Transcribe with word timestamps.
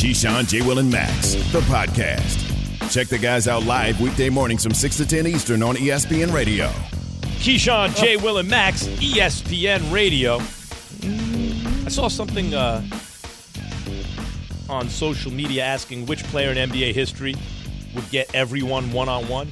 Keyshawn, 0.00 0.48
J. 0.48 0.62
Will, 0.62 0.78
and 0.78 0.90
Max, 0.90 1.34
the 1.52 1.60
podcast. 1.60 2.90
Check 2.90 3.08
the 3.08 3.18
guys 3.18 3.46
out 3.46 3.64
live 3.64 4.00
weekday 4.00 4.30
mornings 4.30 4.62
from 4.62 4.72
6 4.72 4.96
to 4.96 5.06
10 5.06 5.26
Eastern 5.26 5.62
on 5.62 5.76
ESPN 5.76 6.32
Radio. 6.32 6.68
Keyshawn, 7.42 7.94
J. 7.94 8.16
Will, 8.16 8.38
and 8.38 8.48
Max, 8.48 8.86
ESPN 8.86 9.92
Radio. 9.92 10.36
I 11.84 11.90
saw 11.90 12.08
something 12.08 12.54
uh, 12.54 12.82
on 14.70 14.88
social 14.88 15.32
media 15.32 15.64
asking 15.64 16.06
which 16.06 16.24
player 16.24 16.50
in 16.50 16.70
NBA 16.70 16.94
history 16.94 17.34
would 17.94 18.08
get 18.08 18.34
everyone 18.34 18.90
one 18.92 19.10
on 19.10 19.28
one. 19.28 19.48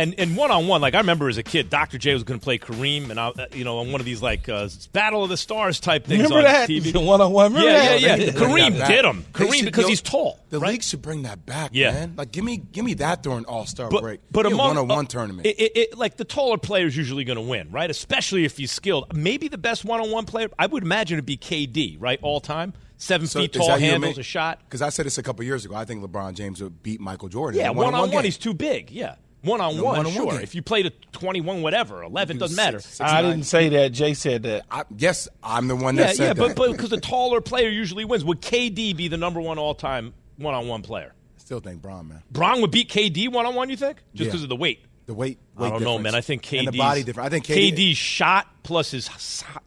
And 0.00 0.14
and 0.18 0.34
one 0.36 0.50
on 0.50 0.66
one, 0.66 0.80
like 0.80 0.94
I 0.94 0.98
remember 0.98 1.28
as 1.28 1.36
a 1.36 1.42
kid, 1.42 1.68
Dr. 1.68 1.98
J 1.98 2.14
was 2.14 2.22
going 2.24 2.40
to 2.40 2.44
play 2.44 2.58
Kareem, 2.58 3.10
and 3.10 3.20
I, 3.20 3.28
uh, 3.28 3.46
you 3.52 3.64
know, 3.64 3.78
on 3.78 3.92
one 3.92 4.00
of 4.00 4.06
these 4.06 4.22
like 4.22 4.48
uh, 4.48 4.68
Battle 4.94 5.22
of 5.24 5.28
the 5.28 5.36
Stars 5.36 5.78
type 5.78 6.06
things 6.06 6.22
Remember 6.22 6.38
on 6.38 6.44
that 6.44 6.68
TV. 6.70 7.04
one 7.04 7.20
on 7.20 7.32
one? 7.32 7.52
Yeah, 7.54 7.96
yeah, 7.96 8.16
yeah. 8.16 8.30
Kareem 8.30 8.78
that 8.78 8.88
did 8.88 9.04
him. 9.04 9.24
Kareem 9.32 9.54
should- 9.56 9.64
because 9.66 9.86
he's 9.88 10.00
tall. 10.00 10.38
The 10.48 10.58
right? 10.58 10.70
league 10.72 10.82
should 10.82 11.02
bring 11.02 11.22
that 11.24 11.44
back, 11.44 11.70
Yeah. 11.74 11.92
man. 11.92 12.14
Like, 12.16 12.32
give 12.32 12.44
me, 12.44 12.56
give 12.56 12.84
me 12.84 12.94
that 12.94 13.22
during 13.22 13.44
All 13.44 13.66
Star 13.66 13.88
but, 13.90 14.00
break. 14.02 14.20
but 14.32 14.46
among 14.46 14.68
one 14.68 14.78
on 14.78 14.88
one 14.88 15.06
tournament. 15.06 15.46
it, 15.46 15.60
it, 15.60 15.72
it- 15.76 15.98
like 15.98 16.16
the 16.16 16.24
taller 16.24 16.56
player 16.58 16.86
is 16.86 16.96
usually 16.96 17.24
going 17.24 17.36
to 17.36 17.42
win, 17.42 17.70
right? 17.70 17.90
Especially 17.90 18.44
if 18.44 18.56
he's 18.56 18.72
skilled. 18.72 19.14
Maybe 19.14 19.48
the 19.48 19.58
best 19.58 19.84
one 19.84 20.00
on 20.00 20.10
one 20.10 20.24
player, 20.24 20.48
I 20.58 20.66
would 20.66 20.82
imagine 20.82 21.16
it'd 21.18 21.26
be 21.26 21.36
KD, 21.36 21.98
right? 22.00 22.18
All 22.22 22.40
time, 22.40 22.72
seven 22.96 23.26
So 23.26 23.40
feet 23.40 23.52
tall, 23.52 23.68
that 23.68 23.80
handles 23.80 24.16
a 24.18 24.22
shot. 24.22 24.60
Because 24.64 24.82
I 24.82 24.88
said 24.88 25.04
this 25.06 25.18
a 25.18 25.22
couple 25.22 25.44
years 25.44 25.64
ago. 25.66 25.74
I 25.74 25.84
think 25.84 26.02
LeBron 26.02 26.34
James 26.34 26.62
would 26.62 26.82
beat 26.82 27.00
Michael 27.00 27.28
Jordan. 27.28 27.60
Yeah, 27.60 27.68
one 27.70 27.78
on 27.88 27.92
one-on-one 27.92 28.00
one, 28.10 28.10
game. 28.22 28.24
he's 28.24 28.38
too 28.38 28.54
big. 28.54 28.90
Yeah, 28.90 29.16
one 29.42 29.60
on 29.60 29.76
No, 29.76 29.84
one, 29.84 30.06
sure. 30.10 30.32
game. 30.32 30.40
If 30.42 30.54
you 30.54 30.62
played 30.62 30.86
a 30.86 30.90
twenty-one, 31.12 31.62
whatever, 31.62 32.02
eleven 32.02 32.38
doesn't 32.38 32.56
matter. 32.56 32.80
six- 32.80 33.00
I 33.00 33.22
6'9". 33.22 33.30
didn't 33.30 33.44
say 33.46 33.68
that. 33.70 33.92
Jay 33.92 34.14
said 34.14 34.42
that. 34.44 34.66
I, 34.70 34.84
yes, 34.96 35.28
I'm 35.42 35.68
the 35.68 35.76
one 35.76 35.94
that 35.96 36.08
yeah, 36.08 36.12
said 36.12 36.26
yeah, 36.28 36.32
but 36.34 36.48
that. 36.48 36.56
but 36.56 36.72
because 36.72 36.90
the 36.90 37.00
taller 37.00 37.40
player 37.40 37.68
usually 37.68 38.04
wins. 38.04 38.24
Would 38.24 38.40
KD 38.42 38.96
be 38.96 39.08
the 39.08 39.16
number 39.16 39.40
one 39.40 39.58
all-time 39.58 40.12
one-on-one 40.36 40.82
player? 40.82 41.14
I 41.36 41.40
still 41.40 41.60
think 41.60 41.80
Bron, 41.82 42.08
man. 42.08 42.22
Bron 42.30 42.60
would 42.60 42.70
beat 42.70 42.88
KD 42.90 43.30
one-on-one. 43.32 43.70
You 43.70 43.76
think? 43.76 43.98
Just 44.14 44.18
Yeah. 44.18 44.24
because 44.26 44.42
of 44.42 44.48
the 44.48 44.56
weight? 44.56 44.84
The 45.06 45.14
weight, 45.14 45.38
weight 45.56 45.66
I 45.66 45.70
don't 45.70 45.82
know, 45.82 45.98
man. 45.98 46.14
I 46.14 46.20
think 46.20 46.42
KD's 46.42 46.66
and 46.66 46.68
the 46.74 46.78
body 46.78 47.02
different. 47.02 47.26
I 47.26 47.30
think 47.30 47.44
KD, 47.46 47.72
KD's 47.72 47.96
shot 47.96 48.46
plus 48.62 48.92
his 48.92 49.08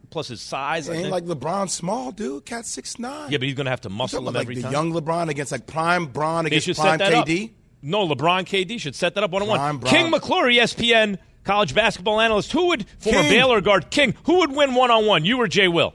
plus 0.10 0.30
his 0.30 0.40
size. 0.40 0.88
I 0.88 0.94
ain't 0.94 1.02
think. 1.04 1.12
like 1.12 1.26
LeBron 1.26 1.70
small, 1.70 2.12
dude. 2.12 2.46
Cat 2.46 2.66
six 2.66 2.98
nine. 2.98 3.30
yeah, 3.32 3.38
but 3.40 3.44
he's 3.48 3.56
going 3.56 3.66
to 3.66 3.72
have 3.72 3.82
to 3.82 3.90
muscle 3.90 4.20
him 4.20 4.34
like 4.34 4.44
every 4.44 4.56
the 4.56 4.62
time. 4.62 4.72
young 4.72 4.94
LeBron 4.94 5.28
against 5.30 5.52
like 5.52 5.68
prime 5.68 6.06
Bron 6.06 6.46
against 6.46 6.74
prime 6.80 6.98
KD. 7.00 7.46
up. 7.46 7.50
No, 7.84 8.08
LeBron 8.08 8.46
KD 8.46 8.80
should 8.80 8.96
set 8.96 9.14
that 9.16 9.24
up 9.24 9.32
one 9.32 9.42
on 9.42 9.48
one. 9.50 9.60
Prime 9.60 9.78
Bron. 9.78 9.94
King 9.94 10.10
McClure, 10.10 10.46
ESPN 10.46 11.18
college 11.44 11.76
basketball 11.76 12.22
analyst. 12.22 12.52
Who 12.54 12.68
would 12.68 12.88
former 13.00 13.22
King. 13.22 13.32
Baylor 13.32 13.62
guard 13.62 13.92
King? 13.92 14.16
Who 14.24 14.40
would 14.40 14.56
win 14.56 14.74
one 14.74 14.90
on 14.90 15.06
one? 15.06 15.26
You 15.26 15.40
or 15.40 15.48
Jay 15.48 15.68
Will? 15.68 15.94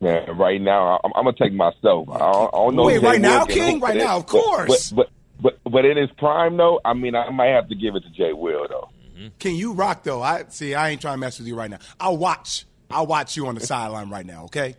Man, 0.00 0.36
right 0.36 0.60
now 0.60 1.00
I'm, 1.02 1.12
I'm 1.14 1.24
gonna 1.24 1.36
take 1.38 1.54
myself. 1.54 2.08
I 2.10 2.18
don't, 2.18 2.54
I 2.54 2.56
don't 2.56 2.76
know. 2.76 2.84
Wait, 2.84 3.00
Jay 3.00 3.06
right 3.06 3.20
now, 3.20 3.38
Will 3.38 3.46
can 3.46 3.54
King? 3.56 3.80
Right 3.80 3.96
it, 3.96 4.00
now, 4.00 4.16
of 4.16 4.26
course. 4.26 4.90
But, 4.90 5.08
but 5.40 5.54
but 5.64 5.72
but 5.72 5.84
in 5.84 5.96
his 5.96 6.10
prime 6.18 6.56
though, 6.56 6.80
I 6.84 6.92
mean, 6.92 7.14
I 7.14 7.30
might 7.30 7.48
have 7.48 7.68
to 7.68 7.74
give 7.74 7.94
it 7.94 8.00
to 8.00 8.10
Jay 8.10 8.32
Will 8.32 8.66
though. 8.68 8.90
Mm-hmm. 9.16 9.28
Can 9.38 9.54
you 9.54 9.72
rock 9.72 10.02
though? 10.02 10.22
I 10.22 10.44
see. 10.48 10.74
I 10.74 10.90
ain't 10.90 11.00
trying 11.00 11.14
to 11.14 11.20
mess 11.20 11.38
with 11.38 11.48
you 11.48 11.56
right 11.56 11.70
now. 11.70 11.78
I'll 11.98 12.16
watch. 12.16 12.66
I'll 12.90 13.06
watch 13.06 13.36
you 13.36 13.46
on 13.46 13.54
the 13.54 13.60
sideline 13.60 14.10
right 14.10 14.26
now. 14.26 14.44
Okay. 14.44 14.76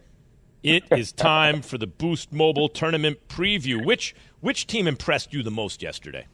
It 0.63 0.83
is 0.91 1.11
time 1.11 1.61
for 1.61 1.77
the 1.77 1.87
Boost 1.87 2.33
Mobile 2.33 2.67
tournament 2.67 3.27
preview. 3.29 3.85
Which 3.85 4.15
which 4.41 4.67
team 4.67 4.87
impressed 4.87 5.33
you 5.33 5.43
the 5.43 5.51
most 5.51 5.81
yesterday? 5.81 6.27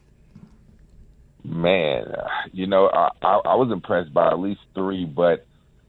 Man, 1.44 2.06
you 2.54 2.68
know, 2.68 2.90
I, 2.90 3.10
I, 3.22 3.42
I 3.46 3.56
was 3.56 3.70
impressed 3.72 4.14
by 4.14 4.28
at 4.28 4.40
least 4.40 4.62
three, 4.74 5.06
but 5.06 5.46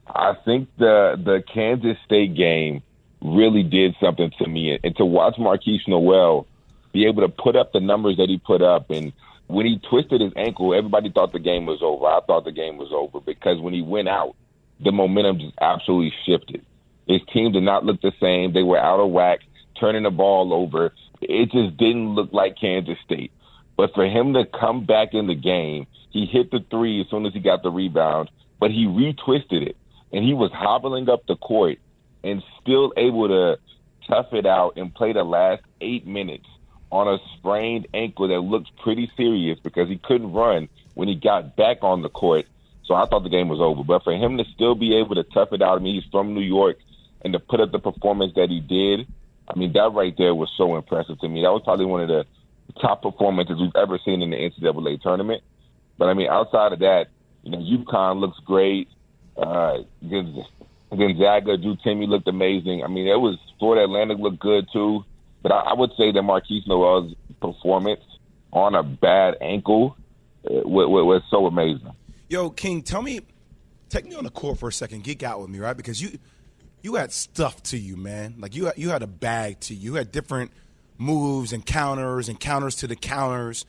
I 0.07 0.33
think 0.43 0.69
the 0.77 1.15
the 1.23 1.43
Kansas 1.53 1.97
State 2.05 2.35
game 2.35 2.83
really 3.21 3.63
did 3.63 3.95
something 4.01 4.31
to 4.39 4.47
me. 4.47 4.77
And 4.83 4.95
to 4.97 5.05
watch 5.05 5.35
Markquis 5.35 5.87
Nowell 5.87 6.47
be 6.91 7.05
able 7.05 7.21
to 7.21 7.29
put 7.29 7.55
up 7.55 7.71
the 7.71 7.79
numbers 7.79 8.17
that 8.17 8.29
he 8.29 8.37
put 8.37 8.61
up, 8.61 8.89
and 8.89 9.13
when 9.47 9.65
he 9.65 9.79
twisted 9.89 10.21
his 10.21 10.33
ankle, 10.35 10.73
everybody 10.73 11.11
thought 11.11 11.31
the 11.31 11.39
game 11.39 11.65
was 11.65 11.79
over. 11.81 12.05
I 12.05 12.19
thought 12.25 12.45
the 12.45 12.51
game 12.51 12.77
was 12.77 12.91
over 12.91 13.19
because 13.19 13.59
when 13.59 13.73
he 13.73 13.81
went 13.81 14.09
out, 14.09 14.35
the 14.79 14.91
momentum 14.91 15.39
just 15.39 15.53
absolutely 15.61 16.13
shifted. 16.25 16.65
His 17.07 17.21
team 17.31 17.51
did 17.51 17.63
not 17.63 17.85
look 17.85 18.01
the 18.01 18.11
same. 18.19 18.53
They 18.53 18.63
were 18.63 18.79
out 18.79 18.99
of 18.99 19.11
whack, 19.11 19.39
turning 19.79 20.03
the 20.03 20.09
ball 20.09 20.53
over. 20.53 20.93
It 21.21 21.51
just 21.51 21.77
didn't 21.77 22.15
look 22.15 22.33
like 22.33 22.57
Kansas 22.59 22.97
State. 23.05 23.31
But 23.77 23.93
for 23.93 24.05
him 24.05 24.33
to 24.33 24.45
come 24.45 24.85
back 24.85 25.13
in 25.13 25.27
the 25.27 25.35
game, 25.35 25.87
he 26.11 26.25
hit 26.25 26.51
the 26.51 26.63
three 26.69 27.01
as 27.01 27.07
soon 27.09 27.25
as 27.25 27.33
he 27.33 27.39
got 27.39 27.61
the 27.61 27.71
rebound, 27.71 28.29
but 28.59 28.71
he 28.71 28.85
retwisted 28.85 29.67
it. 29.67 29.77
And 30.13 30.23
he 30.23 30.33
was 30.33 30.51
hobbling 30.51 31.09
up 31.09 31.25
the 31.27 31.35
court 31.35 31.77
and 32.23 32.41
still 32.61 32.93
able 32.95 33.27
to 33.27 33.59
tough 34.07 34.33
it 34.33 34.45
out 34.45 34.77
and 34.77 34.93
play 34.93 35.13
the 35.13 35.23
last 35.23 35.63
eight 35.81 36.07
minutes 36.07 36.47
on 36.91 37.07
a 37.07 37.17
sprained 37.37 37.87
ankle 37.93 38.29
that 38.29 38.39
looked 38.39 38.75
pretty 38.77 39.11
serious 39.17 39.59
because 39.59 39.89
he 39.89 39.97
couldn't 39.97 40.31
run 40.31 40.69
when 40.93 41.07
he 41.07 41.15
got 41.15 41.55
back 41.55 41.79
on 41.81 42.01
the 42.01 42.09
court. 42.09 42.45
So 42.85 42.93
I 42.93 43.05
thought 43.05 43.23
the 43.23 43.29
game 43.29 43.49
was 43.49 43.59
over. 43.59 43.83
But 43.83 44.03
for 44.03 44.13
him 44.13 44.37
to 44.37 44.45
still 44.53 44.75
be 44.75 44.95
able 44.95 45.15
to 45.15 45.23
tough 45.23 45.51
it 45.51 45.61
out, 45.61 45.79
I 45.79 45.83
mean, 45.83 45.95
he's 45.95 46.09
from 46.11 46.33
New 46.33 46.41
York, 46.41 46.77
and 47.23 47.33
to 47.33 47.39
put 47.39 47.59
up 47.59 47.71
the 47.71 47.79
performance 47.79 48.33
that 48.35 48.49
he 48.49 48.59
did, 48.59 49.07
I 49.47 49.57
mean, 49.57 49.73
that 49.73 49.91
right 49.93 50.13
there 50.17 50.33
was 50.33 50.49
so 50.57 50.75
impressive 50.75 51.19
to 51.19 51.29
me. 51.29 51.41
That 51.41 51.51
was 51.51 51.61
probably 51.63 51.85
one 51.85 52.01
of 52.01 52.07
the 52.07 52.25
top 52.81 53.01
performances 53.01 53.57
we've 53.59 53.75
ever 53.75 53.99
seen 54.03 54.21
in 54.21 54.31
the 54.31 54.37
NCAA 54.37 55.01
tournament. 55.01 55.43
But 55.97 56.05
I 56.05 56.13
mean, 56.13 56.29
outside 56.29 56.73
of 56.73 56.79
that, 56.79 57.07
you 57.43 57.51
know, 57.51 57.59
UConn 57.59 58.19
looks 58.19 58.39
great. 58.39 58.89
Uh, 59.37 59.79
Gonz- 60.03 60.47
Gonzaga, 60.89 61.57
Drew 61.57 61.75
Timme 61.77 62.07
looked 62.07 62.27
amazing. 62.27 62.83
I 62.83 62.87
mean, 62.87 63.07
it 63.07 63.19
was 63.19 63.37
Florida 63.59 63.85
Atlantic 63.85 64.17
looked 64.19 64.39
good 64.39 64.67
too. 64.73 65.03
But 65.43 65.51
I, 65.51 65.59
I 65.59 65.73
would 65.73 65.91
say 65.97 66.11
that 66.11 66.21
Markquis 66.21 66.65
Nowell's 66.67 67.13
performance 67.39 68.01
on 68.51 68.73
a 68.73 68.81
bad 68.81 69.35
ankle 69.41 69.95
uh, 70.49 70.67
was 70.67 71.21
so 71.29 71.45
amazing. 71.45 71.91
Yo, 72.29 72.49
King, 72.49 72.81
tell 72.81 73.01
me, 73.01 73.19
take 73.89 74.05
me 74.05 74.15
on 74.15 74.23
the 74.23 74.31
court 74.31 74.57
for 74.57 74.69
a 74.69 74.73
second. 74.73 75.03
Geek 75.03 75.21
out 75.21 75.41
with 75.41 75.49
me, 75.49 75.59
right? 75.59 75.77
Because 75.77 76.01
you, 76.01 76.17
you 76.85 76.95
had 76.95 77.11
stuff 77.11 77.63
to 77.63 77.77
you, 77.79 77.97
man. 77.97 78.35
Like 78.37 78.55
you, 78.55 78.65
had, 78.65 78.77
you 78.77 78.89
had 78.89 79.01
a 79.01 79.07
bag 79.07 79.59
to 79.61 79.73
you. 79.73 79.91
You 79.91 79.95
had 79.95 80.11
different 80.11 80.51
moves 80.99 81.51
and 81.51 81.65
counters 81.65 82.29
and 82.29 82.39
counters 82.39 82.75
to 82.75 82.87
the 82.87 82.95
counters. 82.95 83.65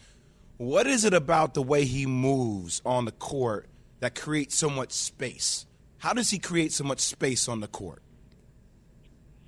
What 0.58 0.86
is 0.86 1.02
it 1.02 1.14
about 1.14 1.54
the 1.54 1.62
way 1.62 1.86
he 1.86 2.04
moves 2.04 2.82
on 2.84 3.06
the 3.06 3.12
court 3.12 3.68
that 4.00 4.14
creates 4.14 4.54
so 4.54 4.68
much 4.68 4.92
space? 4.92 5.64
How 5.96 6.12
does 6.12 6.28
he 6.28 6.38
create 6.38 6.72
so 6.72 6.84
much 6.84 7.00
space 7.00 7.48
on 7.48 7.60
the 7.60 7.68
court? 7.68 8.02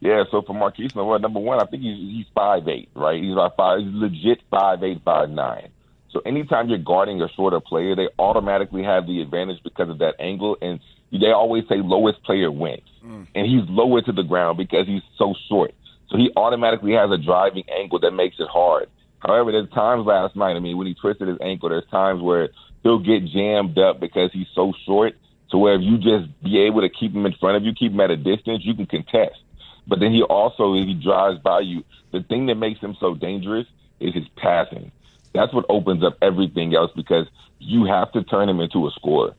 Yeah, 0.00 0.25
so 0.31 0.41
for 0.41 0.55
Markquis 0.55 0.97
Nowell, 0.97 1.19
number 1.19 1.41
one, 1.41 1.61
I 1.61 1.67
think 1.67 1.83
he's 1.83 1.99
he's 1.99 2.27
five 2.35 2.67
eight, 2.69 2.89
right? 2.95 3.23
He's 3.23 3.33
about 3.33 3.56
five. 3.56 3.81
He's 3.81 3.93
legit 3.93 4.39
five 4.50 4.83
eight, 4.83 5.03
five 5.05 5.29
nine. 5.29 5.69
So 6.11 6.21
anytime 6.25 6.69
you're 6.69 6.79
guarding 6.79 7.21
a 7.21 7.29
shorter 7.37 7.61
player, 7.61 7.95
they 7.95 8.09
automatically 8.19 8.83
have 8.85 9.06
the 9.06 9.21
advantage 9.21 9.62
because 9.62 9.91
of 9.91 9.99
that 9.99 10.15
angle, 10.19 10.56
and 10.62 10.81
they 11.12 11.33
always 11.33 11.65
say 11.69 11.77
lowest 11.77 12.23
player 12.23 12.50
wins, 12.50 12.89
and 13.34 13.46
he's 13.46 13.69
lower 13.69 14.02
to 14.02 14.12
the 14.12 14.22
ground 14.22 14.58
because 14.58 14.86
he's 14.86 15.02
so 15.16 15.34
short. 15.48 15.74
So 16.10 16.16
he 16.16 16.30
automatically 16.36 16.92
has 16.92 17.10
a 17.10 17.19
driving 17.19 17.64
angle 17.70 17.98
that 18.00 18.12
makes 18.12 18.36
it 18.38 18.48
hard. 18.48 18.88
However, 19.20 19.52
there's 19.52 19.70
times 19.70 20.06
last 20.06 20.36
night. 20.36 20.56
I 20.56 20.60
mean, 20.60 20.76
when 20.78 20.86
he 20.86 20.94
twisted 20.94 21.28
his 21.28 21.38
ankle, 21.41 21.69
there's 21.69 21.86
times 21.91 22.22
where 22.22 22.50
he'll 22.82 22.98
get 22.98 23.26
jammed 23.26 23.78
up 23.78 24.00
because 24.00 24.30
he's 24.32 24.46
so 24.54 24.72
short. 24.86 25.14
To 25.50 25.58
where 25.58 25.74
if 25.74 25.80
you 25.80 25.96
just 25.96 26.28
be 26.42 26.58
able 26.60 26.82
to 26.82 26.91
keep 26.91 27.14
him 27.14 27.24
in 27.24 27.32
front 27.32 27.56
of 27.56 27.64
you, 27.64 27.72
keep 27.72 27.92
him 27.92 28.00
at 28.00 28.10
a 28.10 28.16
distance, 28.16 28.64
you 28.64 28.74
can 28.74 28.84
contest. 28.84 29.40
But 29.86 29.98
then 29.98 30.12
he 30.12 30.22
also, 30.22 30.75
if 30.75 30.86
he 30.86 30.92
drives 30.92 31.38
by 31.38 31.60
you, 31.60 31.84
the 32.12 32.22
thing 32.22 32.46
that 32.46 32.56
makes 32.56 32.80
him 32.80 32.94
so 33.00 33.14
dangerous 33.14 33.66
is 33.98 34.12
his 34.14 34.28
passing. 34.36 34.92
That's 35.32 35.52
what 35.54 35.64
opens 35.70 36.04
up 36.04 36.19
everything 36.20 36.75
else 36.75 36.90
because 36.94 37.26
you 37.58 37.86
have 37.86 38.12
to 38.12 38.22
turn 38.25 38.48
him 38.48 38.60
into 38.60 38.86
a 38.86 38.90
scorer. 38.90 39.34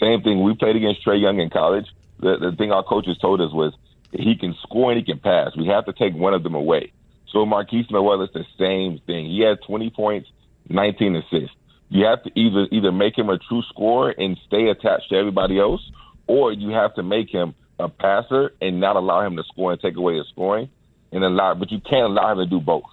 Same 0.00 0.22
thing. 0.22 0.42
We 0.42 0.54
played 0.54 0.76
against 0.76 1.04
Trae 1.04 1.20
Young 1.20 1.40
in 1.40 1.50
college. 1.50 1.86
The, 2.20 2.36
the 2.38 2.56
thing 2.56 2.70
our 2.70 2.82
coaches 2.82 3.16
told 3.20 3.40
us 3.40 3.52
was 3.52 3.74
he 4.12 4.36
can 4.36 4.54
score 4.62 4.92
and 4.92 4.98
he 4.98 5.04
can 5.04 5.18
pass. 5.18 5.56
We 5.56 5.66
have 5.68 5.86
to 5.86 5.92
take 5.92 6.14
one 6.14 6.34
of 6.34 6.42
them 6.42 6.54
away. 6.54 6.92
So 7.32 7.46
Markquis 7.46 7.90
Nowell 7.90 8.22
is 8.22 8.30
the 8.34 8.44
same 8.58 9.00
thing. 9.06 9.26
He 9.26 9.40
had 9.40 9.58
20 9.66 9.90
points, 9.90 10.28
19 10.68 11.16
assists. 11.16 11.56
You 11.88 12.06
have 12.06 12.22
to 12.22 12.30
either 12.38 12.68
either 12.70 12.92
make 12.92 13.18
him 13.18 13.28
a 13.28 13.38
true 13.38 13.62
scorer 13.68 14.14
and 14.16 14.38
stay 14.46 14.68
attached 14.68 15.10
to 15.10 15.16
everybody 15.16 15.58
else, 15.58 15.80
or 16.26 16.52
you 16.52 16.70
have 16.70 16.94
to 16.94 17.02
make 17.02 17.30
him 17.30 17.54
a 17.80 17.88
passer 17.88 18.52
and 18.60 18.78
not 18.78 18.96
allow 18.96 19.26
him 19.26 19.36
to 19.36 19.42
score 19.44 19.72
and 19.72 19.80
take 19.80 19.96
away 19.96 20.16
his 20.16 20.28
scoring, 20.28 20.68
and 21.10 21.24
allow. 21.24 21.54
But 21.54 21.72
you 21.72 21.80
can't 21.80 22.06
allow 22.06 22.32
him 22.32 22.38
to 22.38 22.46
do 22.46 22.60
both. 22.60 22.84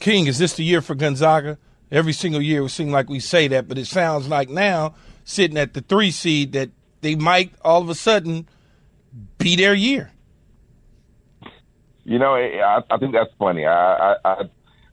King, 0.00 0.26
is 0.26 0.38
this 0.38 0.54
the 0.54 0.64
year 0.64 0.82
for 0.82 0.94
Gonzaga? 0.94 1.58
Every 1.90 2.12
single 2.12 2.42
year 2.42 2.64
it 2.64 2.70
seems 2.70 2.90
like 2.90 3.08
we 3.08 3.20
say 3.20 3.46
that, 3.48 3.68
but 3.68 3.78
it 3.78 3.86
sounds 3.86 4.28
like 4.28 4.48
now, 4.48 4.94
sitting 5.24 5.56
at 5.56 5.72
the 5.74 5.80
three 5.80 6.10
seed, 6.10 6.52
that 6.52 6.70
they 7.06 7.14
might 7.14 7.52
all 7.62 7.80
of 7.80 7.88
a 7.88 7.94
sudden 7.94 8.48
be 9.38 9.54
their 9.54 9.74
year. 9.74 10.10
You 12.02 12.18
know, 12.18 12.34
I, 12.34 12.82
I 12.90 12.98
think 12.98 13.12
that's 13.12 13.30
funny. 13.38 13.64
I, 13.64 13.72
I, 13.72 14.16
I 14.24 14.42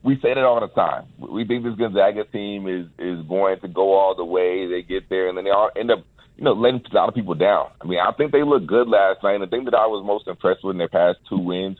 we 0.04 0.16
say 0.22 0.34
that 0.34 0.44
all 0.44 0.60
the 0.60 0.68
time. 0.68 1.06
We 1.18 1.44
think 1.46 1.64
this 1.64 1.76
Gonzaga 1.76 2.26
team 2.26 2.68
is 2.68 2.86
is 3.00 3.26
going 3.26 3.60
to 3.62 3.68
go 3.68 3.94
all 3.94 4.16
the 4.16 4.26
way. 4.26 4.68
They 4.68 4.84
get 4.84 5.10
there, 5.10 5.28
and 5.28 5.38
then 5.38 5.46
they 5.46 5.50
all 5.50 5.72
end 5.76 5.90
up, 5.90 6.06
you 6.38 6.44
know, 6.44 6.54
letting 6.54 6.84
a 6.92 6.96
lot 6.96 7.10
of 7.10 7.16
people 7.16 7.34
down. 7.34 7.72
I 7.82 7.88
mean, 7.88 8.00
I 8.00 8.12
think 8.12 8.32
they 8.32 8.44
looked 8.44 8.68
good 8.68 8.88
last 8.88 9.24
night. 9.24 9.40
The 9.40 9.48
thing 9.48 9.66
that 9.66 9.74
I 9.74 9.88
was 9.88 10.06
most 10.06 10.28
impressed 10.28 10.64
with 10.64 10.76
in 10.76 10.78
their 10.78 10.90
past 10.90 11.18
two 11.28 11.40
wins 11.40 11.80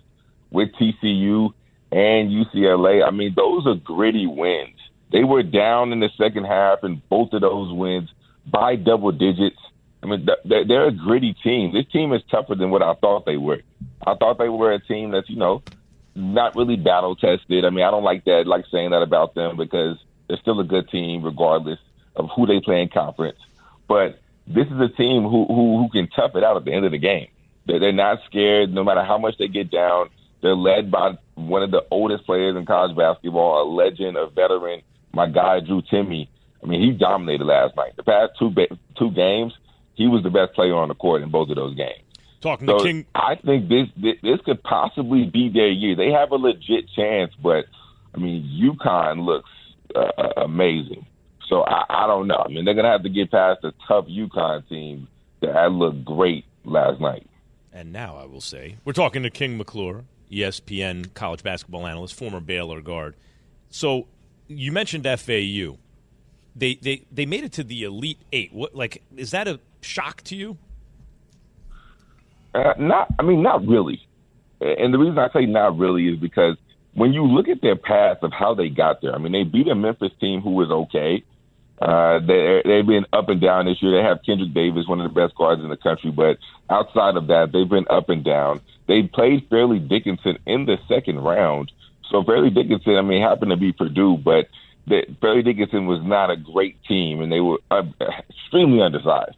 with 0.50 0.70
TCU 0.82 1.54
and 1.92 2.32
UCLA. 2.32 3.06
I 3.06 3.12
mean, 3.12 3.34
those 3.36 3.68
are 3.68 3.76
gritty 3.76 4.26
wins. 4.26 4.80
They 5.12 5.24
were 5.24 5.44
down 5.44 5.92
in 5.92 6.00
the 6.00 6.10
second 6.18 6.46
half 6.46 6.80
in 6.84 7.04
both 7.08 7.34
of 7.34 7.42
those 7.42 7.72
wins 7.72 8.10
by 8.52 8.76
double 8.76 9.12
digits. 9.12 9.60
I 10.04 10.06
mean, 10.06 10.28
they're 10.46 10.88
a 10.88 10.92
gritty 10.92 11.34
team. 11.44 11.74
This 11.74 11.86
team 11.92 12.12
is 12.14 12.22
tougher 12.30 12.56
than 12.56 12.72
what 12.72 12.82
I 12.82 12.94
thought 12.96 13.26
they 13.26 13.38
were. 13.38 13.62
I 14.06 14.16
thought 14.16 14.38
they 14.38 14.50
were 14.50 14.74
a 14.74 14.80
team 14.80 15.12
that's, 15.12 15.30
you 15.30 15.38
know, 15.38 15.64
not 16.16 16.56
really 16.56 16.76
battle 16.76 17.16
tested. 17.16 17.66
I 17.66 17.70
mean, 17.70 17.86
I 17.86 17.92
don't 17.92 18.04
like 18.04 18.26
that, 18.26 18.46
like 18.46 18.66
saying 18.72 18.92
that 18.92 19.02
about 19.02 19.34
them 19.34 19.56
because 19.56 19.98
they're 20.28 20.38
still 20.42 20.60
a 20.60 20.66
good 20.66 20.90
team 20.90 21.24
regardless 21.24 21.80
of 22.16 22.30
who 22.36 22.46
they 22.46 22.60
play 22.60 22.82
in 22.82 22.90
conference. 22.90 23.40
But 23.88 24.20
this 24.46 24.68
is 24.68 24.80
a 24.80 24.90
team 24.90 25.24
who, 25.24 25.46
who, 25.48 25.78
who 25.78 25.90
can 25.92 26.10
tough 26.10 26.36
it 26.36 26.44
out 26.44 26.58
at 26.58 26.66
the 26.66 26.74
end 26.74 26.86
of 26.86 26.92
the 26.92 26.98
game. 26.98 27.28
They're, 27.66 27.80
they're 27.80 27.94
not 27.94 28.20
scared 28.26 28.74
no 28.74 28.84
matter 28.84 29.04
how 29.04 29.18
much 29.18 29.38
they 29.38 29.48
get 29.48 29.72
down. 29.72 30.10
They're 30.42 30.56
led 30.56 30.92
by 30.92 31.18
one 31.36 31.64
of 31.64 31.72
the 31.72 31.86
oldest 31.90 32.26
players 32.26 32.58
in 32.58 32.66
college 32.66 32.96
basketball, 32.98 33.64
a 33.64 33.66
legend, 33.74 34.18
a 34.18 34.28
veteran, 34.28 34.82
my 35.14 35.30
guy 35.30 35.62
Drew 35.62 35.82
Timme. 35.82 36.28
I 36.62 36.66
mean, 36.66 36.82
he 36.82 36.92
dominated 36.92 37.46
last 37.46 37.76
night. 37.76 37.96
The 37.96 38.04
past 38.04 38.34
two 38.38 38.54
two 38.98 39.12
games, 39.12 39.54
he 39.96 40.08
was 40.08 40.24
the 40.24 40.30
best 40.30 40.54
player 40.54 40.76
on 40.76 40.88
the 40.90 40.96
court 40.96 41.22
in 41.22 41.30
both 41.30 41.50
of 41.50 41.56
those 41.56 41.76
games. 41.76 42.04
Talking 42.42 42.68
so 42.68 42.80
to 42.80 42.84
King, 42.84 43.06
I 43.16 43.36
think 43.36 43.70
this, 43.70 43.88
this 43.96 44.16
this 44.22 44.40
could 44.46 44.62
possibly 44.64 45.24
be 45.24 45.50
their 45.50 45.70
year. 45.70 45.96
They 45.96 46.12
have 46.12 46.32
a 46.32 46.36
legit 46.36 46.90
chance, 46.94 47.32
but 47.42 47.66
I 48.14 48.18
mean, 48.18 48.44
UConn 48.62 49.24
looks 49.26 49.50
uh, 49.96 50.42
amazing. 50.44 51.06
So 51.48 51.64
I, 51.64 51.86
I 51.90 52.08
don't 52.08 52.28
know. 52.28 52.44
I 52.46 52.50
mean, 52.50 52.66
they're 52.66 52.74
gonna 52.74 52.92
have 52.92 53.04
to 53.04 53.10
get 53.10 53.32
past 53.32 53.64
a 53.64 53.72
tough 53.88 54.08
UConn 54.08 54.68
team 54.68 55.08
that 55.42 55.72
looked 55.72 56.04
great 56.04 56.46
last 56.66 57.00
night. 57.00 57.28
And 57.72 57.92
now 57.94 58.18
I 58.18 58.26
will 58.26 58.42
say 58.42 58.78
we're 58.84 58.94
talking 58.94 59.24
to 59.24 59.30
King 59.30 59.58
McClure, 59.58 60.04
ESPN 60.32 61.14
college 61.14 61.44
basketball 61.44 61.88
analyst, 61.88 62.14
former 62.14 62.40
Baylor 62.40 62.82
guard. 62.82 63.16
So 63.70 64.08
you 64.48 64.72
mentioned 64.72 65.06
FAU. 65.06 65.78
They 66.56 66.76
they 66.76 67.06
they 67.12 67.26
made 67.26 67.44
it 67.44 67.54
to 67.54 67.64
the 67.64 67.84
Elite 67.84 68.20
Eight. 68.32 68.54
What 68.54 68.76
like 68.76 69.02
is 69.16 69.32
that 69.32 69.48
a 69.48 69.60
shock 69.84 70.22
to 70.24 70.36
you? 70.36 70.58
Uh, 72.54 72.74
not, 72.78 73.14
I 73.20 73.24
mean, 73.24 73.42
not 73.42 73.66
really. 73.66 74.08
And 74.62 74.94
the 74.94 74.98
reason 74.98 75.18
I 75.18 75.30
say 75.34 75.46
not 75.46 75.78
really 75.78 76.08
is 76.08 76.20
because 76.20 76.56
when 76.94 77.12
you 77.12 77.26
look 77.26 77.48
at 77.48 77.62
their 77.62 77.76
path 77.76 78.18
of 78.22 78.32
how 78.32 78.54
they 78.54 78.70
got 78.70 79.02
there, 79.02 79.14
I 79.14 79.18
mean, 79.18 79.32
they 79.32 79.44
beat 79.44 79.68
a 79.68 79.76
Memphis 79.76 80.12
team 80.20 80.42
who 80.42 80.52
was 80.52 80.70
okay. 80.70 81.24
Uh, 81.82 82.20
they 82.20 82.62
they've 82.64 82.86
been 82.86 83.06
up 83.12 83.30
and 83.30 83.42
down 83.42 83.66
this 83.66 83.82
year. 83.82 83.92
They 83.92 84.08
have 84.08 84.20
Kendrick 84.26 84.54
Davis, 84.54 84.88
one 84.88 85.02
of 85.02 85.12
the 85.12 85.20
best 85.20 85.36
guards 85.36 85.62
in 85.62 85.70
the 85.70 85.78
country, 85.78 86.12
but 86.12 86.38
outside 86.70 87.18
of 87.18 87.28
that, 87.28 87.52
they've 87.52 87.68
been 87.68 87.88
up 87.90 88.10
and 88.10 88.24
down. 88.24 88.62
They 88.88 89.04
played 89.04 89.48
Fairleigh 89.50 89.80
Dickinson 89.80 90.38
in 90.46 90.66
the 90.66 90.78
second 90.88 91.20
round. 91.20 91.72
So 92.10 92.24
Fairleigh 92.24 92.52
Dickinson, 92.52 92.96
I 92.96 93.02
mean, 93.02 93.22
happened 93.22 93.52
to 93.52 93.58
be 93.58 93.74
Purdue, 93.74 94.18
but 94.18 94.48
Fairleigh 95.20 95.42
Dickinson 95.42 95.88
was 95.88 96.00
not 96.04 96.30
a 96.30 96.38
great 96.38 96.78
team, 96.84 97.22
and 97.22 97.32
they 97.32 97.40
were 97.40 97.58
uh, 97.72 97.84
extremely 98.30 98.82
undersized. 98.82 99.36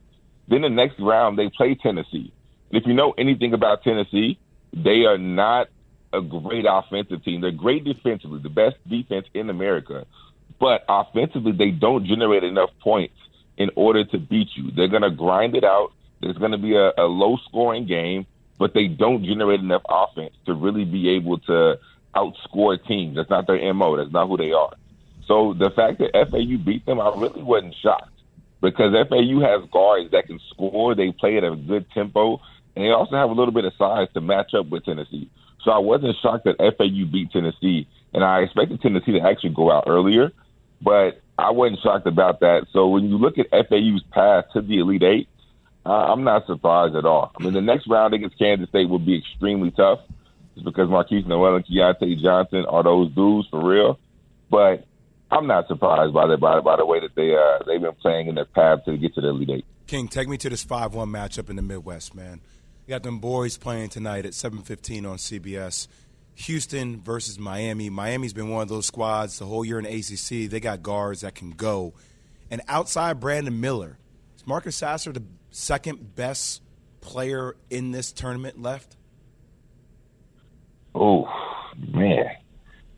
Then 0.47 0.61
the 0.61 0.69
next 0.69 0.99
round, 0.99 1.37
they 1.37 1.49
play 1.49 1.75
Tennessee. 1.75 2.31
And 2.69 2.81
if 2.81 2.87
you 2.87 2.93
know 2.93 3.13
anything 3.17 3.53
about 3.53 3.83
Tennessee, 3.83 4.37
they 4.73 5.05
are 5.05 5.17
not 5.17 5.69
a 6.13 6.21
great 6.21 6.65
offensive 6.67 7.23
team. 7.23 7.41
They're 7.41 7.51
great 7.51 7.83
defensively, 7.83 8.39
the 8.39 8.49
best 8.49 8.75
defense 8.87 9.27
in 9.33 9.49
America. 9.49 10.05
But 10.59 10.85
offensively, 10.87 11.51
they 11.51 11.71
don't 11.71 12.05
generate 12.05 12.43
enough 12.43 12.69
points 12.81 13.15
in 13.57 13.71
order 13.75 14.03
to 14.05 14.17
beat 14.17 14.49
you. 14.55 14.71
They're 14.71 14.87
going 14.87 15.01
to 15.01 15.11
grind 15.11 15.55
it 15.55 15.63
out. 15.63 15.91
There's 16.21 16.37
going 16.37 16.51
to 16.51 16.57
be 16.57 16.75
a, 16.75 16.91
a 16.97 17.03
low 17.03 17.37
scoring 17.47 17.85
game, 17.85 18.25
but 18.57 18.73
they 18.73 18.87
don't 18.87 19.23
generate 19.23 19.59
enough 19.59 19.83
offense 19.89 20.33
to 20.45 20.53
really 20.53 20.85
be 20.85 21.09
able 21.09 21.39
to 21.39 21.79
outscore 22.15 22.83
teams. 22.87 23.17
That's 23.17 23.29
not 23.29 23.47
their 23.47 23.73
MO. 23.73 23.97
That's 23.97 24.11
not 24.11 24.27
who 24.27 24.37
they 24.37 24.51
are. 24.51 24.73
So 25.27 25.53
the 25.53 25.71
fact 25.71 25.99
that 25.99 26.11
FAU 26.13 26.57
beat 26.63 26.85
them, 26.85 26.99
I 26.99 27.09
really 27.15 27.43
wasn't 27.43 27.75
shocked 27.81 28.14
because 28.61 28.93
FAU 29.09 29.39
has 29.41 29.69
guards 29.71 30.11
that 30.11 30.27
can 30.27 30.39
score. 30.49 30.95
They 30.95 31.11
play 31.11 31.37
at 31.37 31.43
a 31.43 31.55
good 31.55 31.89
tempo, 31.91 32.41
and 32.75 32.85
they 32.85 32.89
also 32.89 33.15
have 33.15 33.29
a 33.29 33.33
little 33.33 33.53
bit 33.53 33.65
of 33.65 33.73
size 33.77 34.07
to 34.13 34.21
match 34.21 34.53
up 34.53 34.69
with 34.69 34.85
Tennessee. 34.85 35.29
So 35.63 35.71
I 35.71 35.79
wasn't 35.79 36.15
shocked 36.21 36.45
that 36.45 36.57
FAU 36.57 37.05
beat 37.11 37.31
Tennessee, 37.31 37.87
and 38.13 38.23
I 38.23 38.41
expected 38.41 38.81
Tennessee 38.81 39.13
to 39.13 39.21
actually 39.21 39.51
go 39.51 39.71
out 39.71 39.85
earlier, 39.87 40.31
but 40.81 41.21
I 41.37 41.51
wasn't 41.51 41.81
shocked 41.81 42.07
about 42.07 42.39
that. 42.41 42.67
So 42.71 42.87
when 42.87 43.09
you 43.09 43.17
look 43.17 43.37
at 43.37 43.49
FAU's 43.49 44.03
path 44.11 44.45
to 44.53 44.61
the 44.61 44.79
Elite 44.79 45.03
Eight, 45.03 45.29
uh, 45.85 45.89
I'm 45.89 46.23
not 46.23 46.47
surprised 46.47 46.95
at 46.95 47.05
all. 47.05 47.31
I 47.39 47.43
mean, 47.43 47.53
the 47.53 47.61
next 47.61 47.87
round 47.87 48.13
against 48.13 48.37
Kansas 48.39 48.69
State 48.69 48.89
will 48.89 48.99
be 48.99 49.17
extremely 49.17 49.71
tough, 49.71 49.99
just 50.55 50.65
because 50.65 50.89
Markquis 50.89 51.27
Nowell 51.27 51.55
and 51.55 51.65
Keyontae 51.65 52.21
Johnson 52.21 52.65
are 52.65 52.83
those 52.83 53.11
dudes 53.11 53.47
for 53.49 53.63
real. 53.63 53.99
But 54.49 54.85
I'm 55.35 55.47
not 55.47 55.67
surprised 55.67 56.13
by 56.13 56.27
the 56.27 56.37
by, 56.37 56.61
by 56.61 56.77
the 56.77 56.85
way 56.85 56.99
that 57.01 57.13
they 57.15 57.35
uh, 57.35 57.63
they've 57.67 57.81
been 57.81 57.95
playing 57.95 58.27
in 58.27 58.35
their 58.35 58.45
path 58.45 58.85
to 58.85 58.97
get 58.97 59.13
to 59.15 59.21
the 59.21 59.29
Elite 59.29 59.49
Eight. 59.49 59.65
King, 59.85 60.07
take 60.07 60.29
me 60.29 60.37
to 60.37 60.49
this 60.49 60.63
five-one 60.63 61.09
matchup 61.09 61.49
in 61.49 61.57
the 61.57 61.61
Midwest, 61.61 62.15
man. 62.15 62.41
You 62.85 62.91
got 62.91 63.03
them 63.03 63.19
boys 63.19 63.57
playing 63.57 63.89
tonight 63.89 64.25
at 64.25 64.33
7:15 64.33 65.05
on 65.05 65.17
CBS. 65.17 65.87
Houston 66.35 67.01
versus 67.01 67.39
Miami. 67.39 67.89
Miami's 67.89 68.33
been 68.33 68.49
one 68.49 68.61
of 68.61 68.69
those 68.69 68.85
squads 68.85 69.39
the 69.39 69.45
whole 69.45 69.63
year 69.63 69.79
in 69.79 69.85
the 69.85 69.89
ACC. 69.89 70.49
They 70.49 70.59
got 70.59 70.83
guards 70.83 71.21
that 71.21 71.33
can 71.35 71.51
go. 71.51 71.93
And 72.51 72.61
outside 72.67 73.19
Brandon 73.19 73.59
Miller, 73.59 73.97
is 74.37 74.45
Marcus 74.45 74.75
Sasser 74.75 75.11
the 75.11 75.23
second 75.51 76.15
best 76.15 76.61
player 77.01 77.55
in 77.69 77.91
this 77.91 78.11
tournament 78.11 78.61
left? 78.61 78.95
Oh 80.93 81.27
man, 81.77 82.31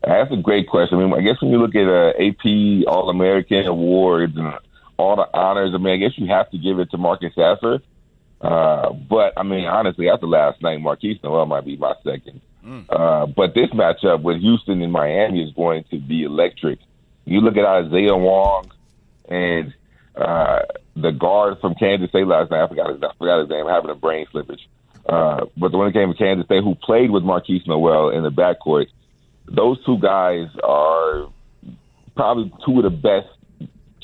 that's 0.02 0.32
a 0.32 0.36
great 0.36 0.68
question. 0.68 0.98
I 0.98 1.04
mean, 1.04 1.14
I 1.14 1.20
guess 1.20 1.40
when 1.40 1.50
you 1.50 1.58
look 1.58 1.74
at 1.74 1.88
uh, 1.88 2.12
AP 2.18 2.86
All 2.86 3.10
American 3.10 3.66
awards 3.66 4.36
and 4.36 4.54
all 4.96 5.16
the 5.16 5.28
honors, 5.32 5.72
I 5.74 5.78
mean, 5.78 5.94
I 5.94 5.96
guess 5.96 6.16
you 6.16 6.26
have 6.26 6.50
to 6.50 6.58
give 6.58 6.78
it 6.78 6.90
to 6.90 6.98
Marcus 6.98 7.34
Sasser. 7.34 7.80
Uh, 8.40 8.92
but 8.92 9.32
I 9.36 9.42
mean, 9.42 9.64
honestly, 9.64 10.08
after 10.08 10.26
last 10.26 10.62
night, 10.62 10.78
Markquis 10.78 11.22
Nowell 11.22 11.46
might 11.46 11.64
be 11.64 11.76
my 11.76 11.94
second. 12.04 12.40
Mm. 12.64 12.84
Uh, 12.88 13.26
but 13.26 13.54
this 13.54 13.70
matchup 13.70 14.22
with 14.22 14.40
Houston 14.40 14.82
and 14.82 14.92
Miami 14.92 15.42
is 15.42 15.52
going 15.54 15.84
to 15.90 15.98
be 15.98 16.22
electric. 16.22 16.78
You 17.24 17.40
look 17.40 17.56
at 17.56 17.64
Isaiah 17.64 18.16
Wong 18.16 18.70
and 19.28 19.74
uh, 20.14 20.60
the 20.96 21.10
guard 21.10 21.60
from 21.60 21.74
Kansas 21.74 22.10
State 22.10 22.26
last 22.26 22.50
night. 22.50 22.62
I 22.62 22.68
forgot 22.68 22.90
his, 22.90 23.02
I 23.02 23.10
forgot 23.18 23.40
his 23.40 23.48
name. 23.48 23.66
I'm 23.66 23.74
having 23.74 23.90
a 23.90 23.94
brain 23.94 24.26
slippage. 24.32 24.60
Uh, 25.08 25.46
but 25.56 25.72
the 25.72 25.78
one 25.78 25.88
that 25.88 25.94
came 25.94 26.08
from 26.08 26.16
Kansas 26.16 26.44
State 26.46 26.62
who 26.62 26.74
played 26.74 27.10
with 27.10 27.22
Markquis 27.22 27.66
Nowell 27.66 28.10
in 28.10 28.22
the 28.22 28.30
backcourt, 28.30 28.86
those 29.50 29.82
two 29.84 29.98
guys 29.98 30.48
are 30.62 31.28
probably 32.14 32.52
two 32.66 32.78
of 32.78 32.84
the 32.84 32.90
best, 32.90 33.28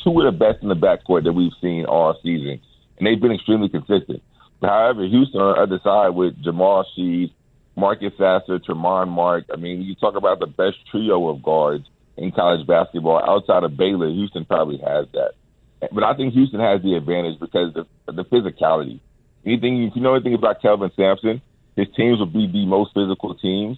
two 0.02 0.20
of 0.20 0.32
the 0.32 0.38
best 0.38 0.62
in 0.62 0.68
the 0.68 0.74
backcourt 0.74 1.24
that 1.24 1.32
we've 1.32 1.52
seen 1.60 1.84
all 1.84 2.18
season, 2.22 2.60
and 2.98 3.06
they've 3.06 3.20
been 3.20 3.32
extremely 3.32 3.68
consistent. 3.68 4.22
However, 4.62 5.06
Houston 5.06 5.40
on 5.40 5.56
the 5.56 5.62
other 5.62 5.80
side 5.84 6.10
with 6.10 6.42
Jamal 6.42 6.86
Shead, 6.96 7.30
Marcus 7.76 8.12
Sasser, 8.16 8.58
Tramon 8.58 9.08
Mark. 9.08 9.44
I 9.52 9.56
mean, 9.56 9.82
you 9.82 9.94
talk 9.94 10.16
about 10.16 10.40
the 10.40 10.46
best 10.46 10.76
trio 10.90 11.28
of 11.28 11.42
guards 11.42 11.84
in 12.16 12.32
college 12.32 12.66
basketball 12.66 13.20
outside 13.28 13.64
of 13.64 13.76
Baylor. 13.76 14.08
Houston 14.08 14.44
probably 14.44 14.78
has 14.78 15.06
that, 15.12 15.32
but 15.92 16.04
I 16.04 16.14
think 16.14 16.32
Houston 16.32 16.60
has 16.60 16.82
the 16.82 16.94
advantage 16.94 17.38
because 17.40 17.76
of 17.76 17.86
the 18.16 18.24
physicality. 18.24 19.00
Anything 19.44 19.82
if 19.84 19.92
you 19.94 20.00
know 20.00 20.14
anything 20.14 20.34
about 20.34 20.62
Kelvin 20.62 20.90
Sampson, 20.96 21.42
his 21.76 21.88
teams 21.94 22.18
will 22.18 22.26
be 22.26 22.46
the 22.50 22.64
most 22.64 22.94
physical 22.94 23.34
teams 23.34 23.76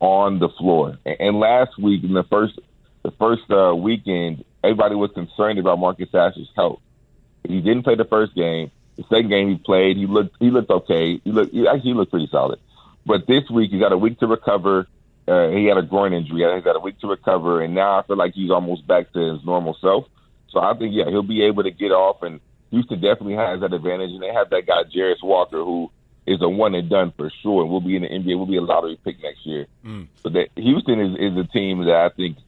on 0.00 0.38
the 0.38 0.48
floor. 0.58 0.98
And, 1.04 1.38
last 1.38 1.78
week 1.78 2.04
in 2.04 2.14
the 2.14 2.24
first 2.24 2.58
the 3.02 3.12
first 3.12 3.50
uh, 3.50 3.74
weekend, 3.74 4.44
everybody 4.62 4.94
was 4.94 5.10
concerned 5.14 5.58
about 5.58 5.78
Marcus 5.78 6.08
Sasser's 6.12 6.50
health. 6.54 6.80
He 7.46 7.60
didn't 7.60 7.84
play 7.84 7.94
the 7.94 8.04
first 8.04 8.34
game. 8.34 8.70
The 8.96 9.04
second 9.04 9.30
game 9.30 9.48
he 9.48 9.56
played, 9.56 9.96
he 9.96 10.06
looked 10.06 10.36
he 10.40 10.50
looked 10.50 10.70
okay. 10.70 11.20
He 11.24 11.30
looked 11.30 11.52
he 11.52 11.66
actually 11.66 11.90
he 11.90 11.94
looked 11.94 12.10
pretty 12.10 12.28
solid. 12.30 12.58
But 13.06 13.26
this 13.26 13.48
week 13.50 13.70
he 13.70 13.78
got 13.78 13.92
a 13.92 13.98
week 13.98 14.18
to 14.20 14.26
recover. 14.26 14.86
Uh, 15.26 15.48
he 15.50 15.66
had 15.66 15.78
a 15.78 15.82
groin 15.82 16.12
injury. 16.12 16.42
He's 16.54 16.64
got 16.64 16.76
a 16.76 16.80
week 16.80 16.98
to 17.00 17.06
recover, 17.06 17.62
and 17.62 17.74
now 17.74 17.98
I 17.98 18.02
feel 18.02 18.16
like 18.16 18.34
he's 18.34 18.50
almost 18.50 18.86
back 18.86 19.12
to 19.12 19.32
his 19.32 19.44
normal 19.44 19.76
self. 19.80 20.06
So 20.50 20.60
I 20.60 20.74
think 20.74 20.92
yeah, 20.94 21.08
he'll 21.08 21.22
be 21.22 21.44
able 21.44 21.62
to 21.62 21.70
get 21.70 21.92
off 21.92 22.22
and 22.22 22.40
Houston 22.70 23.00
definitely 23.00 23.34
has 23.34 23.60
that 23.60 23.72
advantage, 23.72 24.10
and 24.10 24.22
they 24.22 24.32
have 24.32 24.50
that 24.50 24.66
guy 24.66 24.82
Jarace 24.94 25.22
Walker 25.22 25.58
who 25.58 25.90
is 26.26 26.40
a 26.42 26.48
one 26.48 26.74
and 26.74 26.88
done 26.88 27.12
for 27.16 27.30
sure, 27.42 27.62
and 27.62 27.70
will 27.70 27.80
be 27.80 27.96
in 27.96 28.02
the 28.02 28.08
NBA. 28.08 28.36
We'll 28.36 28.46
be 28.46 28.56
a 28.56 28.62
lottery 28.62 28.98
pick 29.04 29.22
next 29.22 29.44
year. 29.46 29.66
Mm. 29.84 30.08
But 30.22 30.32
that 30.34 30.48
Houston 30.56 31.00
is, 31.00 31.16
is 31.18 31.36
a 31.38 31.44
team 31.44 31.84
that 31.84 31.94
I 31.94 32.08
think 32.14 32.38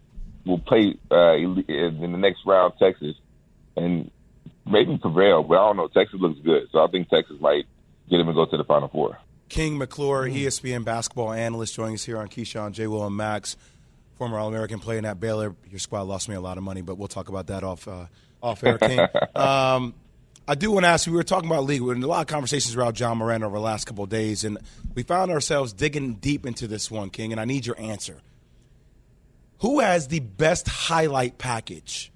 will 0.45 0.59
play 0.59 0.97
uh, 1.11 1.35
in 1.35 2.13
the 2.13 2.19
next 2.19 2.41
round 2.47 2.75
Texas, 2.79 3.17
and 3.77 4.11
maybe 4.67 4.99
prevail. 4.99 5.43
But 5.43 5.59
I 5.59 5.67
don't 5.67 5.77
know. 5.77 5.89
Texas 5.89 6.21
looks 6.21 6.41
good, 6.41 6.69
so 6.71 6.85
I 6.85 6.89
think 6.89 7.09
Texas 7.09 7.37
might 7.41 7.65
get 8.09 8.21
him 8.21 8.29
and 8.29 8.35
go 8.35 8.47
to 8.47 8.57
the 8.57 8.65
Final 8.65 8.89
Four. 8.89 9.19
King 9.49 9.79
McClure, 9.79 10.29
mm. 10.29 10.35
ESPN 10.35 10.85
basketball 10.85 11.33
analyst, 11.33 11.75
joining 11.75 11.95
us 11.95 12.05
here 12.05 12.19
on 12.19 12.29
Keyshawn, 12.29 12.73
J. 12.73 12.87
Will, 12.87 13.07
and 13.07 13.17
Max, 13.17 13.57
former 14.17 14.39
All 14.39 14.49
American 14.49 14.79
playing 14.79 15.05
at 15.05 15.21
Baylor. 15.21 15.55
Your 15.71 15.79
squad 15.79 16.03
lost 16.03 16.29
me 16.29 16.35
a 16.35 16.41
lot 16.41 16.57
of 16.57 16.65
money, 16.65 16.83
but 16.83 16.97
we'll 16.97 17.09
talk 17.09 17.29
about 17.29 17.49
that 17.49 17.63
off 17.63 17.87
uh, 17.87 18.07
off 18.43 18.65
air, 18.65 18.79
King. 18.79 19.01
um, 19.35 19.95
I 20.49 20.57
do 20.57 20.73
want 20.73 20.85
to 20.85 20.89
ask 20.89 21.07
you. 21.07 21.13
We 21.13 21.19
were 21.19 21.23
talking 21.23 21.49
about 21.49 21.65
league. 21.65 21.83
We 21.83 21.95
had 21.95 22.03
a 22.03 22.07
lot 22.07 22.23
of 22.23 22.27
conversations 22.27 22.75
around 22.75 22.99
Ja 22.99 23.15
Morant 23.15 23.45
over 23.45 23.57
the 23.57 23.63
last 23.63 23.85
couple 23.85 24.03
of 24.03 24.11
days, 24.11 24.43
and 24.43 24.59
we 24.95 25.05
found 25.05 25.31
ourselves 25.31 25.73
digging 25.73 26.15
deep 26.15 26.47
into 26.47 26.67
this 26.67 26.91
one, 26.91 27.11
King. 27.11 27.31
And 27.31 27.41
I 27.41 27.45
need 27.45 27.65
your 27.65 27.79
answer. 27.79 28.21
Who 29.61 29.79
has 29.79 30.09
the 30.09 30.19
best 30.19 30.69
highlight 30.69 31.39
package 31.39 32.13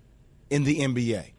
in 0.51 0.65
the 0.65 0.81
NBA? 0.81 1.33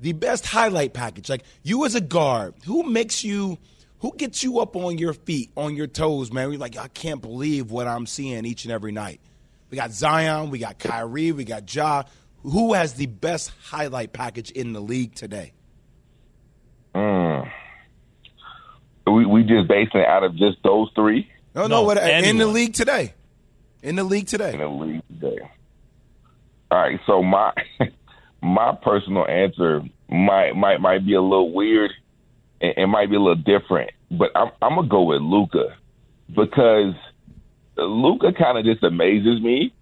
The 0.00 0.12
best 0.14 0.46
highlight 0.46 0.94
package. 0.94 1.28
Like 1.28 1.42
you 1.62 1.84
as 1.84 1.94
a 1.94 2.00
guard, 2.00 2.54
who 2.64 2.84
makes 2.84 3.22
you, 3.22 3.58
who 3.98 4.14
gets 4.16 4.42
you 4.42 4.60
up 4.60 4.76
on 4.76 4.96
your 4.96 5.12
feet, 5.12 5.50
on 5.56 5.76
your 5.76 5.88
toes, 5.88 6.32
man? 6.32 6.50
You're 6.50 6.58
like, 6.58 6.78
I 6.78 6.88
can't 6.88 7.20
believe 7.20 7.70
what 7.70 7.86
I'm 7.86 8.06
seeing 8.06 8.46
each 8.46 8.64
and 8.64 8.72
every 8.72 8.92
night. 8.92 9.20
We 9.68 9.76
got 9.76 9.90
Zion, 9.92 10.48
we 10.48 10.58
got 10.58 10.78
Kyrie, 10.78 11.32
we 11.32 11.44
got 11.44 11.72
Ja. 11.74 12.04
Who 12.44 12.72
has 12.72 12.94
the 12.94 13.06
best 13.06 13.52
highlight 13.64 14.14
package 14.14 14.50
in 14.50 14.72
the 14.72 14.80
league 14.80 15.14
today? 15.14 15.52
Mm. 16.94 17.50
We 19.06 19.26
we 19.26 19.42
just 19.42 19.68
basing 19.68 20.00
it 20.00 20.06
out 20.06 20.24
of 20.24 20.36
just 20.36 20.58
those 20.62 20.90
three. 20.94 21.30
No, 21.54 21.62
no, 21.62 21.68
No, 21.68 21.82
what, 21.82 21.96
in 21.98 22.38
the 22.38 22.46
league 22.46 22.74
today. 22.74 23.14
In 23.82 23.96
the 23.96 24.04
league 24.04 24.26
today. 24.26 24.52
in 24.52 24.58
the 24.58 24.68
league 24.68 25.02
today. 25.08 25.38
All 26.70 26.78
right, 26.78 27.00
so 27.06 27.22
my 27.22 27.52
my 28.42 28.76
personal 28.82 29.26
answer 29.26 29.82
might 30.08 30.54
might 30.54 30.80
might 30.80 31.06
be 31.06 31.14
a 31.14 31.22
little 31.22 31.52
weird. 31.52 31.92
It, 32.60 32.76
it 32.76 32.86
might 32.86 33.08
be 33.08 33.16
a 33.16 33.20
little 33.20 33.42
different, 33.42 33.90
but 34.10 34.30
I'm 34.34 34.50
I'm 34.60 34.76
gonna 34.76 34.88
go 34.88 35.02
with 35.04 35.22
Luka 35.22 35.76
because 36.28 36.94
Luka 37.76 38.32
kind 38.32 38.58
of 38.58 38.64
just 38.64 38.82
amazes 38.82 39.40
me 39.40 39.72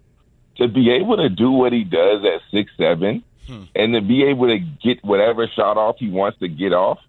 to 0.57 0.67
be 0.67 0.91
able 0.91 1.17
to 1.17 1.29
do 1.29 1.51
what 1.51 1.73
he 1.73 1.83
does 1.83 2.23
at 2.23 2.41
six 2.51 2.71
seven, 2.77 3.23
Hmm. 3.47 3.63
and 3.75 3.93
to 3.93 4.01
be 4.01 4.23
able 4.25 4.47
to 4.47 4.59
get 4.59 5.03
whatever 5.03 5.47
shot 5.47 5.77
off 5.77 5.97
he 5.99 6.09
wants 6.09 6.39
to 6.39 6.47
get 6.47 6.73
off, 6.73 6.99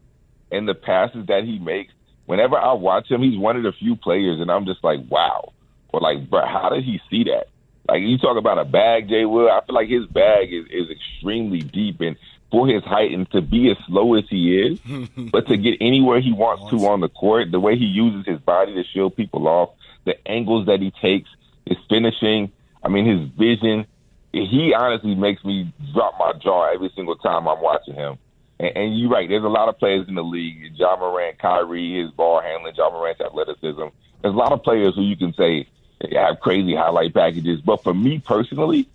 and 0.50 0.68
the 0.68 0.74
passes 0.74 1.26
that 1.26 1.44
he 1.44 1.58
makes. 1.58 1.92
Whenever 2.26 2.58
I 2.58 2.74
watch 2.74 3.10
him, 3.10 3.22
he's 3.22 3.38
one 3.38 3.56
of 3.56 3.62
the 3.62 3.72
few 3.72 3.96
players, 3.96 4.40
and 4.40 4.50
I'm 4.50 4.66
just 4.66 4.84
like, 4.84 5.00
wow, 5.08 5.52
or 5.88 6.00
like, 6.00 6.28
bro, 6.28 6.44
how 6.46 6.68
did 6.68 6.84
he 6.84 7.00
see 7.10 7.24
that? 7.24 7.48
Like 7.88 8.02
you 8.02 8.18
talk 8.18 8.36
about 8.36 8.58
a 8.58 8.64
bag, 8.64 9.08
Jay 9.08 9.24
Will. 9.24 9.50
I 9.50 9.64
feel 9.64 9.74
like 9.74 9.88
his 9.88 10.06
bag 10.06 10.52
is, 10.52 10.66
is 10.70 10.90
extremely 10.90 11.62
deep, 11.62 12.00
and 12.00 12.16
for 12.50 12.66
his 12.66 12.82
height 12.84 13.12
and 13.12 13.30
to 13.30 13.40
be 13.40 13.70
as 13.70 13.76
slow 13.86 14.14
as 14.14 14.24
he 14.28 14.58
is, 14.58 14.78
but 15.32 15.46
to 15.48 15.56
get 15.56 15.78
anywhere 15.80 16.20
he 16.20 16.32
wants 16.32 16.70
to 16.70 16.86
on 16.86 17.00
the 17.00 17.08
court, 17.08 17.50
the 17.50 17.60
way 17.60 17.76
he 17.76 17.84
uses 17.84 18.26
his 18.26 18.40
body 18.40 18.74
to 18.74 18.84
shield 18.84 19.16
people 19.16 19.48
off, 19.48 19.70
the 20.04 20.16
angles 20.28 20.66
that 20.66 20.80
he 20.80 20.90
takes, 21.02 21.28
his 21.66 21.78
finishing. 21.88 22.52
I 22.82 22.88
mean, 22.88 23.06
his 23.06 23.28
vision. 23.30 23.86
He 24.46 24.74
honestly 24.74 25.14
makes 25.14 25.44
me 25.44 25.72
drop 25.94 26.14
my 26.18 26.32
jaw 26.42 26.72
every 26.72 26.90
single 26.94 27.16
time 27.16 27.48
I'm 27.48 27.60
watching 27.60 27.94
him. 27.94 28.18
And, 28.60 28.76
and 28.76 28.98
you're 28.98 29.10
right. 29.10 29.28
There's 29.28 29.44
a 29.44 29.48
lot 29.48 29.68
of 29.68 29.78
players 29.78 30.06
in 30.08 30.14
the 30.14 30.22
league. 30.24 30.72
Ja 30.74 30.96
Morant, 30.96 31.38
Kyrie, 31.38 32.02
his 32.02 32.10
ball 32.12 32.40
handling, 32.40 32.74
Ja 32.76 32.90
Morant's 32.90 33.20
athleticism. 33.20 33.84
There's 34.22 34.34
a 34.34 34.38
lot 34.38 34.52
of 34.52 34.62
players 34.62 34.94
who 34.94 35.02
you 35.02 35.16
can 35.16 35.32
say 35.34 35.66
have 36.12 36.40
crazy 36.40 36.74
highlight 36.74 37.14
packages. 37.14 37.60
But 37.60 37.82
for 37.82 37.94
me 37.94 38.18
personally, 38.18 38.88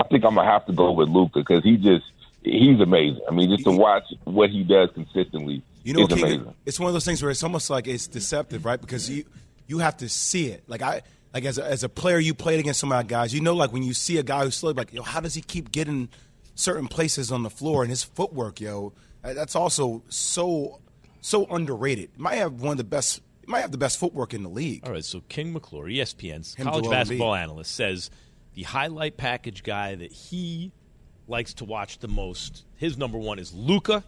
I 0.00 0.04
think 0.04 0.24
I'm 0.24 0.34
gonna 0.34 0.50
have 0.50 0.66
to 0.66 0.72
go 0.72 0.92
with 0.92 1.08
Luka 1.08 1.40
because 1.40 1.62
he 1.62 1.76
just 1.76 2.04
he's 2.42 2.80
amazing. 2.80 3.22
I 3.28 3.32
mean, 3.32 3.50
just 3.50 3.64
to 3.64 3.70
watch 3.72 4.04
what 4.24 4.50
he 4.50 4.64
does 4.64 4.90
consistently 4.94 5.62
You 5.84 5.94
know, 5.94 6.02
is 6.02 6.08
King, 6.08 6.18
amazing. 6.18 6.54
it's 6.66 6.78
one 6.80 6.88
of 6.88 6.92
those 6.92 7.04
things 7.04 7.22
where 7.22 7.30
it's 7.30 7.42
almost 7.42 7.70
like 7.70 7.86
it's 7.86 8.06
deceptive, 8.08 8.64
right? 8.64 8.80
Because 8.80 9.08
you 9.08 9.24
you 9.66 9.78
have 9.78 9.96
to 9.98 10.08
see 10.08 10.48
it. 10.48 10.64
Like 10.66 10.82
I 10.82 11.02
like 11.34 11.44
as 11.44 11.58
a, 11.58 11.64
as 11.64 11.82
a 11.82 11.88
player, 11.88 12.18
you 12.18 12.32
played 12.32 12.60
against 12.60 12.80
some 12.80 12.92
of 12.92 12.96
our 12.96 13.02
guys. 13.02 13.34
You 13.34 13.40
know, 13.40 13.54
like 13.54 13.72
when 13.72 13.82
you 13.82 13.92
see 13.92 14.16
a 14.18 14.22
guy 14.22 14.44
who's 14.44 14.54
slow, 14.56 14.70
like 14.70 14.92
yo, 14.94 15.02
how 15.02 15.20
does 15.20 15.34
he 15.34 15.40
keep 15.42 15.72
getting 15.72 16.08
certain 16.54 16.86
places 16.88 17.32
on 17.32 17.42
the 17.42 17.50
floor 17.50 17.82
and 17.82 17.90
his 17.90 18.02
footwork, 18.04 18.60
yo? 18.60 18.92
uh, 19.24 19.34
That's 19.34 19.56
also 19.56 20.02
so 20.08 20.80
so 21.20 21.46
underrated. 21.46 22.10
Might 22.18 22.36
have 22.36 22.60
one 22.62 22.72
of 22.72 22.78
the 22.78 22.84
best. 22.84 23.20
Might 23.46 23.60
have 23.60 23.72
the 23.72 23.78
best 23.78 23.98
footwork 23.98 24.32
in 24.32 24.42
the 24.42 24.48
league. 24.48 24.86
All 24.86 24.92
right, 24.92 25.04
so 25.04 25.20
King 25.28 25.52
McClure, 25.52 25.84
ESPN's 25.86 26.54
Him, 26.54 26.64
college 26.66 26.88
basketball 26.88 27.34
analyst, 27.34 27.74
says 27.74 28.10
the 28.54 28.62
highlight 28.62 29.16
package 29.18 29.62
guy 29.62 29.96
that 29.96 30.12
he 30.12 30.72
likes 31.28 31.52
to 31.54 31.64
watch 31.64 31.98
the 31.98 32.08
most, 32.08 32.64
his 32.76 32.96
number 32.96 33.18
one 33.18 33.38
is 33.38 33.52
Luka. 33.52 34.04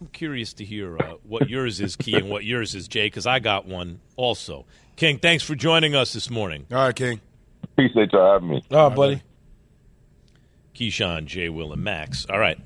I'm 0.00 0.06
curious 0.08 0.52
to 0.54 0.64
hear 0.64 0.96
uh, 0.96 1.14
what 1.24 1.48
yours 1.48 1.80
is, 1.80 1.96
Key, 1.96 2.14
and 2.14 2.30
what 2.30 2.44
yours 2.44 2.74
is, 2.74 2.86
Jay, 2.86 3.06
because 3.06 3.26
I 3.26 3.40
got 3.40 3.66
one 3.66 4.00
also. 4.16 4.64
King, 4.96 5.18
thanks 5.18 5.42
for 5.42 5.54
joining 5.56 5.94
us 5.96 6.12
this 6.12 6.30
morning. 6.30 6.66
All 6.70 6.78
right, 6.78 6.94
King. 6.94 7.20
Appreciate 7.64 8.12
y'all 8.12 8.32
having 8.32 8.48
me. 8.48 8.64
All 8.70 8.88
right, 8.88 8.96
buddy. 8.96 9.22
Keyshawn, 10.74 11.26
Jay, 11.26 11.48
Will, 11.48 11.72
and 11.72 11.82
Max. 11.82 12.26
All 12.30 12.38
right. 12.38 12.58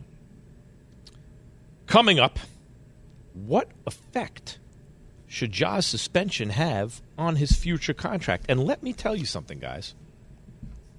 Coming 1.87 2.19
up, 2.19 2.39
what 3.33 3.71
effect 3.87 4.59
should 5.27 5.53
Ja's 5.53 5.87
suspension 5.87 6.51
have 6.51 7.01
on 7.17 7.37
his 7.37 7.53
future 7.53 7.95
contract? 7.95 8.47
And 8.49 8.65
let 8.65 8.83
me 8.83 8.93
tell 8.93 9.17
you 9.17 9.25
something, 9.25 9.59
guys. 9.59 9.95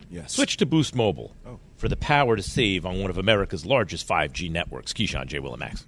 Yes. 0.10 0.34
Switch 0.34 0.58
to 0.58 0.66
Boost 0.66 0.96
Mobile 0.96 1.36
Oh. 1.46 1.60
for 1.78 1.88
the 1.88 1.96
power 1.96 2.36
to 2.36 2.44
save 2.44 2.86
on 2.86 3.00
one 3.02 3.10
of 3.10 3.18
America's 3.18 3.66
largest 3.66 4.08
5G 4.08 4.50
networks. 4.50 4.94
Keyshawn, 4.94 5.28
J. 5.28 5.40
Will, 5.40 5.54
and 5.54 5.60
Max. 5.60 5.88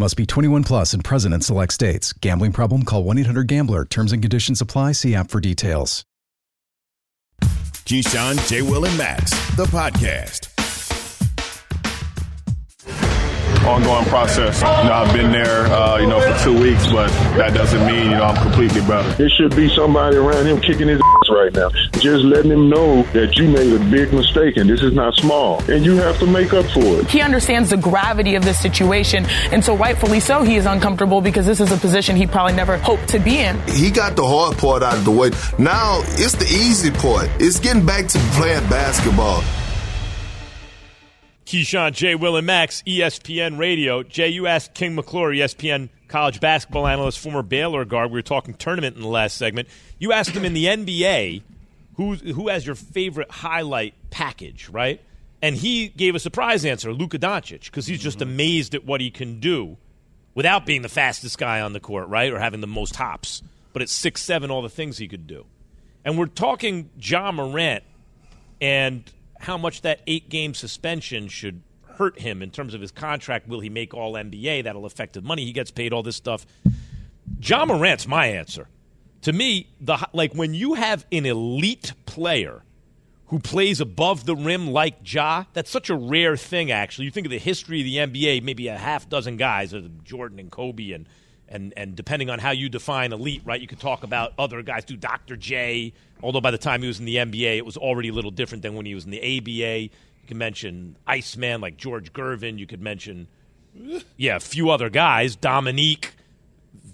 Must 0.00 0.16
be 0.16 0.26
21 0.26 0.62
plus 0.62 0.94
and 0.94 1.02
present 1.02 1.34
in 1.34 1.40
select 1.40 1.72
states. 1.72 2.12
Gambling 2.12 2.52
problem? 2.52 2.84
Call 2.84 3.02
1 3.02 3.18
800 3.18 3.48
Gambler. 3.48 3.84
Terms 3.84 4.12
and 4.12 4.22
conditions 4.22 4.60
apply. 4.60 4.92
See 4.92 5.14
app 5.16 5.28
for 5.28 5.40
details. 5.40 6.04
Keyshawn, 7.42 8.46
J. 8.48 8.62
Will, 8.62 8.84
and 8.84 8.96
Max, 8.98 9.30
the 9.56 9.64
podcast. 9.64 10.57
Ongoing 13.68 14.04
process. 14.06 14.60
You 14.60 14.66
know, 14.66 14.92
I've 14.92 15.12
been 15.14 15.30
there, 15.30 15.66
uh, 15.66 15.98
you 15.98 16.06
know, 16.06 16.20
for 16.20 16.44
two 16.44 16.58
weeks, 16.60 16.86
but 16.86 17.08
that 17.36 17.54
doesn't 17.54 17.86
mean, 17.86 18.10
you 18.10 18.16
know, 18.16 18.24
I'm 18.24 18.42
completely 18.42 18.80
better. 18.80 19.08
There 19.14 19.28
should 19.30 19.54
be 19.54 19.68
somebody 19.74 20.16
around 20.16 20.46
him 20.46 20.60
kicking 20.60 20.88
his 20.88 21.00
ass 21.00 21.28
right 21.30 21.52
now. 21.52 21.68
Just 22.00 22.24
letting 22.24 22.50
him 22.50 22.68
know 22.68 23.02
that 23.12 23.36
you 23.36 23.48
made 23.48 23.72
a 23.72 23.78
big 23.90 24.12
mistake 24.12 24.56
and 24.56 24.68
this 24.68 24.82
is 24.82 24.94
not 24.94 25.14
small. 25.14 25.62
And 25.70 25.84
you 25.84 25.96
have 25.96 26.18
to 26.20 26.26
make 26.26 26.52
up 26.54 26.64
for 26.66 27.00
it. 27.00 27.08
He 27.08 27.20
understands 27.20 27.70
the 27.70 27.76
gravity 27.76 28.34
of 28.34 28.44
this 28.44 28.58
situation, 28.58 29.26
and 29.52 29.64
so 29.64 29.76
rightfully 29.76 30.20
so, 30.20 30.42
he 30.42 30.56
is 30.56 30.66
uncomfortable 30.66 31.20
because 31.20 31.46
this 31.46 31.60
is 31.60 31.70
a 31.70 31.76
position 31.76 32.16
he 32.16 32.26
probably 32.26 32.54
never 32.54 32.78
hoped 32.78 33.08
to 33.08 33.18
be 33.18 33.38
in. 33.38 33.60
He 33.68 33.90
got 33.90 34.16
the 34.16 34.26
hard 34.26 34.56
part 34.58 34.82
out 34.82 34.94
of 34.94 35.04
the 35.04 35.10
way. 35.10 35.30
Now 35.58 36.00
it's 36.02 36.34
the 36.34 36.46
easy 36.46 36.90
part. 36.90 37.28
It's 37.38 37.60
getting 37.60 37.84
back 37.84 38.06
to 38.08 38.18
playing 38.32 38.68
basketball. 38.68 39.42
Keyshawn, 41.48 41.94
J. 41.94 42.14
Will, 42.14 42.36
and 42.36 42.46
Max, 42.46 42.82
ESPN 42.86 43.56
Radio. 43.58 44.02
Jay, 44.02 44.28
you 44.28 44.46
asked 44.46 44.74
King 44.74 44.94
McClure, 44.94 45.30
ESPN 45.30 45.88
college 46.06 46.40
basketball 46.40 46.86
analyst, 46.86 47.18
former 47.18 47.42
Baylor 47.42 47.86
guard. 47.86 48.10
We 48.10 48.18
were 48.18 48.22
talking 48.22 48.52
tournament 48.52 48.96
in 48.96 49.00
the 49.02 49.08
last 49.08 49.38
segment. 49.38 49.66
You 49.98 50.12
asked 50.12 50.32
him 50.32 50.44
in 50.44 50.52
the 50.52 50.66
NBA 50.66 51.40
who 51.96 52.16
who 52.16 52.48
has 52.48 52.66
your 52.66 52.74
favorite 52.74 53.30
highlight 53.30 53.94
package, 54.10 54.68
right? 54.68 55.00
And 55.40 55.56
he 55.56 55.88
gave 55.88 56.14
a 56.14 56.18
surprise 56.18 56.66
answer, 56.66 56.92
Luka 56.92 57.18
Doncic, 57.18 57.64
because 57.64 57.86
he's 57.86 58.00
just 58.02 58.18
Mm-hmm. 58.18 58.28
amazed 58.30 58.74
at 58.74 58.84
what 58.84 59.00
he 59.00 59.10
can 59.10 59.40
do 59.40 59.78
without 60.34 60.66
being 60.66 60.82
the 60.82 60.90
fastest 60.90 61.38
guy 61.38 61.62
on 61.62 61.72
the 61.72 61.80
court, 61.80 62.08
right? 62.08 62.30
Or 62.30 62.38
having 62.38 62.60
the 62.60 62.66
most 62.66 62.94
hops. 62.94 63.42
But 63.72 63.80
at 63.80 63.88
six 63.88 64.20
seven, 64.20 64.50
all 64.50 64.60
the 64.60 64.68
things 64.68 64.98
he 64.98 65.08
could 65.08 65.26
do. 65.26 65.46
And 66.04 66.18
we're 66.18 66.26
talking 66.26 66.90
Ja 67.00 67.32
Morant 67.32 67.84
and 68.60 69.10
how 69.38 69.58
much 69.58 69.82
that 69.82 70.00
eight 70.06 70.28
game 70.28 70.54
suspension 70.54 71.28
should 71.28 71.62
hurt 71.98 72.20
him 72.20 72.42
in 72.42 72.50
terms 72.50 72.74
of 72.74 72.80
his 72.80 72.92
contract. 72.92 73.48
Will 73.48 73.60
he 73.60 73.68
make 73.68 73.92
all 73.92 74.14
NBA? 74.14 74.64
That'll 74.64 74.86
affect 74.86 75.14
the 75.14 75.22
money 75.22 75.44
he 75.44 75.52
gets 75.52 75.70
paid, 75.70 75.92
all 75.92 76.02
this 76.02 76.16
stuff. 76.16 76.46
Ja 77.40 77.64
Morant's 77.64 78.06
my 78.06 78.26
answer. 78.26 78.68
To 79.22 79.32
me, 79.32 79.68
the 79.80 79.98
like 80.12 80.32
when 80.32 80.54
you 80.54 80.74
have 80.74 81.04
an 81.10 81.26
elite 81.26 81.92
player 82.06 82.62
who 83.26 83.38
plays 83.38 83.80
above 83.80 84.24
the 84.24 84.36
rim 84.36 84.68
like 84.68 84.96
Ja, 85.04 85.44
that's 85.52 85.70
such 85.70 85.90
a 85.90 85.94
rare 85.96 86.36
thing. 86.36 86.70
Actually, 86.70 87.06
you 87.06 87.10
think 87.10 87.26
of 87.26 87.30
the 87.30 87.38
history 87.38 87.80
of 87.80 87.84
the 87.84 87.96
NBA, 87.96 88.42
maybe 88.42 88.68
a 88.68 88.78
half 88.78 89.08
dozen 89.08 89.36
guys, 89.36 89.74
uh, 89.74 89.82
Jordan 90.04 90.38
and 90.38 90.50
Kobe, 90.50 90.92
and 90.92 91.06
and 91.48 91.72
and 91.76 91.96
depending 91.96 92.30
on 92.30 92.38
how 92.38 92.50
you 92.50 92.68
define 92.68 93.12
elite, 93.12 93.42
right? 93.44 93.60
You 93.60 93.66
could 93.66 93.80
talk 93.80 94.02
about 94.02 94.32
other 94.38 94.62
guys, 94.62 94.84
do 94.84 94.96
Dr. 94.96 95.36
J. 95.36 95.92
Although 96.22 96.40
by 96.40 96.50
the 96.50 96.58
time 96.58 96.82
he 96.82 96.88
was 96.88 96.98
in 96.98 97.04
the 97.04 97.16
NBA, 97.16 97.56
it 97.56 97.64
was 97.64 97.76
already 97.76 98.08
a 98.08 98.12
little 98.12 98.30
different 98.30 98.62
than 98.62 98.74
when 98.74 98.86
he 98.86 98.94
was 98.94 99.04
in 99.04 99.10
the 99.10 99.38
ABA. 99.38 99.78
You 99.80 99.90
can 100.26 100.38
mention 100.38 100.96
Iceman 101.06 101.60
like 101.60 101.76
George 101.76 102.12
Gervin. 102.12 102.58
You 102.58 102.66
could 102.66 102.82
mention, 102.82 103.28
yeah, 104.16 104.36
a 104.36 104.40
few 104.40 104.70
other 104.70 104.90
guys, 104.90 105.36
Dominique. 105.36 106.14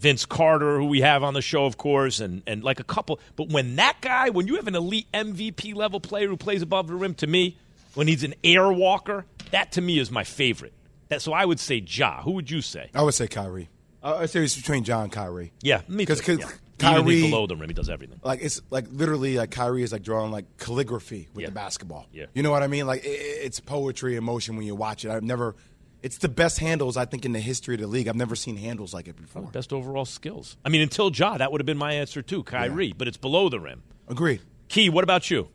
Vince 0.04 0.26
Carter, 0.26 0.78
who 0.78 0.84
we 0.84 1.00
have 1.00 1.22
on 1.22 1.32
the 1.32 1.40
show, 1.40 1.64
of 1.64 1.78
course, 1.78 2.20
and, 2.20 2.42
and 2.46 2.62
like 2.62 2.78
a 2.78 2.84
couple. 2.84 3.18
But 3.36 3.48
when 3.48 3.76
that 3.76 3.96
guy, 4.02 4.28
when 4.28 4.46
you 4.46 4.56
have 4.56 4.66
an 4.68 4.74
elite 4.74 5.06
MVP 5.14 5.74
level 5.74 5.98
player 5.98 6.28
who 6.28 6.36
plays 6.36 6.60
above 6.60 6.88
the 6.88 6.94
rim, 6.94 7.14
to 7.14 7.26
me, 7.26 7.56
when 7.94 8.06
he's 8.06 8.22
an 8.22 8.34
air 8.44 8.70
walker, 8.70 9.24
that 9.50 9.72
to 9.72 9.80
me 9.80 9.98
is 9.98 10.10
my 10.10 10.22
favorite. 10.24 10.74
That, 11.08 11.22
so 11.22 11.32
I 11.32 11.44
would 11.44 11.58
say 11.60 11.76
Ja. 11.86 12.22
Who 12.22 12.32
would 12.32 12.50
you 12.50 12.60
say? 12.60 12.90
I 12.94 13.02
would 13.02 13.14
say 13.14 13.28
Kyrie. 13.28 13.70
I 14.04 14.20
would 14.20 14.30
say 14.30 14.44
it's 14.44 14.54
between 14.56 14.84
John 14.84 15.04
and 15.04 15.12
Kyrie. 15.12 15.52
Yeah, 15.62 15.80
me 15.88 16.04
too. 16.06 16.14
Because 16.16 16.38
Yeah. 16.38 16.46
Even 16.80 16.94
Kyrie 17.04 17.24
if 17.24 17.30
below 17.30 17.46
the 17.46 17.56
rim, 17.56 17.68
he 17.70 17.74
does 17.74 17.88
everything. 17.88 18.18
Like 18.22 18.42
it's 18.42 18.60
like 18.68 18.86
literally 18.90 19.36
like 19.36 19.50
Kyrie 19.52 19.82
is 19.84 19.92
like 19.92 20.02
drawing 20.02 20.32
like 20.32 20.44
calligraphy 20.58 21.28
with 21.32 21.42
Yeah. 21.42 21.48
the 21.48 21.54
basketball. 21.54 22.06
Yeah. 22.12 22.26
You 22.34 22.42
know 22.42 22.50
what 22.50 22.62
I 22.62 22.66
mean? 22.66 22.86
Like 22.86 23.04
it, 23.04 23.08
it's 23.08 23.60
poetry 23.60 24.16
in 24.16 24.24
motion 24.24 24.56
when 24.56 24.66
you 24.66 24.74
watch 24.74 25.04
it. 25.04 25.10
I've 25.10 25.22
never. 25.22 25.54
It's 26.02 26.18
the 26.18 26.28
best 26.28 26.58
handles 26.58 26.96
I 26.98 27.06
think 27.06 27.24
in 27.24 27.32
the 27.32 27.40
history 27.40 27.76
of 27.76 27.80
the 27.80 27.86
league. 27.86 28.08
I've 28.08 28.16
never 28.16 28.36
seen 28.36 28.56
handles 28.56 28.92
like 28.92 29.08
it 29.08 29.16
before. 29.16 29.42
Best 29.44 29.72
overall 29.72 30.04
skills. 30.04 30.56
I 30.64 30.68
mean, 30.68 30.82
until 30.82 31.10
Ja, 31.10 31.38
that 31.38 31.50
would 31.50 31.60
have 31.62 31.66
been 31.66 31.78
my 31.78 31.92
answer 31.94 32.20
too, 32.20 32.42
Kyrie. 32.42 32.92
But 32.92 33.08
it's 33.08 33.16
below 33.16 33.48
the 33.48 33.58
rim. 33.60 33.82
Agreed. 34.08 34.40
Key, 34.68 34.90
what 34.90 35.04
about 35.04 35.30
you? 35.30 35.48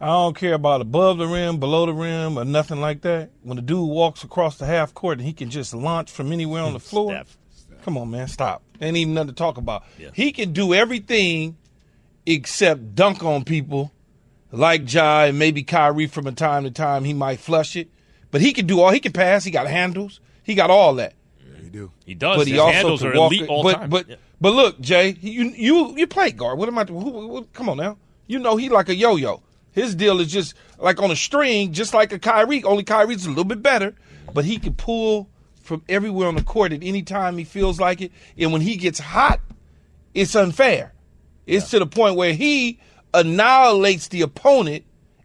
I 0.00 0.06
don't 0.06 0.36
care 0.36 0.54
about 0.54 0.80
above 0.80 1.18
the 1.18 1.26
rim, 1.28 1.58
below 1.60 1.86
the 1.86 1.94
rim, 1.94 2.36
or 2.36 2.44
nothing 2.44 2.80
like 2.80 3.02
that. 3.02 3.30
When 3.42 3.56
the 3.56 3.62
dude 3.62 3.88
walks 3.88 4.24
across 4.24 4.58
the 4.58 4.66
half 4.66 4.92
court 4.92 5.18
and 5.18 5.26
he 5.26 5.32
can 5.32 5.48
just 5.48 5.72
launch 5.72 6.10
from 6.10 6.32
anywhere 6.32 6.62
on 6.64 6.72
the 6.72 6.80
floor. 6.90 7.12
Steph. 7.12 7.38
Come 7.84 7.96
on, 7.98 8.10
man, 8.10 8.28
stop. 8.28 8.62
Ain't 8.80 8.96
even 8.96 9.14
nothing 9.14 9.28
to 9.28 9.34
talk 9.34 9.58
about. 9.58 9.84
Yeah. 9.98 10.10
He 10.14 10.32
can 10.32 10.52
do 10.52 10.72
everything 10.74 11.56
except 12.26 12.94
dunk 12.94 13.22
on 13.24 13.44
people, 13.44 13.92
like 14.50 14.92
Ja 14.92 15.24
and 15.24 15.38
maybe 15.38 15.62
Kyrie 15.62 16.06
from 16.06 16.26
a 16.26 16.32
time 16.32 16.64
to 16.64 16.70
time. 16.70 17.04
He 17.04 17.12
might 17.14 17.40
flush 17.40 17.76
it, 17.76 17.88
but 18.30 18.40
he 18.40 18.52
can 18.52 18.66
do 18.66 18.80
all. 18.80 18.90
He 18.90 19.00
can 19.00 19.12
pass. 19.12 19.44
He 19.44 19.50
got 19.50 19.66
handles. 19.66 20.20
He 20.42 20.54
got 20.54 20.70
all 20.70 20.94
that. 20.96 21.14
You 21.62 21.70
do. 21.70 21.90
He 22.04 22.14
does. 22.14 22.36
But 22.36 22.46
he 22.46 22.52
His 22.54 22.60
also 22.60 22.72
handles 22.74 23.00
can 23.02 23.12
are 23.12 23.16
walk 23.18 23.32
elite 23.32 23.42
it. 23.44 23.48
all 23.50 23.62
but, 23.62 23.72
time. 23.74 23.90
But 23.90 24.08
Yeah. 24.08 24.16
but 24.40 24.52
look, 24.52 24.80
Jay, 24.80 25.16
you 25.20 25.44
you 25.56 25.96
you 25.96 26.06
play 26.06 26.30
guard. 26.30 26.58
What 26.58 26.68
am 26.68 26.78
I? 26.78 26.84
Who, 26.84 26.98
who, 27.00 27.44
come 27.52 27.68
on 27.68 27.76
now. 27.78 27.96
You 28.26 28.38
know 28.38 28.56
he 28.56 28.68
like 28.68 28.88
a 28.88 28.94
yo-yo. 28.94 29.42
His 29.72 29.94
deal 29.94 30.20
is 30.20 30.30
just 30.30 30.54
like 30.78 31.00
on 31.00 31.10
a 31.10 31.16
string, 31.16 31.72
just 31.72 31.94
like 31.94 32.12
a 32.12 32.18
Kyrie. 32.18 32.62
Only 32.64 32.84
Kyrie's 32.84 33.26
a 33.26 33.28
little 33.30 33.44
bit 33.44 33.62
better, 33.62 33.94
but 34.34 34.44
he 34.44 34.58
can 34.58 34.74
pull 34.74 35.28
from 35.62 35.82
everywhere 35.88 36.28
on 36.28 36.34
the 36.34 36.42
court 36.42 36.72
at 36.72 36.82
any 36.82 37.02
time 37.02 37.38
he 37.38 37.44
feels 37.44 37.80
like 37.80 38.00
it. 38.00 38.12
And 38.36 38.52
when 38.52 38.60
he 38.60 38.76
gets 38.76 38.98
hot, 38.98 39.40
it's 40.14 40.34
unfair. 40.34 40.92
It's 41.46 41.70
to 41.70 41.78
the 41.78 41.86
point 41.86 42.16
where 42.16 42.34
he 42.34 42.78
annihilates 43.14 44.08
the 44.08 44.22
opponent, 44.22 44.84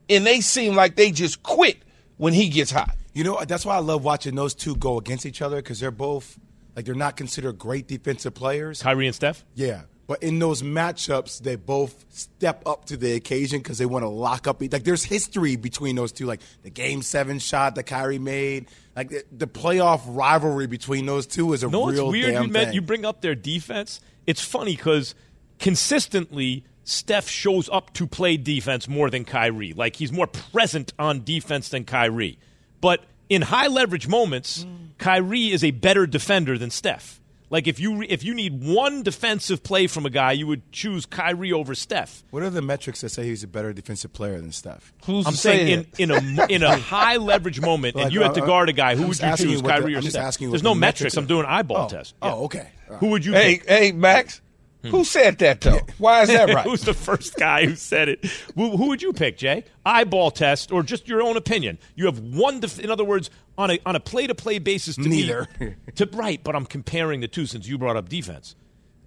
and 0.10 0.26
they 0.26 0.42
seem 0.42 0.76
like 0.76 0.96
they 0.96 1.12
just 1.12 1.44
quit 1.44 1.78
when 2.18 2.34
he 2.34 2.50
gets 2.50 2.72
hot. 2.72 2.96
You 3.14 3.24
know 3.24 3.44
that's 3.48 3.66
why 3.66 3.76
I 3.76 3.80
love 3.80 4.04
watching 4.04 4.36
those 4.36 4.54
two 4.54 4.76
go 4.76 4.98
against 4.98 5.26
each 5.26 5.42
other 5.42 5.58
because 5.58 5.80
they're 5.80 5.92
both 5.92 6.40
like 6.76 6.86
they're 6.86 6.96
not 6.96 7.18
considered 7.18 7.58
great 7.58 7.88
defensive 7.88 8.34
players. 8.34 8.84
Kyrie 8.84 9.08
and 9.08 9.16
Steph? 9.16 9.44
Yeah. 9.56 9.82
But 10.08 10.24
in 10.24 10.40
those 10.40 10.64
matchups, 10.64 11.42
they 11.42 11.58
both 11.58 12.06
step 12.10 12.64
up 12.66 12.86
to 12.86 12.96
the 12.96 13.14
occasion 13.14 13.60
because 13.60 13.78
they 13.78 13.86
want 13.86 14.04
to 14.04 14.10
lock 14.10 14.48
up. 14.48 14.62
Like 14.62 14.86
there's 14.86 15.04
history 15.04 15.58
between 15.58 15.98
those 15.98 16.14
two, 16.14 16.26
like 16.26 16.40
the 16.64 16.70
Game 16.70 17.02
Seven 17.02 17.40
shot 17.40 17.76
that 17.76 17.84
Kyrie 17.84 18.18
made, 18.18 18.68
like 18.96 19.10
the, 19.10 19.26
the 19.34 19.48
playoff 19.48 20.02
rivalry 20.08 20.66
between 20.66 21.06
those 21.06 21.28
two 21.28 21.52
is 21.52 21.62
a 21.62 21.68
No, 21.68 21.90
it's 21.90 21.98
real 22.00 22.10
weird. 22.10 22.34
damn 22.34 22.44
You, 22.44 22.50
meant, 22.50 22.68
thing. 22.68 22.76
you 22.76 22.82
bring 22.82 23.04
up 23.04 23.20
their 23.20 23.36
defense. 23.36 24.00
It's 24.26 24.42
funny 24.42 24.78
because 24.78 25.14
consistently 25.60 26.64
Steph 26.86 27.28
shows 27.28 27.70
up 27.70 27.94
to 27.96 28.08
play 28.08 28.38
defense 28.38 28.88
more 28.88 29.10
than 29.10 29.26
Kyrie. 29.26 29.74
Like 29.74 29.98
he's 29.98 30.14
more 30.14 30.28
present 30.28 30.94
on 30.98 31.26
defense 31.26 31.68
than 31.68 31.84
Kyrie. 31.84 32.40
But 32.80 33.04
in 33.28 33.42
high 33.42 33.68
leverage 33.68 34.08
moments, 34.08 34.64
mm. 34.64 34.98
Kyrie 34.98 35.52
is 35.52 35.66
a 35.66 35.72
better 35.72 36.08
defender 36.08 36.58
than 36.58 36.70
Steph. 36.70 37.20
Like 37.50 37.66
if 37.68 37.80
you 37.80 38.02
if 38.02 38.24
you 38.26 38.34
need 38.34 38.62
one 38.64 39.04
defensive 39.04 39.64
play 39.64 39.88
from 39.88 40.06
a 40.06 40.10
guy, 40.10 40.34
you 40.34 40.48
would 40.48 40.70
choose 40.74 41.06
Kyrie 41.06 41.54
over 41.54 41.76
Steph. 41.76 42.24
what 42.30 42.44
are 42.44 42.50
the 42.50 42.62
metrics 42.62 43.00
that 43.02 43.10
say 43.10 43.24
he's 43.24 43.42
a 43.44 43.48
better 43.48 43.72
defensive 43.72 44.12
player 44.12 44.38
than 44.42 44.52
Steph? 44.52 44.92
Who's 45.06 45.26
I'm 45.26 45.32
to 45.32 45.38
saying 45.38 45.86
in, 45.98 46.12
in 46.12 46.12
a 46.12 46.46
in 46.50 46.64
a 46.64 46.76
high 46.78 47.16
leverage 47.18 47.62
moment, 47.62 47.96
and 47.96 48.04
Like, 48.06 48.14
you 48.14 48.22
had 48.22 48.34
to 48.34 48.44
uh, 48.44 48.46
guard 48.46 48.68
a 48.68 48.74
guy. 48.74 48.96
Who 48.96 49.04
I'm 49.04 49.08
would 49.10 49.20
you 49.20 49.30
choose, 49.38 49.42
you 49.44 49.56
what 49.58 49.64
the- 49.64 49.70
Kyrie 49.70 49.94
or 49.94 49.98
I'm 49.98 50.04
just 50.04 50.14
Steph? 50.16 50.26
asking 50.26 50.48
you 50.48 50.52
There's 50.52 50.64
no 50.64 50.74
the 50.74 50.80
metrics. 50.82 51.16
metrics 51.16 51.18
I'm 51.18 51.26
doing 51.28 51.46
eyeball 51.46 51.86
Oh. 51.86 51.90
test. 51.90 52.16
Oh, 52.22 52.44
okay. 52.46 52.68
Who 53.00 53.08
would 53.08 53.24
you 53.26 53.32
Hey, 53.34 53.58
pick? 53.60 53.68
hey, 53.70 53.92
Max. 53.94 54.42
Hmm. 54.90 54.96
Who 54.98 55.04
said 55.04 55.38
that 55.40 55.62
though? 55.62 55.80
Why 55.98 56.22
is 56.24 56.30
that 56.30 56.54
right? 56.54 56.66
Who's 56.66 56.82
the 56.82 56.94
first 56.94 57.36
guy 57.36 57.66
who 57.66 57.76
said 57.76 58.10
it? 58.10 58.26
Who, 58.56 58.76
who 58.78 58.88
would 58.88 59.02
you 59.02 59.14
pick, 59.14 59.38
Jay? 59.38 59.64
Eyeball 59.86 60.32
test 60.32 60.72
or 60.72 60.84
just 60.84 61.08
your 61.08 61.22
own 61.22 61.38
opinion? 61.38 61.78
You 61.96 62.06
have 62.06 62.20
one. 62.20 62.60
Def- 62.60 62.80
in 62.80 62.90
other 62.92 63.04
words, 63.06 63.30
on 63.58 63.72
a 63.72 63.80
on 63.86 63.96
a 63.96 64.00
play 64.00 64.28
to 64.28 64.36
play 64.36 64.60
basis. 64.60 64.96
To 64.96 65.02
Neither. 65.08 65.48
Me, 65.60 65.74
to 65.96 66.10
right, 66.14 66.44
but 66.44 66.56
I'm 66.56 66.66
comparing 66.66 67.20
the 67.22 67.28
two 67.28 67.46
since 67.46 67.68
you 67.68 67.78
brought 67.78 67.98
up 67.98 68.10
defense. 68.10 68.56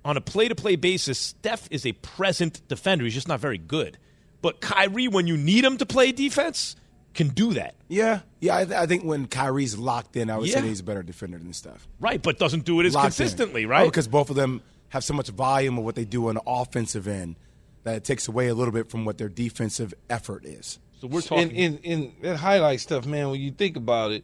On 0.04 0.16
a 0.16 0.20
play 0.20 0.48
to 0.48 0.54
play 0.54 0.76
basis, 0.76 1.18
Steph 1.18 1.68
is 1.70 1.84
a 1.84 1.92
present 1.92 2.66
defender. 2.68 3.04
He's 3.04 3.14
just 3.14 3.28
not 3.28 3.38
very 3.40 3.58
good. 3.58 3.98
But 4.42 4.60
Kyrie, 4.62 5.08
when 5.08 5.26
you 5.26 5.36
need 5.36 5.62
him 5.64 5.76
to 5.76 5.84
play 5.84 6.12
defense, 6.12 6.74
can 7.12 7.28
do 7.28 7.52
that. 7.52 7.74
Yeah, 7.88 8.20
yeah. 8.40 8.56
I, 8.56 8.64
th- 8.64 8.76
I 8.78 8.86
think 8.86 9.04
when 9.04 9.26
Kyrie's 9.26 9.76
locked 9.76 10.16
in, 10.16 10.30
I 10.30 10.38
would 10.38 10.48
Yeah. 10.48 10.60
say 10.60 10.68
he's 10.68 10.80
a 10.80 10.84
better 10.84 11.02
defender 11.02 11.36
than 11.36 11.52
Steph. 11.52 11.86
Right, 11.98 12.22
but 12.22 12.38
doesn't 12.38 12.64
do 12.64 12.80
it 12.80 12.86
as 12.86 12.94
Locked 12.94 13.04
consistently, 13.08 13.66
Oh, 13.66 13.68
right? 13.68 13.84
because 13.84 14.08
both 14.08 14.30
of 14.30 14.36
them 14.36 14.62
have 14.90 15.02
so 15.04 15.14
much 15.14 15.28
volume 15.30 15.78
of 15.78 15.84
what 15.84 15.94
they 15.96 16.04
do 16.04 16.28
on 16.28 16.34
the 16.36 16.42
offensive 16.46 17.08
end 17.08 17.36
that 17.84 17.96
it 17.96 18.04
takes 18.04 18.28
away 18.28 18.48
a 18.48 18.54
little 18.54 18.72
bit 18.72 18.90
from 18.90 19.04
what 19.04 19.18
their 19.18 19.28
defensive 19.28 19.94
effort 20.10 20.44
is. 20.44 20.78
so 21.00 21.06
we're 21.06 21.22
talking. 21.22 21.50
in, 21.50 21.78
in 21.78 22.02
in 22.02 22.12
that 22.22 22.36
highlight 22.36 22.80
stuff, 22.80 23.06
man. 23.06 23.30
When 23.30 23.40
you 23.40 23.50
think 23.52 23.76
about 23.76 24.12
it, 24.12 24.22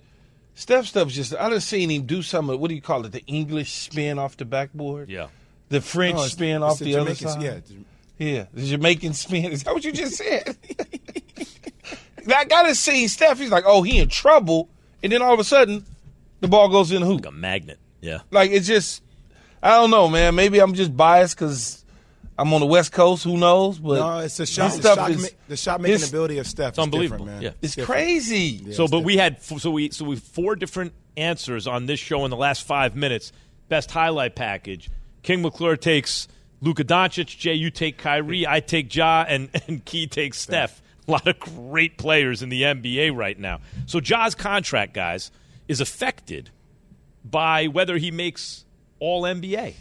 Steph 0.55 0.87
stuff's 0.87 1.15
just 1.15 1.35
I 1.35 1.49
done 1.49 1.61
seen 1.61 1.91
him 1.91 2.03
do 2.07 2.21
some 2.23 2.51
of 2.51 2.61
what 2.61 2.69
do 2.69 2.75
you 2.75 2.83
call 2.83 3.05
it? 3.07 3.13
The 3.13 3.25
English 3.27 3.73
spin 3.73 4.19
off 4.19 4.37
the 4.37 4.45
backboard. 4.45 5.09
yeah. 5.09 5.29
The 5.69 5.81
French 5.81 6.15
No, 6.15 6.21
it's- 6.21 6.33
spin 6.33 6.57
it's 6.63 6.63
off 6.65 6.79
the 6.79 6.85
the, 6.95 7.01
other 7.01 7.15
side. 7.17 7.43
yeah. 7.43 7.59
yeah. 8.19 8.45
The 8.55 8.67
Jamaican 8.67 9.15
spin. 9.15 9.47
Is 9.53 9.65
that 9.65 9.75
what 9.75 9.85
you 9.85 9.91
just 9.93 10.15
said? 10.17 10.57
I 12.35 12.45
gotta 12.45 12.75
see 12.75 13.09
Steph. 13.09 13.39
He's 13.39 13.51
like, 13.51 13.65
oh, 13.67 13.83
he 13.83 13.99
in 13.99 14.09
trouble, 14.09 14.69
and 15.03 15.13
then 15.13 15.23
all 15.23 15.33
of 15.33 15.39
a 15.41 15.45
sudden, 15.45 15.85
the 16.41 16.49
ball 16.49 16.69
goes 16.69 16.91
in 16.93 17.01
the 17.01 17.07
hoop. 17.07 17.25
Like 17.25 17.33
a 17.33 17.37
magnet. 17.37 17.79
Yeah. 18.01 18.21
Like 18.31 18.51
it's 18.51 18.67
just, 18.67 19.03
I 19.67 19.71
don't 19.81 19.91
know, 19.91 20.09
man. 20.09 20.35
Maybe 20.35 20.61
I'm 20.61 20.75
just 20.75 20.97
biased 20.97 21.37
because 21.37 21.85
I'm 22.39 22.53
on 22.55 22.61
the 22.61 22.67
West 22.67 22.93
Coast. 22.93 23.25
Who 23.25 23.37
knows? 23.37 23.79
But 23.79 23.99
No, 23.99 24.19
it's 24.21 24.37
the 24.37 24.47
shot. 24.47 24.71
The 24.73 24.77
stuff 24.79 24.99
shot, 24.99 25.11
is- 25.11 25.23
ma- 25.23 25.29
the 25.49 25.57
shot 25.57 25.81
making 25.81 26.09
ability 26.09 26.39
of 26.39 26.47
Steph. 26.47 26.71
It's 26.71 26.79
is 26.79 26.83
unbelievable, 26.85 27.25
different, 27.27 27.43
man. 27.43 27.53
yeah. 27.55 27.63
It's 27.63 27.75
different. 27.75 28.01
crazy. 28.01 28.39
Yeah, 28.65 28.75
so, 28.75 28.85
it's 28.85 28.91
but 28.93 29.01
we 29.01 29.17
had 29.17 29.43
so 29.43 29.71
we 29.71 29.91
so 29.91 30.05
we 30.05 30.17
four 30.17 30.55
different 30.55 30.93
answers 31.17 31.67
on 31.67 31.87
this 31.87 31.99
show 31.99 32.25
in 32.25 32.31
the 32.31 32.37
last 32.37 32.65
five 32.65 32.95
minutes. 32.95 33.33
Best 33.69 33.91
highlight 33.91 34.37
package. 34.37 34.89
King 35.23 35.43
McClure 35.43 35.77
takes 35.77 36.29
Luka 36.61 36.85
Doncic. 36.85 37.27
Jay, 37.37 37.55
you 37.55 37.71
take 37.71 37.99
Kyrie. 37.99 38.47
I 38.47 38.61
take 38.61 38.95
Ja, 38.95 39.25
and 39.27 39.49
and 39.67 39.85
Key 39.85 40.07
takes 40.07 40.39
Steph. 40.39 40.81
A 41.09 41.11
lot 41.11 41.27
of 41.27 41.39
great 41.39 41.99
players 41.99 42.43
in 42.43 42.49
the 42.51 42.63
NBA 42.63 43.17
right 43.17 43.39
now. 43.39 43.61
So 43.87 43.99
Ja's 44.01 44.35
contract, 44.37 44.93
guys, 44.93 45.31
is 45.67 45.81
affected 45.81 46.51
by 47.25 47.67
whether 47.67 47.97
he 47.97 48.11
makes 48.11 48.65
All 48.99 49.23
NBA. 49.23 49.75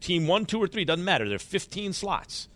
Team 0.00 0.26
one, 0.26 0.46
two, 0.46 0.62
or 0.62 0.66
three 0.66 0.84
doesn't 0.84 1.04
matter. 1.04 1.28
There 1.28 1.36
are 1.36 1.38
15 1.38 1.92
slots, 1.92 2.48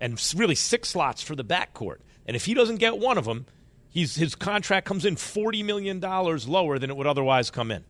and 0.00 0.20
really 0.36 0.54
six 0.54 0.90
slots 0.90 1.22
for 1.22 1.34
the 1.34 1.44
backcourt. 1.44 1.98
And 2.26 2.36
if 2.36 2.44
he 2.44 2.54
doesn't 2.54 2.76
get 2.76 2.98
one 2.98 3.18
of 3.18 3.24
them, 3.24 3.46
he's, 3.88 4.16
his 4.16 4.34
contract 4.34 4.86
comes 4.86 5.04
in 5.04 5.16
$40 5.16 5.64
million 5.64 6.00
lower 6.00 6.78
than 6.78 6.90
it 6.90 6.96
would 6.96 7.06
otherwise 7.06 7.50
come 7.50 7.70
in. 7.70 7.84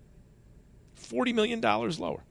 $40 1.00 1.34
million 1.34 1.60
lower. 1.60 2.22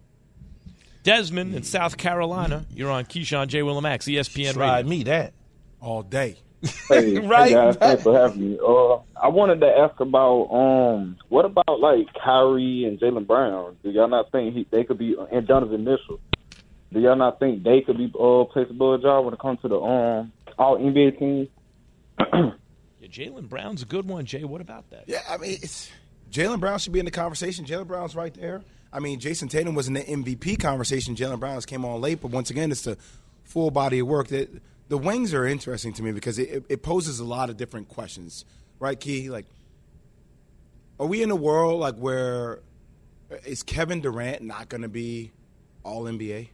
Desmond 1.03 1.53
in 1.53 1.63
South 1.63 1.97
Carolina, 1.97 2.65
you're 2.73 2.89
on 2.89 3.05
Keyshawn 3.05 3.47
J. 3.47 3.59
Willamax, 3.59 4.11
ESPN 4.11 4.53
Slide 4.53 4.77
Radio. 4.77 4.89
me 4.89 5.03
that. 5.03 5.33
all 5.79 6.01
day. 6.01 6.37
Hey, 6.89 7.19
Right, 7.27 7.47
hey 7.49 7.53
guys, 7.53 7.75
thanks 7.77 8.03
for 8.03 8.17
having 8.17 8.51
me. 8.51 8.59
Uh, 8.59 8.95
I 9.21 9.27
wanted 9.29 9.61
to 9.61 9.67
ask 9.67 9.99
about 9.99 10.47
um, 10.51 11.17
what 11.29 11.45
about 11.45 11.79
like 11.79 12.07
Kyrie 12.23 12.85
and 12.85 12.99
Jaylen 12.99 13.27
Brown? 13.27 13.77
Do 13.83 13.91
y'all 13.91 14.07
not 14.07 14.31
think 14.31 14.53
he, 14.53 14.67
they 14.71 14.83
could 14.83 14.97
be 14.97 15.15
and 15.31 15.47
Donovan 15.47 15.83
Mitchell? 15.83 16.19
Do 16.93 16.99
y'all 16.99 17.15
not 17.15 17.39
think 17.39 17.63
they 17.63 17.81
could 17.81 17.97
be 17.97 18.11
uh 18.19 18.45
placed 18.45 18.71
above 18.71 18.99
a 18.99 19.03
job 19.03 19.25
when 19.25 19.33
it 19.33 19.39
comes 19.39 19.59
to 19.61 19.67
the 19.67 19.79
um 19.79 20.31
all 20.57 20.77
NBA 20.77 21.19
teams? 21.19 21.47
Yeah, 23.01 23.09
Jaylen 23.09 23.47
Brown's 23.47 23.83
a 23.83 23.85
good 23.85 24.07
one, 24.07 24.25
Jay. 24.25 24.43
What 24.43 24.61
about 24.61 24.89
that? 24.89 25.03
Yeah, 25.05 25.21
I 25.29 25.37
mean, 25.37 25.59
it's 25.61 25.91
Jaylen 26.31 26.59
Brown 26.59 26.79
should 26.79 26.93
be 26.93 26.99
in 26.99 27.05
the 27.05 27.11
conversation. 27.11 27.65
Jaylen 27.65 27.85
Brown's 27.87 28.15
right 28.15 28.33
there. 28.33 28.63
I 28.91 28.99
mean, 28.99 29.19
Jayson 29.19 29.49
Tatum 29.49 29.75
was 29.75 29.87
in 29.87 29.93
the 29.93 30.01
MVP 30.01 30.59
conversation. 30.59 31.15
Jaylen 31.15 31.39
Brown's 31.39 31.65
came 31.65 31.85
on 31.85 32.01
late, 32.01 32.21
but 32.21 32.31
once 32.31 32.49
again, 32.49 32.71
it's 32.71 32.81
the 32.83 32.97
full 33.43 33.69
body 33.69 33.99
of 33.99 34.07
work. 34.07 34.29
That 34.29 34.49
the 34.87 34.97
wings 34.97 35.33
are 35.33 35.45
interesting 35.45 35.93
to 35.93 36.03
me 36.03 36.11
because 36.11 36.37
it, 36.39 36.65
it 36.69 36.83
poses 36.83 37.19
a 37.19 37.25
lot 37.25 37.49
of 37.49 37.57
different 37.57 37.89
questions, 37.89 38.45
right, 38.79 38.99
Key? 38.99 39.29
Like, 39.29 39.45
are 40.99 41.07
we 41.07 41.23
in 41.23 41.31
a 41.31 41.35
world 41.35 41.79
like 41.79 41.95
where 41.95 42.59
uh, 43.31 43.35
is 43.45 43.63
Kevin 43.63 44.01
Durant 44.01 44.41
not 44.41 44.69
going 44.69 44.83
to 44.83 44.89
be 44.89 45.31
All 45.83 46.03
NBA? 46.03 46.49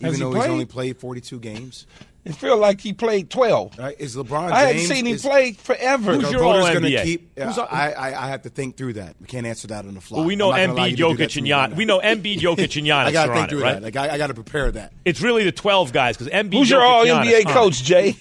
Even 0.00 0.14
he 0.14 0.20
though 0.20 0.32
he's 0.32 0.46
only 0.46 0.64
played 0.64 0.98
42 0.98 1.40
games. 1.40 1.86
It 2.28 2.36
feel 2.36 2.58
like 2.58 2.80
he 2.80 2.92
played 2.92 3.30
twelve. 3.30 3.76
Right? 3.78 3.96
Is 3.98 4.14
LeBron 4.14 4.42
James? 4.48 4.52
I 4.52 4.60
haven't 4.66 4.82
seen 4.82 5.06
him 5.06 5.14
is- 5.14 5.22
play 5.22 5.52
forever. 5.52 6.14
Who's 6.14 6.30
your 6.30 6.44
All-NBA? 6.44 7.02
keep. 7.04 7.30
Yeah, 7.36 7.46
Who's 7.46 7.56
uh, 7.58 7.62
all- 7.62 7.68
I, 7.70 7.92
I 7.92 8.24
I 8.24 8.28
have 8.28 8.42
to 8.42 8.50
think 8.50 8.76
through 8.76 8.92
that. 8.94 9.16
We 9.20 9.26
can't 9.26 9.46
answer 9.46 9.66
that 9.68 9.86
on 9.86 9.94
the 9.94 10.00
fly. 10.00 10.18
Well, 10.18 10.26
we 10.26 10.36
know 10.36 10.52
I'm 10.52 10.74
not 10.76 10.88
Embiid, 10.88 10.90
you 10.90 10.96
to 10.96 10.96
do 10.96 11.16
that 11.16 11.30
Jokic, 11.30 11.36
and 11.36 11.44
me 11.44 11.48
Gian. 11.50 11.58
right 11.60 11.70
now. 11.70 11.76
We 11.76 11.84
know 11.86 12.00
Embiid, 12.00 12.38
Jokic, 12.40 12.76
and 12.76 12.86
Giannis 12.86 12.92
I 13.06 13.12
got 13.12 13.28
are 13.28 13.32
to 13.32 13.34
think 13.34 13.42
on 13.44 13.48
through 13.48 13.58
it, 13.60 13.62
right? 13.62 13.72
that. 13.74 13.82
Like 13.82 13.96
I, 13.96 14.14
I 14.14 14.18
got 14.18 14.26
to 14.26 14.34
prepare 14.34 14.70
that. 14.72 14.92
It's 15.04 15.20
really 15.22 15.44
the 15.44 15.52
12 15.52 15.92
guys 15.92 16.16
because 16.16 16.32
Embiid, 16.32 16.52
Who's 16.52 16.70
your 16.70 16.82
All 16.82 17.04
Giannis 17.06 17.24
NBA 17.24 17.34
aren't. 17.46 17.48
coach, 17.48 17.82
Jay? 17.82 18.16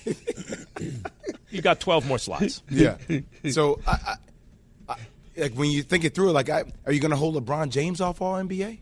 You 1.50 1.62
got 1.62 1.80
12 1.80 2.08
more 2.08 2.20
slots. 2.20 2.62
Yeah. 2.70 2.98
so 3.50 3.80
I, 3.88 3.91
I, 3.91 4.15
I, 4.93 4.96
like 5.38 5.54
when 5.54 5.70
you 5.72 5.82
think 5.84 6.04
it 6.04 6.13
through, 6.13 6.32
like, 6.32 6.50
I, 6.50 6.63
are 6.86 6.91
you 6.91 7.00
going 7.00 7.12
to 7.12 7.17
hold 7.17 7.36
LeBron 7.43 7.70
James 7.70 8.02
off 8.02 8.22
All 8.22 8.36
NBA? 8.36 8.80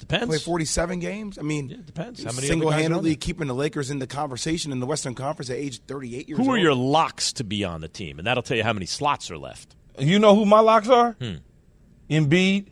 Depends. 0.00 0.26
Play 0.26 0.38
47 0.38 0.98
games. 0.98 1.38
I 1.38 1.42
mean, 1.42 1.70
it 1.70 1.86
depends. 1.86 2.22
How 2.22 2.32
many 2.32 2.38
other 2.38 2.40
guys 2.40 2.50
are 2.50 2.54
on 2.54 2.60
single-handedly 2.60 3.16
keeping 3.16 3.46
the 3.46 3.54
Lakers 3.54 3.90
in 3.90 3.98
the 3.98 4.06
conversation 4.06 4.72
in 4.72 4.80
the 4.80 4.86
Western 4.86 5.14
Conference 5.14 5.50
at 5.50 5.56
age 5.56 5.80
38 5.86 6.28
years 6.28 6.38
old. 6.38 6.46
Who 6.46 6.50
old. 6.52 6.58
are 6.58 6.62
your 6.62 6.74
locks 6.74 7.32
to 7.34 7.44
be 7.44 7.64
on 7.64 7.80
the 7.80 7.88
team? 7.88 8.18
And 8.18 8.26
that'll 8.26 8.42
tell 8.42 8.56
you 8.56 8.64
how 8.64 8.72
many 8.72 8.86
slots 8.86 9.30
are 9.30 9.38
left. 9.38 9.76
You 9.98 10.18
know 10.18 10.34
who 10.34 10.44
my 10.46 10.60
locks 10.60 10.88
are? 10.88 11.12
Hmm. 11.12 11.36
Embiid, 12.08 12.66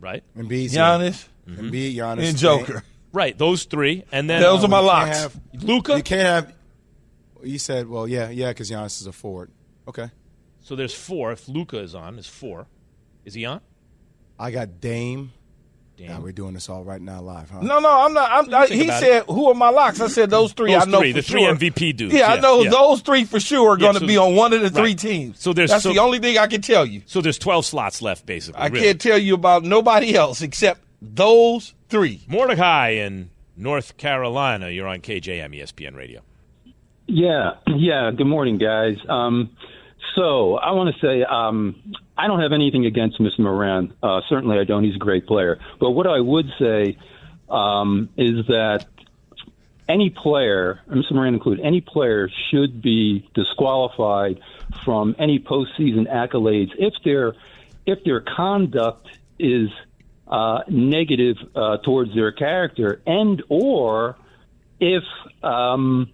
Right? 0.00 0.24
Embiid, 0.36 0.70
Giannis, 0.70 1.26
Embiid, 1.48 1.94
Giannis, 1.94 2.28
and 2.28 2.38
Joker. 2.38 2.82
Right. 3.12 3.36
Those 3.36 3.64
three. 3.64 4.04
And 4.12 4.30
then 4.30 4.40
Those 4.40 4.62
are 4.64 4.68
my 4.68 4.78
locks. 4.78 5.28
Luka. 5.52 5.96
You 5.96 6.02
can't 6.02 6.22
have. 6.22 6.54
You 7.42 7.58
said, 7.58 7.88
well, 7.88 8.06
yeah, 8.06 8.30
yeah, 8.30 8.50
because 8.50 8.70
Giannis 8.70 9.00
is 9.00 9.06
a 9.06 9.12
forward. 9.12 9.50
Okay. 9.88 10.10
So 10.60 10.76
there's 10.76 10.94
four. 10.94 11.32
If 11.32 11.48
Luka 11.48 11.78
is 11.78 11.94
on, 11.94 12.18
is 12.18 12.26
four. 12.26 12.66
Is 13.24 13.34
he 13.34 13.46
on? 13.46 13.60
I 14.38 14.50
got 14.50 14.80
Dame. 14.80 15.32
Dame. 16.00 16.08
Now 16.08 16.20
we're 16.20 16.32
doing 16.32 16.54
this 16.54 16.70
all 16.70 16.82
right 16.82 17.00
now 17.00 17.20
live, 17.20 17.50
huh? 17.50 17.60
No, 17.60 17.78
no, 17.78 17.90
I'm 17.90 18.14
not. 18.14 18.30
I'm, 18.32 18.54
I, 18.54 18.66
he 18.68 18.84
about 18.84 19.00
said, 19.00 19.24
"Who 19.28 19.50
are 19.50 19.54
my 19.54 19.68
locks?" 19.68 20.00
I 20.00 20.06
said 20.08 20.30
those 20.30 20.54
three. 20.54 20.72
Those 20.72 20.86
I 20.86 20.90
know 20.90 21.00
three, 21.00 21.12
for 21.12 21.18
the 21.18 21.22
three. 21.22 21.42
MVP 21.42 21.94
dudes. 21.96 22.14
Yeah, 22.14 22.28
I 22.28 22.40
know 22.40 22.62
yeah. 22.62 22.70
those 22.70 23.02
three 23.02 23.24
for 23.24 23.38
sure 23.38 23.72
are 23.72 23.76
going 23.76 23.92
to 23.94 24.00
so- 24.00 24.06
be 24.06 24.16
on 24.16 24.34
one 24.34 24.54
of 24.54 24.62
the 24.62 24.70
three 24.70 24.82
right. 24.82 24.98
teams. 24.98 25.40
So 25.40 25.52
there's- 25.52 25.70
that's 25.70 25.82
so- 25.82 25.92
the 25.92 25.98
only 25.98 26.18
thing 26.18 26.38
I 26.38 26.46
can 26.46 26.62
tell 26.62 26.86
you. 26.86 27.02
So 27.04 27.20
there's 27.20 27.38
12 27.38 27.66
slots 27.66 28.00
left, 28.00 28.24
basically. 28.24 28.60
I 28.60 28.68
really. 28.68 28.80
can't 28.86 29.00
tell 29.00 29.18
you 29.18 29.34
about 29.34 29.62
nobody 29.62 30.14
else 30.14 30.40
except 30.40 30.80
those 31.02 31.74
three. 31.90 32.22
Mordecai 32.28 32.90
in 32.90 33.28
North 33.54 33.98
Carolina. 33.98 34.70
You're 34.70 34.88
on 34.88 35.00
KJM 35.00 35.54
ESPN 35.54 35.94
Radio. 35.96 36.22
Yeah, 37.06 37.56
yeah. 37.66 38.10
Good 38.16 38.26
morning, 38.26 38.56
guys. 38.56 38.96
Um, 39.08 39.50
so 40.14 40.56
I 40.56 40.72
want 40.72 40.94
to 40.94 41.00
say 41.00 41.22
um, 41.22 41.94
I 42.16 42.26
don't 42.26 42.40
have 42.40 42.52
anything 42.52 42.86
against 42.86 43.18
Mr. 43.20 43.40
Morant. 43.40 43.92
Uh, 44.02 44.20
certainly, 44.28 44.58
I 44.58 44.64
don't. 44.64 44.84
He's 44.84 44.96
a 44.96 44.98
great 44.98 45.26
player. 45.26 45.58
But 45.78 45.90
what 45.90 46.06
I 46.06 46.20
would 46.20 46.46
say 46.58 46.98
um, 47.48 48.08
is 48.16 48.46
that 48.46 48.86
any 49.88 50.10
player, 50.10 50.80
Mr. 50.88 51.12
Morant 51.12 51.34
included, 51.34 51.64
any 51.64 51.80
player 51.80 52.30
should 52.50 52.80
be 52.80 53.28
disqualified 53.34 54.40
from 54.84 55.16
any 55.18 55.38
postseason 55.38 56.08
accolades 56.08 56.70
if 56.78 56.94
their 57.04 57.34
if 57.86 58.04
their 58.04 58.20
conduct 58.20 59.08
is 59.38 59.68
uh, 60.28 60.60
negative 60.68 61.36
uh, 61.56 61.78
towards 61.78 62.14
their 62.14 62.30
character 62.30 63.02
and 63.06 63.42
or 63.48 64.16
if 64.78 65.02
um, 65.42 66.10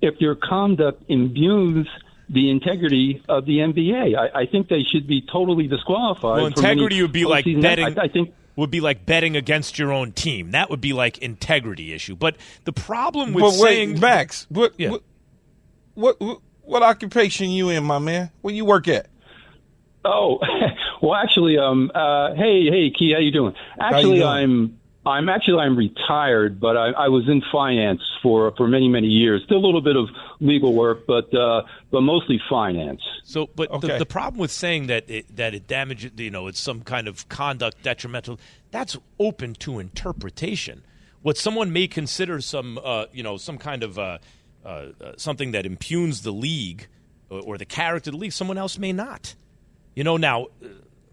if 0.00 0.18
their 0.18 0.34
conduct 0.34 1.04
imbues 1.08 1.88
the 2.32 2.50
integrity 2.50 3.22
of 3.28 3.44
the 3.44 3.58
NBA. 3.58 4.16
I, 4.16 4.40
I 4.40 4.46
think 4.46 4.68
they 4.68 4.82
should 4.82 5.06
be 5.06 5.20
totally 5.20 5.68
disqualified. 5.68 6.36
Well, 6.36 6.46
integrity 6.46 7.00
would 7.02 7.12
be 7.12 7.26
like 7.26 7.44
betting. 7.44 7.98
I, 7.98 8.04
I 8.04 8.08
think 8.08 8.34
would 8.56 8.70
be 8.70 8.80
like 8.80 9.06
betting 9.06 9.36
against 9.36 9.78
your 9.78 9.92
own 9.92 10.12
team. 10.12 10.50
That 10.50 10.70
would 10.70 10.80
be 10.80 10.92
like 10.92 11.18
integrity 11.18 11.92
issue. 11.92 12.16
But 12.16 12.36
the 12.64 12.72
problem 12.72 13.32
with 13.32 13.42
But 13.42 13.52
wait, 13.52 13.60
saying 13.60 14.00
Max, 14.00 14.46
what, 14.50 14.74
Yeah. 14.78 14.90
what, 14.90 15.02
what, 15.94 16.20
what, 16.20 16.38
what 16.62 16.82
occupation 16.82 17.50
you 17.50 17.70
in, 17.70 17.84
my 17.84 17.98
man? 17.98 18.30
Where 18.42 18.54
you 18.54 18.64
work 18.64 18.88
at? 18.88 19.06
Oh, 20.04 20.38
well, 21.02 21.14
actually, 21.14 21.58
um, 21.58 21.90
uh, 21.94 22.34
hey, 22.34 22.68
hey, 22.70 22.90
Key, 22.90 23.12
how 23.12 23.20
you 23.20 23.30
doing? 23.30 23.54
Actually, 23.80 24.18
doing? 24.18 24.22
I'm, 24.22 24.78
I'm 25.04 25.28
actually 25.28 25.58
I'm 25.58 25.76
retired, 25.76 26.60
but 26.60 26.76
I, 26.76 26.90
I 26.90 27.08
was 27.08 27.28
in 27.28 27.42
finance 27.50 28.00
for 28.22 28.52
for 28.56 28.68
many 28.68 28.88
many 28.88 29.08
years. 29.08 29.42
Still 29.44 29.58
a 29.58 29.66
little 29.66 29.80
bit 29.80 29.96
of 29.96 30.08
legal 30.38 30.74
work, 30.74 31.06
but 31.06 31.34
uh, 31.34 31.62
but 31.90 32.02
mostly 32.02 32.40
finance. 32.48 33.00
So, 33.24 33.48
but 33.56 33.68
the, 33.80 33.88
Okay. 33.88 33.98
the 33.98 34.06
problem 34.06 34.38
with 34.38 34.52
saying 34.52 34.86
that 34.86 35.10
it, 35.10 35.36
that 35.36 35.54
it 35.54 35.66
damages, 35.66 36.12
you 36.16 36.30
know, 36.30 36.46
it's 36.46 36.60
some 36.60 36.82
kind 36.82 37.08
of 37.08 37.28
conduct 37.28 37.82
detrimental. 37.82 38.38
That's 38.70 38.96
open 39.18 39.54
to 39.56 39.80
interpretation. 39.80 40.84
What 41.22 41.36
someone 41.36 41.72
may 41.72 41.86
consider 41.88 42.40
some, 42.40 42.78
uh, 42.82 43.06
you 43.12 43.22
know, 43.22 43.36
some 43.36 43.58
kind 43.58 43.82
of 43.82 43.98
uh, 43.98 44.18
uh, 44.64 44.68
uh, 44.68 45.12
something 45.16 45.50
that 45.52 45.66
impugns 45.66 46.22
the 46.22 46.32
league 46.32 46.86
or, 47.28 47.40
or 47.40 47.58
the 47.58 47.64
character 47.64 48.10
of 48.10 48.14
the 48.14 48.18
league, 48.20 48.32
someone 48.32 48.58
else 48.58 48.78
may 48.78 48.92
not. 48.92 49.34
You 49.94 50.04
know, 50.04 50.16
now 50.16 50.44
uh, 50.64 50.68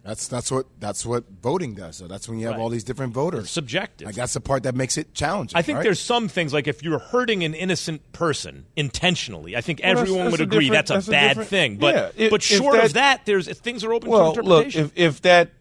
That's 0.09 0.27
that's 0.27 0.51
what 0.51 0.65
that's 0.79 1.05
what 1.05 1.25
voting 1.39 1.75
does. 1.75 1.97
So 1.97 2.07
that's 2.07 2.27
when 2.27 2.39
you 2.39 2.47
have 2.47 2.55
Right. 2.55 2.61
all 2.61 2.69
these 2.69 2.83
different 2.83 3.13
voters. 3.13 3.43
it's 3.43 3.51
subjective. 3.51 4.07
Like 4.07 4.15
that's 4.15 4.33
the 4.33 4.41
part 4.41 4.63
that 4.63 4.73
makes 4.73 4.97
it 4.97 5.13
challenging. 5.13 5.55
I 5.55 5.61
think 5.61 5.75
right? 5.77 5.83
there's 5.83 5.99
some 6.01 6.27
things 6.27 6.51
like 6.51 6.67
if 6.67 6.81
you're 6.81 6.97
hurting 6.97 7.43
an 7.43 7.53
innocent 7.53 8.11
person 8.11 8.65
intentionally, 8.75 9.55
I 9.55 9.61
think 9.61 9.81
Well, 9.83 9.91
everyone 9.99 10.19
that's 10.25 10.31
would 10.31 10.41
agree 10.41 10.65
different- 10.69 10.87
that's 10.87 11.07
a 11.07 11.11
that's 11.11 11.35
a 11.35 11.39
bad 11.39 11.47
thing. 11.47 11.77
But 11.77 11.93
Yeah, 11.95 12.09
if- 12.25 12.31
but 12.31 12.41
if 12.41 12.57
short 12.57 12.77
of 12.79 12.93
that- 12.93 12.93
that, 12.93 13.25
there's 13.25 13.47
things 13.59 13.83
are 13.83 13.93
open 13.93 14.09
Well, 14.09 14.33
to 14.33 14.41
look, 14.41 14.65
interpretation. 14.65 14.85
if 14.85 15.15
if 15.17 15.21
that 15.21 15.51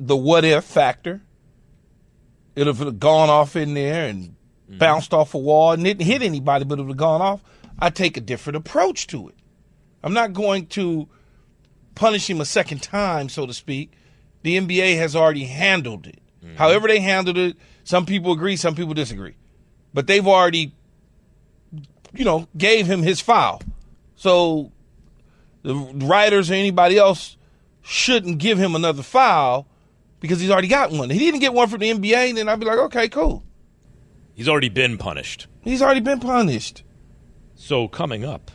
the 0.00 0.16
what 0.16 0.44
if 0.44 0.64
factor, 0.64 1.22
it'd 2.56 2.76
have 2.76 2.98
gone 2.98 3.30
off 3.30 3.54
in 3.56 3.74
there 3.74 4.08
and 4.08 4.34
Mm-hmm. 4.68 4.78
bounced 4.78 5.14
off 5.14 5.32
a 5.32 5.38
wall 5.38 5.70
and 5.70 5.84
didn't 5.84 6.04
hit 6.04 6.22
anybody, 6.22 6.64
but 6.64 6.80
it 6.80 6.82
would 6.82 6.88
have 6.88 6.96
gone 6.96 7.22
off. 7.22 7.40
I 7.78 7.88
take 7.88 8.16
a 8.16 8.20
different 8.20 8.56
approach 8.56 9.06
to 9.08 9.28
it. 9.28 9.36
I'm 10.02 10.12
not 10.12 10.32
going 10.32 10.66
to 10.68 11.08
punish 11.96 12.30
him 12.30 12.40
a 12.40 12.44
second 12.44 12.82
time, 12.82 13.28
so 13.28 13.44
to 13.46 13.52
speak. 13.52 13.90
The 14.42 14.56
NBA 14.56 14.96
has 14.98 15.16
already 15.16 15.46
handled 15.46 16.06
it. 16.06 16.20
Mm-hmm. 16.44 16.56
However 16.56 16.86
they 16.86 17.00
handled 17.00 17.36
it, 17.36 17.56
some 17.82 18.06
people 18.06 18.30
agree, 18.30 18.54
some 18.54 18.76
people 18.76 18.94
disagree. 18.94 19.34
But 19.92 20.06
they've 20.06 20.26
already, 20.26 20.72
you 22.14 22.24
know, 22.24 22.46
gave 22.56 22.86
him 22.86 23.02
his 23.02 23.20
foul. 23.20 23.62
So 24.14 24.70
the 25.62 25.74
writers 25.74 26.50
or 26.50 26.54
anybody 26.54 26.96
else 26.96 27.36
shouldn't 27.82 28.38
give 28.38 28.58
him 28.58 28.76
another 28.76 29.02
foul 29.02 29.66
because 30.20 30.40
he's 30.40 30.50
already 30.50 30.68
got 30.68 30.92
one. 30.92 31.10
He 31.10 31.18
didn't 31.18 31.40
get 31.40 31.54
one 31.54 31.68
from 31.68 31.80
the 31.80 31.90
NBA, 31.90 32.34
then 32.34 32.48
I'd 32.48 32.60
be 32.60 32.66
like, 32.66 32.78
okay, 32.78 33.08
cool. 33.08 33.42
He's 34.34 34.48
already 34.48 34.68
been 34.68 34.98
punished. 34.98 35.46
He's 35.62 35.82
already 35.82 36.00
been 36.00 36.20
punished. 36.20 36.82
So 37.54 37.88
coming 37.88 38.24
up, 38.24 38.50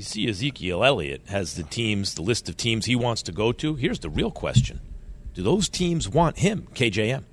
you 0.00 0.04
see 0.04 0.26
Ezekiel 0.26 0.82
Elliott 0.82 1.20
has 1.28 1.56
the 1.56 1.62
teams, 1.62 2.14
the 2.14 2.22
list 2.22 2.48
of 2.48 2.56
teams 2.56 2.86
he 2.86 2.96
wants 2.96 3.22
to 3.22 3.32
go 3.32 3.52
to. 3.52 3.74
Here's 3.74 3.98
the 3.98 4.08
real 4.08 4.30
question: 4.30 4.80
Do 5.34 5.42
those 5.42 5.68
teams 5.68 6.08
want 6.08 6.38
him? 6.38 6.68
KJM. 6.74 7.24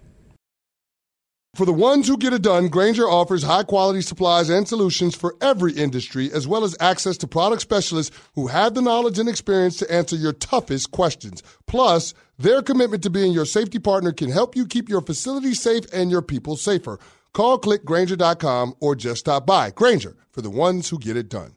For 1.56 1.66
the 1.66 1.72
ones 1.72 2.10
who 2.10 2.18
get 2.18 2.34
it 2.34 2.42
done, 2.42 2.68
Grainger 2.68 3.10
offers 3.10 3.44
high 3.44 3.64
quality 3.64 4.02
supplies 4.02 4.50
and 4.50 4.68
solutions 4.68 5.16
for 5.16 5.38
every 5.40 5.72
industry, 5.72 6.30
as 6.34 6.46
well 6.46 6.66
as 6.66 6.76
access 6.82 7.16
to 7.20 7.28
product 7.28 7.62
specialists 7.62 8.16
who 8.36 8.48
have 8.48 8.74
the 8.74 8.82
knowledge 8.82 9.18
and 9.18 9.30
experience 9.30 9.78
to 9.78 9.90
answer 9.90 10.18
your 10.18 10.34
toughest 10.34 10.92
questions. 10.92 11.42
Plus, 11.68 12.14
their 12.38 12.62
commitment 12.62 13.02
to 13.04 13.10
being 13.10 13.32
your 13.32 13.46
safety 13.46 13.80
partner 13.80 14.12
can 14.12 14.30
help 14.30 14.58
you 14.58 14.68
keep 14.68 14.90
your 14.90 15.02
facility 15.02 15.54
safe 15.54 15.86
and 15.94 16.12
your 16.12 16.22
people 16.22 16.58
safer. 16.58 17.00
Call 17.32 17.58
clickgrainger.com 17.62 18.76
or 18.82 18.94
just 18.94 19.22
stop 19.22 19.46
by. 19.46 19.72
Grainger 19.72 20.18
for 20.32 20.42
the 20.42 20.50
ones 20.50 20.90
who 20.90 21.00
get 21.00 21.16
it 21.16 21.30
done. 21.30 21.57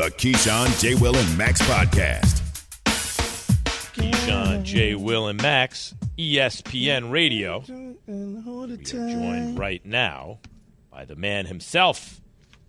The 0.00 0.10
Keyshawn, 0.12 0.80
J. 0.80 0.94
Will, 0.94 1.14
and 1.14 1.36
Max 1.36 1.60
podcast. 1.60 2.40
Keyshawn, 3.92 4.62
J. 4.62 4.94
Will, 4.94 5.28
and 5.28 5.42
Max, 5.42 5.94
ESPN 6.16 7.10
Radio. 7.10 7.62
We 8.06 8.14
are 8.14 8.76
joined 8.78 9.58
right 9.58 9.84
now 9.84 10.38
by 10.90 11.04
the 11.04 11.16
man 11.16 11.44
himself, 11.44 12.18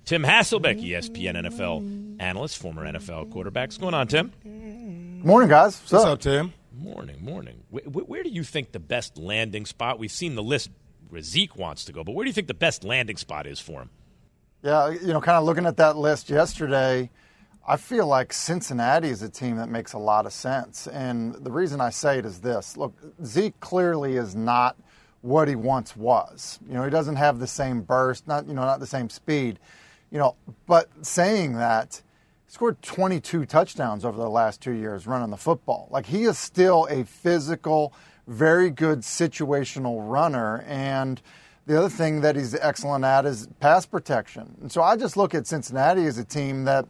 Tim 0.04 0.24
Hasselbeck, 0.24 0.84
ESPN 0.84 1.48
NFL 1.48 2.17
analyst, 2.20 2.58
former 2.58 2.86
NFL 2.86 3.32
quarterback. 3.32 3.70
What's 3.70 3.78
going 3.78 3.94
on, 3.94 4.10
Tim? 4.10 4.34
Morning, 5.24 5.48
guys. 5.48 5.80
What's, 5.80 5.94
What's 5.94 6.04
up? 6.04 6.12
up, 6.12 6.20
Tim? 6.20 6.52
Morning, 6.78 7.24
morning. 7.24 7.63
Where, 7.70 7.86
where 7.86 8.24
do 8.24 8.30
you 8.30 8.44
think 8.44 8.74
the 8.74 8.80
best 8.82 9.17
landing 9.17 9.65
spot? 9.65 10.00
We've 10.00 10.12
seen 10.12 10.36
the 10.36 10.44
list 10.44 10.70
where 11.08 11.22
Zeke 11.22 11.56
wants 11.56 11.86
to 11.86 11.94
go, 11.94 12.04
but 12.04 12.13
where 12.13 12.26
do 12.26 12.30
you 12.30 12.34
think 12.34 12.48
the 12.50 12.54
best 12.54 12.84
landing 12.84 13.15
spot 13.15 13.48
is 13.48 13.62
for 13.62 13.84
him? 13.84 13.89
Yeah, 14.63 14.89
you 14.89 15.08
know, 15.08 15.19
kind 15.19 15.38
of 15.38 15.43
looking 15.43 15.65
at 15.65 15.78
that 15.78 15.97
list 15.97 16.30
yesterday, 16.30 17.10
I 17.67 17.78
feel 17.78 18.06
like 18.06 18.32
Cincinnati 18.32 19.08
is 19.08 19.24
a 19.24 19.30
team 19.30 19.58
that 19.58 19.69
makes 19.69 19.93
a 19.93 19.97
lot 19.97 20.28
of 20.28 20.34
sense. 20.34 20.86
And 20.88 21.34
the 21.34 21.52
reason 21.52 21.82
I 21.82 21.89
say 21.89 22.19
it 22.19 22.26
is 22.26 22.41
this 22.41 22.78
look, 22.78 22.93
Zeke 23.26 23.60
clearly 23.60 24.17
is 24.17 24.36
not 24.36 24.78
what 25.21 25.47
he 25.47 25.56
once 25.56 25.95
was. 25.95 26.60
You 26.67 26.76
know, 26.76 26.84
he 26.84 26.91
doesn't 26.91 27.15
have 27.15 27.39
the 27.39 27.47
same 27.47 27.82
burst, 27.82 28.28
not, 28.28 28.47
you 28.47 28.54
know, 28.54 28.62
not 28.62 28.80
the 28.80 28.88
same 28.88 29.10
speed. 29.10 29.60
You 30.12 30.19
know, 30.19 30.36
but 30.67 30.89
saying 31.02 31.54
that, 31.54 32.04
he 32.45 32.54
scored 32.54 32.82
22 32.84 33.45
touchdowns 33.45 34.06
over 34.06 34.17
the 34.17 34.30
last 34.30 34.62
two 34.62 34.74
years 34.74 35.08
running 35.08 35.32
the 35.32 35.38
football. 35.38 35.88
Like, 35.89 36.06
he 36.06 36.24
is 36.24 36.38
still 36.38 36.88
a 36.89 37.04
physical, 37.06 37.93
very 38.28 38.69
good 38.69 39.00
situational 39.00 40.08
runner. 40.08 40.63
And 40.67 41.19
the 41.65 41.78
other 41.78 41.89
thing 41.89 42.21
that 42.21 42.36
he's 42.36 42.56
excellent 42.56 43.06
at 43.06 43.26
is 43.26 43.47
pass 43.60 43.86
protection. 43.86 44.58
And 44.62 44.71
so 44.71 44.82
I 44.82 44.95
just 44.95 45.15
look 45.15 45.36
at 45.36 45.47
Cincinnati 45.47 46.06
as 46.06 46.17
a 46.17 46.26
team 46.26 46.65
that 46.65 46.88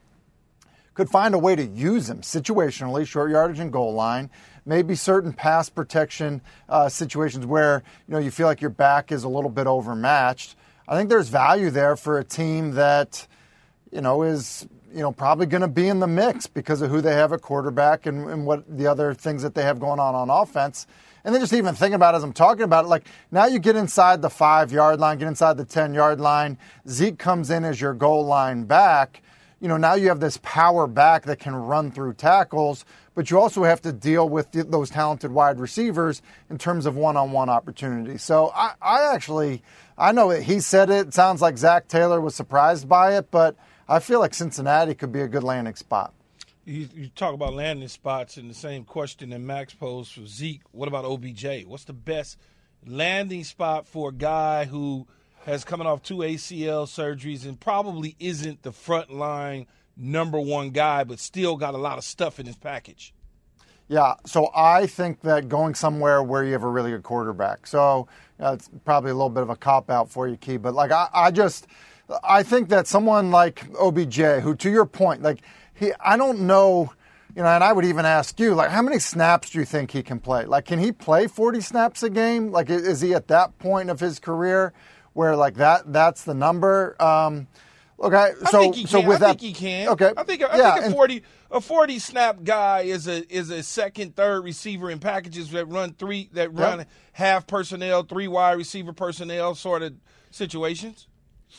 could 0.94 1.10
find 1.10 1.34
a 1.34 1.40
way 1.40 1.56
to 1.56 1.64
use 1.64 2.10
him 2.10 2.22
situationally, 2.22 3.06
short 3.06 3.32
yardage 3.32 3.60
and 3.60 3.72
goal 3.72 3.94
line. 3.94 4.30
Maybe 4.66 4.96
certain 4.96 5.34
pass 5.34 5.70
protection 5.70 6.42
uh, 6.70 6.90
situations 6.90 7.46
where 7.46 7.84
you 8.08 8.14
know 8.14 8.20
you 8.20 8.32
feel 8.32 8.48
like 8.48 8.62
your 8.62 8.70
back 8.70 9.12
is 9.12 9.24
a 9.24 9.30
little 9.30 9.50
bit 9.50 9.68
overmatched. 9.68 10.56
I 10.88 10.96
think 10.96 11.10
there's 11.10 11.30
value 11.30 11.70
there 11.70 11.96
for 11.96 12.20
a 12.20 12.24
team 12.24 12.72
that 12.72 13.28
you 13.92 14.02
know 14.02 14.22
is 14.22 14.68
you 14.94 15.00
know 15.00 15.12
probably 15.12 15.48
going 15.48 15.62
to 15.62 15.68
be 15.68 15.88
in 15.88 16.00
the 16.00 16.08
mix 16.08 16.46
because 16.46 16.82
of 16.82 16.92
who 16.92 17.02
they 17.02 17.14
have 17.14 17.34
at 17.34 17.42
quarterback 17.42 18.06
and, 18.06 18.30
and 18.30 18.46
what 18.46 18.64
the 18.78 18.86
other 18.86 19.14
things 19.16 19.42
that 19.42 19.56
they 19.56 19.64
have 19.64 19.80
going 19.80 20.00
on 20.00 20.14
on 20.14 20.30
offense. 20.30 20.86
And 21.24 21.34
then 21.34 21.42
just 21.42 21.54
even 21.54 21.76
thinking 21.76 21.96
about 21.96 22.16
it 22.16 22.18
as 22.18 22.24
I'm 22.24 22.34
talking 22.34 22.64
about 22.64 22.86
it, 22.86 22.88
like 22.88 23.06
now 23.32 23.46
you 23.46 23.60
get 23.60 23.76
inside 23.76 24.22
the 24.22 24.30
five 24.30 24.72
yard 24.72 25.00
line, 25.00 25.18
get 25.18 25.28
inside 25.28 25.58
the 25.58 25.66
10 25.66 25.94
yard 25.94 26.20
line. 26.20 26.58
Zeke 26.88 27.18
comes 27.18 27.50
in 27.50 27.64
as 27.64 27.80
your 27.80 27.94
goal 27.94 28.26
line 28.26 28.64
back. 28.64 29.22
You 29.60 29.68
know, 29.68 29.78
now 29.78 29.94
you 29.94 30.08
have 30.08 30.20
this 30.20 30.40
power 30.42 30.88
back 30.88 31.26
that 31.26 31.38
can 31.40 31.56
run 31.56 31.92
through 31.92 32.16
tackles, 32.16 32.84
but 33.14 33.30
you 33.30 33.40
also 33.40 33.64
have 33.64 33.82
to 33.82 33.94
deal 33.94 34.28
with 34.28 34.52
those 34.52 34.90
talented 34.90 35.32
wide 35.32 35.60
receivers 35.60 36.24
in 36.50 36.58
terms 36.58 36.88
of 36.88 36.96
one 36.96 37.16
on 37.16 37.32
one 37.32 37.48
opportunities. 37.48 38.24
So 38.24 38.52
I, 38.56 38.74
I 38.82 39.14
actually, 39.14 39.62
I 40.00 40.14
know 40.14 40.30
that 40.30 40.42
he 40.44 40.62
said 40.62 40.90
it. 40.90 41.10
It 41.10 41.14
sounds 41.14 41.44
like 41.44 41.60
Zac 41.60 41.88
Taylor 41.88 42.20
was 42.20 42.34
surprised 42.34 42.90
by 42.90 43.16
it, 43.18 43.30
but 43.30 43.56
I 43.88 44.00
feel 44.00 44.20
like 44.20 44.34
Cincinnati 44.34 44.96
could 44.96 45.12
be 45.12 45.22
a 45.22 45.28
good 45.28 45.44
landing 45.44 45.76
spot. 45.76 46.12
You, 46.72 46.88
you 46.94 47.10
talk 47.10 47.34
about 47.34 47.54
landing 47.54 47.90
spots, 47.90 48.38
and 48.38 48.50
the 48.50 48.56
same 48.56 48.86
question 48.86 49.32
that 49.32 49.40
Max 49.40 49.74
posed 49.74 50.14
for 50.14 50.26
Zeke. 50.26 50.62
What 50.72 50.88
about 50.88 51.04
OBJ? 51.04 51.66
What's 51.66 51.84
the 51.84 51.92
best 51.92 52.38
landing 52.86 53.44
spot 53.44 53.86
for 53.86 54.10
a 54.10 54.14
guy 54.14 54.64
who 54.64 55.06
has 55.44 55.66
coming 55.66 55.86
off 55.86 56.02
two 56.02 56.18
ACL 56.18 56.86
surgeries 56.86 57.46
and 57.46 57.60
probably 57.60 58.16
isn't 58.20 58.64
the 58.64 58.72
front 58.72 59.12
line 59.12 59.68
number 59.98 60.40
one 60.40 60.70
guy, 60.70 61.04
but 61.04 61.20
still 61.20 61.58
got 61.58 61.74
a 61.74 61.78
lot 61.78 61.98
of 61.98 62.06
stuff 62.06 62.40
in 62.40 62.46
his 62.46 62.56
package? 62.56 63.14
Yeah, 63.90 64.14
so 64.26 64.50
I 64.56 64.88
think 64.88 65.20
that 65.24 65.50
going 65.50 65.76
somewhere 65.76 66.24
where 66.24 66.46
you 66.46 66.54
have 66.54 66.64
a 66.64 66.70
really 66.70 66.92
good 66.92 67.04
quarterback. 67.04 67.68
So 67.68 68.08
uh, 68.40 68.54
it's 68.54 68.70
probably 68.86 69.12
a 69.12 69.16
little 69.16 69.30
bit 69.30 69.44
of 69.44 69.50
a 69.50 69.58
cop 69.58 69.90
out 69.90 70.10
for 70.10 70.26
you, 70.26 70.38
Key. 70.38 70.56
But 70.56 70.74
like 70.74 70.92
I, 70.92 71.10
I 71.14 71.32
just, 71.32 71.68
I 72.24 72.44
think 72.44 72.70
that 72.70 72.88
someone 72.88 73.30
like 73.30 73.66
OBJ, 73.78 74.42
who 74.42 74.56
to 74.56 74.70
your 74.70 74.86
point, 74.86 75.22
like 75.22 75.42
he, 75.82 75.92
I 76.00 76.16
don't 76.16 76.42
know, 76.42 76.94
you 77.36 77.42
know, 77.42 77.50
and 77.50 77.64
I 77.64 77.74
would 77.74 77.86
even 77.86 78.06
ask 78.06 78.40
you, 78.40 78.54
like, 78.56 78.70
how 78.70 78.82
many 78.82 79.00
snaps 79.00 79.50
do 79.50 79.60
you 79.60 79.66
think 79.66 79.92
he 79.92 80.04
can 80.04 80.20
play? 80.20 80.46
Like, 80.46 80.66
can 80.66 80.80
he 80.80 80.92
play 80.92 81.28
40 81.28 81.60
snaps 81.60 82.04
a 82.04 82.10
game? 82.10 82.52
Like, 82.52 82.70
is 82.70 83.02
he 83.02 83.14
at 83.14 83.28
that 83.28 83.58
point 83.60 83.90
of 83.90 84.00
his 84.00 84.20
career 84.20 84.74
where 85.14 85.36
like 85.36 85.56
that, 85.56 85.92
that's 85.92 86.24
the 86.24 86.34
number? 86.34 86.96
Um, 87.02 87.48
okay, 88.00 88.32
I 88.46 88.52
so 88.52 88.60
think 88.62 88.76
he 88.76 88.86
so 88.86 89.00
can. 89.00 89.10
with 89.10 89.18
I 89.18 89.20
that, 89.20 89.40
think 89.40 89.42
he 89.42 89.54
can. 89.54 89.90
Okay, 89.90 90.14
I 90.16 90.24
think 90.24 90.44
I 90.44 90.58
yeah, 90.58 90.76
think 90.76 90.86
a 90.86 90.92
forty 90.92 91.24
a 91.50 91.60
forty 91.60 92.00
snap 92.00 92.44
guy 92.44 92.82
is 92.82 93.08
a 93.08 93.28
is 93.34 93.50
a 93.50 93.64
second 93.64 94.16
third 94.16 94.44
receiver 94.44 94.90
in 94.90 95.00
packages 95.00 95.50
that 95.52 95.66
run 95.66 95.94
three 95.94 96.30
that 96.34 96.54
run 96.54 96.86
half 97.14 97.48
personnel, 97.48 98.04
three 98.04 98.28
wide 98.28 98.54
receiver 98.54 98.94
personnel 98.94 99.56
sort 99.56 99.82
of 99.82 99.96
situations. 100.30 101.08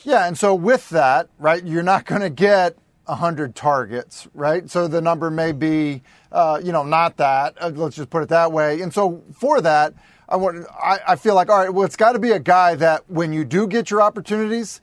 Yeah, 0.03 0.27
and 0.27 0.37
so 0.37 0.55
with 0.55 0.89
that, 0.89 1.29
right, 1.37 1.63
you're 1.63 1.83
not 1.83 2.05
going 2.05 2.21
to 2.21 2.29
get 2.31 2.77
100 3.05 3.55
targets, 3.55 4.27
right? 4.33 4.69
So 4.69 4.87
the 4.87 5.01
number 5.01 5.29
may 5.29 5.51
be, 5.51 6.03
uh, 6.31 6.61
you 6.63 6.71
know, 6.71 6.83
not 6.83 7.17
that. 7.17 7.55
Uh, 7.59 7.71
let's 7.73 7.95
just 7.95 8.09
put 8.09 8.23
it 8.23 8.29
that 8.29 8.51
way. 8.51 8.81
And 8.81 8.93
so 8.93 9.23
for 9.33 9.61
that, 9.61 9.93
I 10.29 10.37
want, 10.37 10.65
I, 10.71 10.99
I 11.09 11.15
feel 11.15 11.35
like, 11.35 11.49
all 11.49 11.57
right, 11.57 11.69
well, 11.69 11.85
it's 11.85 11.95
got 11.95 12.13
to 12.13 12.19
be 12.19 12.31
a 12.31 12.39
guy 12.39 12.75
that 12.75 13.09
when 13.09 13.33
you 13.33 13.43
do 13.43 13.67
get 13.67 13.91
your 13.91 14.01
opportunities, 14.01 14.81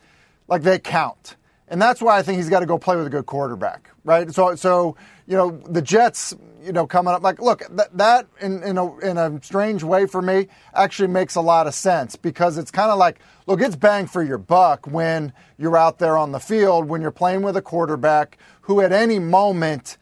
like 0.49 0.63
they 0.63 0.79
count. 0.79 1.37
And 1.69 1.81
that's 1.81 2.03
why 2.03 2.19
I 2.19 2.23
think 2.23 2.37
he's 2.37 2.51
got 2.51 2.61
to 2.61 2.67
go 2.67 2.79
play 2.79 2.97
with 2.97 3.07
a 3.07 3.11
good 3.11 3.27
quarterback, 3.27 3.91
right? 4.05 4.31
So, 4.33 4.55
so 4.57 4.97
you 5.27 5.37
know, 5.37 5.51
the 5.51 5.81
Jets, 5.81 6.35
you 6.63 6.73
know, 6.73 6.87
coming 6.87 7.15
up, 7.15 7.23
like, 7.23 7.41
look, 7.41 7.63
that, 7.71 7.97
that 7.97 8.27
in, 8.41 8.63
in, 8.63 8.79
a, 8.79 8.99
in 8.99 9.17
a 9.17 9.43
strange 9.43 9.83
way 9.83 10.07
for 10.07 10.21
me 10.21 10.49
actually 10.75 11.09
makes 11.09 11.35
a 11.35 11.41
lot 11.41 11.67
of 11.67 11.75
sense 11.75 12.17
because 12.17 12.59
it's 12.59 12.71
kind 12.71 12.91
of 12.91 12.99
like, 12.99 13.21
look, 13.47 13.61
it's 13.61 13.77
bang 13.77 14.07
for 14.07 14.23
your 14.23 14.39
buck 14.39 14.87
when 14.87 15.33
you're 15.59 15.77
out 15.77 15.99
there 15.99 16.17
on 16.17 16.33
the 16.33 16.41
field, 16.41 16.87
when 16.87 17.01
you're 17.01 17.11
playing 17.11 17.43
with 17.43 17.57
a 17.57 17.63
quarterback 17.63 18.39
who 18.63 18.81
at 18.81 18.93
any 18.93 19.19
moment 19.19 19.97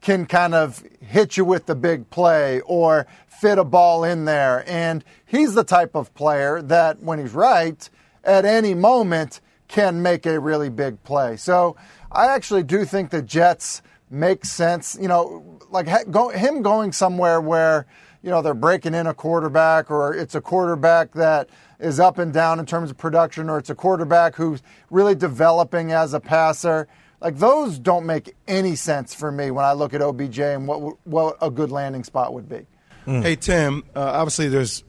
can 0.00 0.26
kind 0.26 0.54
of 0.54 0.84
hit 1.00 1.36
you 1.36 1.44
with 1.44 1.66
the 1.66 1.74
big 1.74 2.10
play 2.10 2.60
or 2.62 3.06
fit 3.26 3.58
a 3.58 3.64
ball 3.64 4.04
in 4.04 4.26
there. 4.26 4.62
And 4.66 5.02
he's 5.24 5.54
the 5.54 5.64
type 5.64 5.94
of 5.94 6.14
player 6.14 6.60
that, 6.62 7.02
when 7.02 7.18
he's 7.18 7.32
right, 7.32 7.88
at 8.22 8.44
any 8.44 8.74
moment 8.74 9.40
can 9.66 10.02
make 10.02 10.26
a 10.26 10.38
really 10.38 10.68
big 10.68 11.02
play. 11.04 11.36
So 11.36 11.76
I 12.12 12.26
actually 12.26 12.62
do 12.62 12.84
think 12.84 13.10
the 13.10 13.22
Jets 13.22 13.82
make 14.10 14.44
sense. 14.44 14.96
You 15.00 15.08
know, 15.08 15.58
like 15.70 15.88
ha- 15.88 16.04
go, 16.10 16.28
him 16.28 16.62
going 16.62 16.92
somewhere 16.92 17.40
where 17.40 17.86
you 18.22 18.30
know 18.30 18.42
they're 18.42 18.54
breaking 18.54 18.94
in 18.94 19.06
a 19.06 19.14
quarterback, 19.14 19.90
or 19.90 20.14
it's 20.14 20.34
a 20.34 20.40
quarterback 20.40 21.12
that 21.12 21.48
is 21.78 22.00
up 22.00 22.18
and 22.18 22.32
down 22.32 22.58
in 22.58 22.66
terms 22.66 22.90
of 22.90 22.96
production, 22.96 23.50
or 23.50 23.58
it's 23.58 23.70
a 23.70 23.74
quarterback 23.74 24.34
who's 24.34 24.62
really 24.90 25.14
developing 25.14 25.92
as 25.92 26.14
a 26.14 26.20
passer. 26.20 26.88
Like 27.20 27.38
those 27.38 27.78
don't 27.78 28.06
make 28.06 28.34
any 28.46 28.76
sense 28.76 29.14
for 29.14 29.32
me 29.32 29.50
when 29.50 29.64
I 29.64 29.72
look 29.72 29.94
at 29.94 30.02
OBJ 30.02 30.38
and 30.40 30.68
what 30.68 30.98
what 31.06 31.36
a 31.40 31.50
good 31.50 31.70
landing 31.70 32.04
spot 32.04 32.34
would 32.34 32.48
be. 32.48 32.66
Hey 33.06 33.36
Tim, 33.36 33.84
uh, 33.94 34.00
obviously 34.00 34.48
there's 34.48 34.82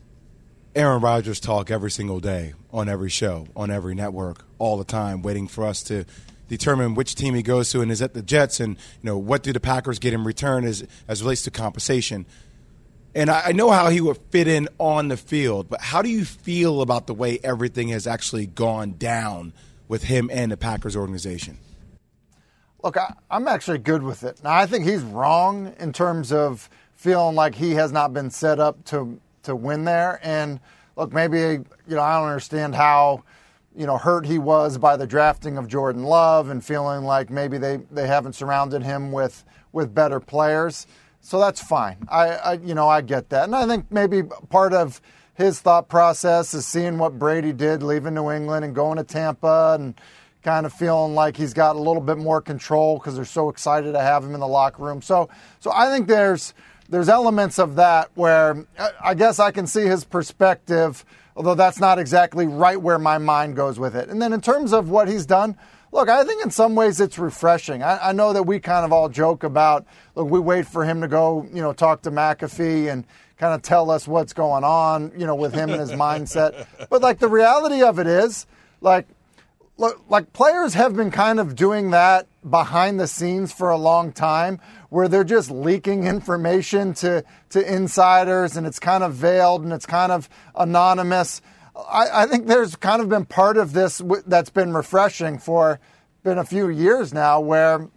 Aaron 0.76 1.02
Rodgers 1.02 1.40
talk 1.40 1.72
every 1.72 1.92
single 1.92 2.20
day 2.20 2.54
on 2.72 2.90
every 2.90 3.10
show, 3.10 3.48
on 3.56 3.72
every 3.72 3.96
network, 3.96 4.46
all 4.58 4.78
the 4.78 4.84
time, 4.84 5.22
waiting 5.22 5.48
for 5.48 5.66
us 5.66 5.82
to 5.84 6.06
determine 6.48 6.96
which 6.96 7.16
team 7.16 7.34
he 7.34 7.42
goes 7.42 7.72
to 7.72 7.82
and 7.82 7.92
is 7.92 8.02
it 8.02 8.14
the 8.14 8.22
Jets 8.22 8.60
and 8.60 8.76
you 8.76 9.04
know 9.04 9.18
what 9.18 9.44
do 9.44 9.54
the 9.54 9.60
Packers 9.60 10.00
get 10.00 10.14
in 10.14 10.24
return 10.24 10.66
as 10.66 10.86
as 11.08 11.22
relates 11.22 11.44
to 11.44 11.52
compensation. 11.52 12.26
And 13.14 13.30
I, 13.30 13.44
I 13.46 13.52
know 13.54 13.72
how 13.72 13.90
he 13.90 14.02
would 14.02 14.18
fit 14.30 14.48
in 14.48 14.68
on 14.78 15.08
the 15.08 15.18
field, 15.18 15.70
but 15.70 15.82
how 15.82 16.02
do 16.02 16.10
you 16.10 16.26
feel 16.26 16.82
about 16.82 17.08
the 17.08 17.14
way 17.14 17.40
everything 17.44 17.88
has 17.90 18.06
actually 18.06 18.46
gone 18.46 18.96
down 18.98 19.54
with 19.88 20.04
him 20.04 20.30
and 20.34 20.52
the 20.52 20.58
Packers 20.58 20.96
organization? 20.96 21.58
Look, 22.84 22.98
I, 22.98 23.14
I'm 23.32 23.48
actually 23.48 23.78
good 23.78 24.04
with 24.04 24.24
it. 24.24 24.44
Now, 24.44 24.54
I 24.54 24.66
think 24.66 24.86
he's 24.86 25.02
wrong 25.02 25.74
in 25.80 25.94
terms 25.94 26.32
of 26.32 26.70
feeling 26.94 27.36
like 27.36 27.56
he 27.56 27.72
has 27.72 27.92
not 27.92 28.14
been 28.14 28.30
set 28.30 28.60
up 28.60 28.84
to 28.86 29.20
to 29.44 29.56
win 29.56 29.86
there. 29.86 30.20
And 30.22 30.60
look, 30.96 31.14
maybe 31.14 31.40
you 31.40 31.66
know 31.88 32.02
I 32.02 32.20
don't 32.20 32.28
understand 32.28 32.76
how 32.76 33.24
you 33.78 33.86
know 33.86 33.98
hurt 33.98 34.26
he 34.26 34.38
was 34.38 34.78
by 34.78 34.98
the 34.98 35.08
drafting 35.08 35.58
of 35.58 35.68
Jordan 35.68 36.04
Love 36.04 36.50
and 36.50 36.64
feeling 36.64 37.04
like 37.04 37.30
maybe 37.30 37.58
they 37.58 37.78
they 37.92 38.08
haven't 38.08 38.34
surrounded 38.34 38.84
him 38.84 39.12
with 39.12 39.44
with 39.72 39.94
better 39.94 40.20
players. 40.20 40.88
So 41.22 41.40
that's 41.40 41.62
fine. 41.62 41.98
I, 42.08 42.28
I 42.30 42.54
you 42.54 42.76
know 42.76 42.88
I 42.88 43.02
get 43.02 43.30
that, 43.30 43.46
and 43.46 43.56
I 43.56 43.66
think 43.68 43.92
maybe 43.92 44.24
part 44.50 44.74
of 44.74 45.02
his 45.34 45.60
thought 45.60 45.90
process 45.90 46.54
is 46.54 46.66
seeing 46.66 46.98
what 46.98 47.20
Brady 47.20 47.52
did, 47.52 47.84
leaving 47.84 48.14
New 48.14 48.32
England 48.32 48.64
and 48.64 48.74
going 48.74 48.98
to 48.98 49.04
Tampa, 49.04 49.76
and 49.78 49.94
kind 50.44 50.66
of 50.66 50.72
feeling 50.72 51.16
like 51.16 51.36
he's 51.36 51.54
got 51.54 51.76
a 51.76 51.80
little 51.80 52.02
bit 52.02 52.18
more 52.18 52.40
control 52.40 52.98
because 52.98 53.16
they're 53.16 53.26
so 53.26 53.50
excited 53.50 53.94
to 53.94 54.00
have 54.00 54.24
him 54.24 54.36
in 54.36 54.40
the 54.40 54.48
locker 54.48 54.84
room. 54.84 55.02
So, 55.02 55.28
so 55.60 55.72
I 55.74 55.90
think 55.90 56.08
there's 56.08 56.54
there's 56.88 57.10
elements 57.10 57.58
of 57.58 57.76
that 57.76 58.12
where 58.14 58.66
I 59.04 59.16
guess 59.16 59.40
I 59.40 59.52
can 59.52 59.66
see 59.66 59.86
his 59.86 60.06
perspective, 60.06 61.04
although 61.36 61.56
that's 61.56 61.80
not 61.80 62.00
exactly 62.00 62.48
right 62.48 62.82
where 62.82 63.00
my 63.00 63.18
mind 63.18 63.56
goes 63.56 63.80
with 63.80 63.96
it. 63.96 64.10
And 64.10 64.22
then 64.22 64.34
in 64.34 64.42
terms 64.42 64.74
of 64.74 64.90
what 64.90 65.08
he's 65.08 65.26
done, 65.26 65.58
look, 65.92 66.10
I 66.10 66.24
think 66.24 66.44
in 66.44 66.52
some 66.52 66.76
ways 66.76 67.00
it's 67.00 67.18
refreshing. 67.18 67.84
I, 67.84 68.10
I 68.10 68.12
know 68.12 68.34
that 68.34 68.44
we 68.44 68.60
kind 68.60 68.86
of 68.86 68.94
all 68.94 69.10
joke 69.10 69.44
about, 69.44 69.86
look, 70.16 70.30
we 70.30 70.40
wait 70.40 70.68
for 70.68 70.86
him 70.86 71.02
to 71.02 71.08
go, 71.08 71.48
you 71.54 71.62
know, 71.62 71.74
talk 71.74 72.02
to 72.04 72.12
McAfee 72.12 72.92
and 72.92 73.06
kind 73.38 73.54
of 73.54 73.62
tell 73.62 73.90
us 73.90 74.08
what's 74.08 74.34
going 74.34 74.64
on, 74.64 75.12
you 75.18 75.26
know, 75.26 75.36
with 75.36 75.54
him 75.54 75.70
and 75.70 75.80
his 75.80 75.92
mindset. 75.94 76.68
But 76.90 77.02
like 77.02 77.20
the 77.20 77.28
reality 77.30 77.82
of 77.82 78.00
it 78.00 78.08
is, 78.08 78.48
like, 78.82 79.08
look, 79.78 80.04
like 80.10 80.34
players 80.34 80.74
have 80.74 80.96
been 80.96 81.12
kind 81.12 81.40
of 81.40 81.56
doing 81.56 81.92
that 81.92 82.28
behind 82.48 83.00
the 83.00 83.08
scenes 83.08 83.52
for 83.52 83.70
a 83.70 83.78
long 83.78 84.12
time 84.12 84.60
where 84.90 85.08
they're 85.08 85.24
just 85.24 85.52
leaking 85.52 86.06
information 86.08 86.94
to, 86.96 87.24
to 87.50 87.74
insiders 87.74 88.58
and 88.58 88.66
it's 88.66 88.80
kind 88.80 89.04
of 89.04 89.14
veiled 89.14 89.64
and 89.64 89.74
it's 89.74 89.86
kind 89.86 90.12
of 90.12 90.30
anonymous. 90.56 91.42
I, 91.76 92.24
I 92.24 92.26
think 92.28 92.48
there's 92.48 92.76
kind 92.76 93.02
of 93.02 93.10
been 93.10 93.26
part 93.26 93.58
of 93.58 93.74
this 93.74 94.02
that's 94.26 94.50
been 94.50 94.74
refreshing 94.74 95.38
for 95.38 95.80
been 96.24 96.38
a 96.38 96.46
few 96.46 96.70
years 96.70 97.14
now 97.14 97.40
where, 97.40 97.88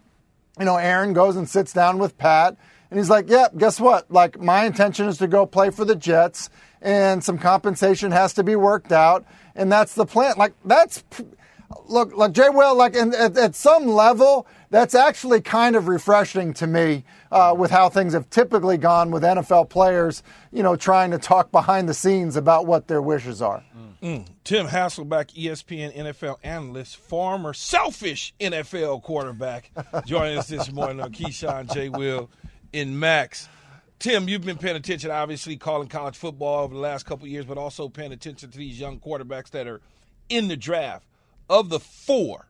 you 0.58 0.64
know, 0.64 0.76
Aaron 0.76 1.12
goes 1.12 1.36
and 1.36 1.48
sits 1.48 1.72
down 1.72 1.98
with 1.98 2.18
Pat 2.18 2.56
and 2.90 2.98
he's 2.98 3.10
like, 3.10 3.28
yeah, 3.28 3.48
guess 3.56 3.78
what? 3.78 4.10
Like, 4.10 4.40
my 4.40 4.64
intention 4.64 5.08
is 5.08 5.18
to 5.18 5.26
go 5.26 5.44
play 5.44 5.70
for 5.70 5.84
the 5.84 5.94
Jets, 5.94 6.48
and 6.80 7.22
some 7.22 7.38
compensation 7.38 8.12
has 8.12 8.32
to 8.34 8.42
be 8.42 8.56
worked 8.56 8.92
out, 8.92 9.26
and 9.54 9.70
that's 9.70 9.94
the 9.94 10.06
plan. 10.06 10.34
Like, 10.38 10.54
that's 10.64 11.04
look, 11.87 12.16
like 12.16 12.33
Jay 12.33 12.48
Will, 12.48 12.74
like 12.74 12.94
in, 12.94 13.14
at, 13.14 13.37
at, 13.37 13.54
some 13.54 13.87
level, 13.87 14.46
that's 14.70 14.94
actually 14.94 15.40
kind 15.40 15.76
of 15.76 15.88
refreshing 15.88 16.52
to 16.54 16.66
me 16.66 17.04
uh, 17.31 17.54
with 17.57 17.70
how 17.70 17.88
things 17.88 18.12
have 18.12 18.28
typically 18.31 18.78
gone 18.78 19.11
with 19.11 19.22
NFL 19.22 19.68
players, 19.68 20.22
you 20.52 20.62
know, 20.62 20.76
trying 20.76 21.11
to 21.11 21.18
talk 21.18 21.50
behind 21.50 21.88
the 21.88 21.94
scenes 21.94 22.37
about 22.37 22.66
what 22.66 22.88
their 22.88 23.02
wishes 23.02 23.42
are. 23.42 23.62
Mm. 24.02 24.26
Tim 24.44 24.68
Hasselbeck, 24.68 25.35
ESPN 25.35 25.94
NFL 25.96 26.37
analyst, 26.44 26.96
former 26.96 27.52
selfish 27.52 28.33
NFL 28.38 29.02
quarterback, 29.02 29.72
joining 30.07 30.38
us 30.38 30.46
this 30.46 30.70
morning 30.72 31.00
on 31.00 31.11
Keyshawn 31.11 31.72
J. 31.72 31.88
Will 31.88 32.31
in 32.72 32.98
Max. 32.98 33.48
Tim, 33.98 34.28
you've 34.28 34.44
been 34.44 34.59
paying 34.59 34.76
attention, 34.76 35.11
obviously, 35.11 35.57
calling 35.57 35.88
college 35.88 36.16
football 36.16 36.62
over 36.62 36.74
the 36.74 36.81
last 36.81 37.07
couple 37.07 37.26
years, 37.26 37.44
but 37.44 37.59
also 37.59 37.88
paying 37.88 38.12
attention 38.12 38.52
to 38.52 38.59
these 38.59 38.78
young 38.78 39.00
quarterbacks 39.00 39.50
that 39.50 39.66
are 39.66 39.81
in 40.28 40.46
the 40.46 40.57
draft 40.57 41.07
of 41.48 41.68
the 41.68 41.80
four, 41.80 42.48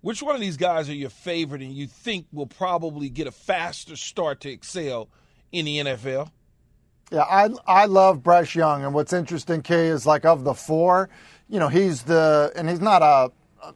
which 0.00 0.22
one 0.22 0.34
of 0.34 0.40
these 0.40 0.56
guys 0.56 0.88
are 0.88 0.94
your 0.94 1.10
favorite 1.10 1.62
and 1.62 1.72
you 1.72 1.86
think 1.86 2.26
will 2.32 2.46
probably 2.46 3.08
get 3.08 3.26
a 3.26 3.32
faster 3.32 3.96
start 3.96 4.40
to 4.40 4.50
excel 4.50 5.08
in 5.52 5.64
the 5.64 5.78
NFL? 5.78 6.30
Yeah, 7.10 7.22
I 7.22 7.50
I 7.66 7.84
love 7.86 8.22
Bryce 8.22 8.54
Young, 8.54 8.84
and 8.84 8.94
what's 8.94 9.12
interesting, 9.12 9.60
Kay, 9.60 9.88
is 9.88 10.06
like 10.06 10.24
of 10.24 10.44
the 10.44 10.54
four, 10.54 11.10
you 11.48 11.58
know, 11.58 11.68
he's 11.68 12.02
the 12.02 12.50
and 12.56 12.68
he's 12.70 12.80
not 12.80 13.02
a 13.02 13.30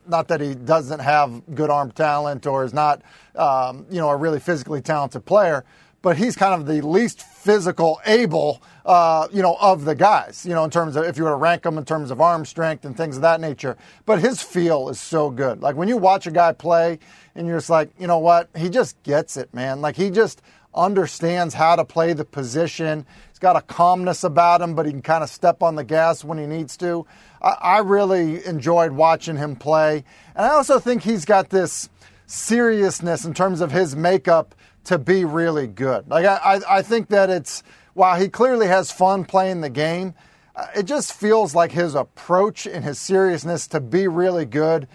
not 0.07 0.29
that 0.29 0.41
he 0.41 0.55
doesn't 0.55 1.01
have 1.01 1.43
good 1.55 1.71
arm 1.71 1.91
talent 1.93 2.47
or 2.47 2.65
is 2.65 2.73
not, 2.73 3.03
um, 3.35 3.87
you 3.91 3.99
know, 3.99 4.09
a 4.09 4.17
really 4.17 4.41
physically 4.41 4.81
talented 4.81 5.25
player, 5.25 5.65
but 6.03 6.17
he's 6.17 6.35
kind 6.35 6.55
of 6.55 6.67
the 6.67 6.81
least 6.81 7.21
physical 7.47 8.01
able, 8.07 8.61
uh, 8.85 9.29
you 9.33 9.41
know, 9.41 9.57
of 9.61 9.85
the 9.85 9.95
guys, 9.95 10.45
you 10.45 10.53
know, 10.53 10.65
in 10.65 10.71
terms 10.71 10.97
of 10.97 11.05
if 11.05 11.17
you 11.17 11.23
were 11.23 11.31
to 11.31 11.37
rank 11.37 11.63
them 11.63 11.79
in 11.79 11.85
terms 11.85 12.11
of 12.11 12.21
arm 12.21 12.45
strength 12.45 12.85
and 12.85 12.97
things 12.97 13.15
of 13.15 13.23
that 13.23 13.41
nature. 13.41 13.77
But 14.05 14.19
his 14.19 14.43
feel 14.43 14.89
is 14.89 14.99
so 14.99 15.31
good. 15.31 15.63
Like 15.63 15.77
when 15.77 15.87
you 15.87 15.97
watch 15.97 16.27
a 16.27 16.33
guy 16.33 16.53
play 16.53 16.99
and 17.37 17.47
you're 17.47 17.59
just 17.59 17.71
like, 17.71 17.91
you 18.01 18.09
know 18.09 18.19
what, 18.19 18.51
he 18.57 18.69
just 18.69 19.01
gets 19.05 19.37
it, 19.37 19.55
man. 19.55 19.81
Like 19.81 19.95
he 19.95 20.11
just 20.11 20.43
understands 20.75 21.55
how 21.55 21.77
to 21.77 21.85
play 21.85 22.15
the 22.15 22.25
position. 22.25 23.07
He's 23.29 23.39
got 23.39 23.55
a 23.55 23.61
calmness 23.61 24.25
about 24.25 24.61
him, 24.61 24.75
but 24.75 24.85
he 24.85 24.91
can 24.91 25.03
kind 25.03 25.23
of 25.23 25.31
step 25.31 25.63
on 25.63 25.77
the 25.77 25.85
gas 25.85 26.25
when 26.25 26.39
he 26.39 26.47
needs 26.47 26.77
to. 26.79 27.07
I, 27.41 27.51
I 27.63 27.79
really 27.79 28.45
enjoyed 28.45 28.91
watching 28.91 29.37
him 29.37 29.55
play. 29.55 30.03
And 30.35 30.47
I 30.47 30.49
also 30.49 30.81
think 30.81 31.05
he's 31.05 31.25
got 31.25 31.51
this 31.51 31.89
seriousness 32.27 33.25
in 33.25 33.35
terms 33.35 33.61
of 33.61 33.71
his 33.71 33.95
makeup 33.95 34.57
to 34.87 34.99
be 34.99 35.25
really 35.25 35.67
good. 35.67 36.09
Like 36.09 36.25
I, 36.25 36.61
I 36.69 36.83
think 36.83 37.09
that 37.09 37.31
it's 37.31 37.63
while 37.95 38.19
he 38.19 38.29
clearly 38.29 38.67
has 38.67 38.91
fun 38.91 39.25
playing 39.25 39.61
the 39.61 39.71
game, 39.71 40.15
uh, 40.55 40.67
it 40.75 40.85
just 40.85 41.13
feels 41.13 41.55
like 41.55 41.73
his 41.73 41.95
approach 41.95 42.67
and 42.67 42.85
his 42.85 42.99
seriousness 42.99 43.67
to 43.69 43.81
be 43.81 44.09
really 44.09 44.45
good 44.45 44.89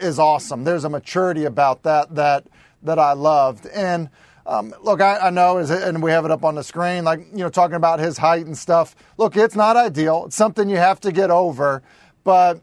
is 0.00 0.18
awesome. 0.18 0.64
There's 0.64 0.84
a 0.84 0.88
maturity 0.88 1.44
about 1.44 1.82
that 1.84 2.14
that 2.14 2.46
that 2.82 2.98
I 2.98 3.12
loved. 3.12 3.66
And 3.66 4.10
um, 4.46 4.74
look, 4.82 5.00
I, 5.00 5.18
I 5.18 5.30
know, 5.30 5.58
and 5.58 6.02
we 6.02 6.10
have 6.10 6.24
it 6.24 6.30
up 6.30 6.44
on 6.44 6.54
the 6.54 6.64
screen, 6.64 7.04
like 7.04 7.20
you 7.32 7.38
know, 7.38 7.50
talking 7.50 7.76
about 7.76 8.00
his 8.00 8.16
height 8.18 8.46
and 8.46 8.56
stuff. 8.56 8.96
Look, 9.18 9.36
it's 9.36 9.56
not 9.56 9.76
ideal. 9.76 10.24
It's 10.26 10.36
something 10.36 10.68
you 10.68 10.78
have 10.78 11.00
to 11.00 11.12
get 11.12 11.30
over, 11.30 11.82
but 12.24 12.60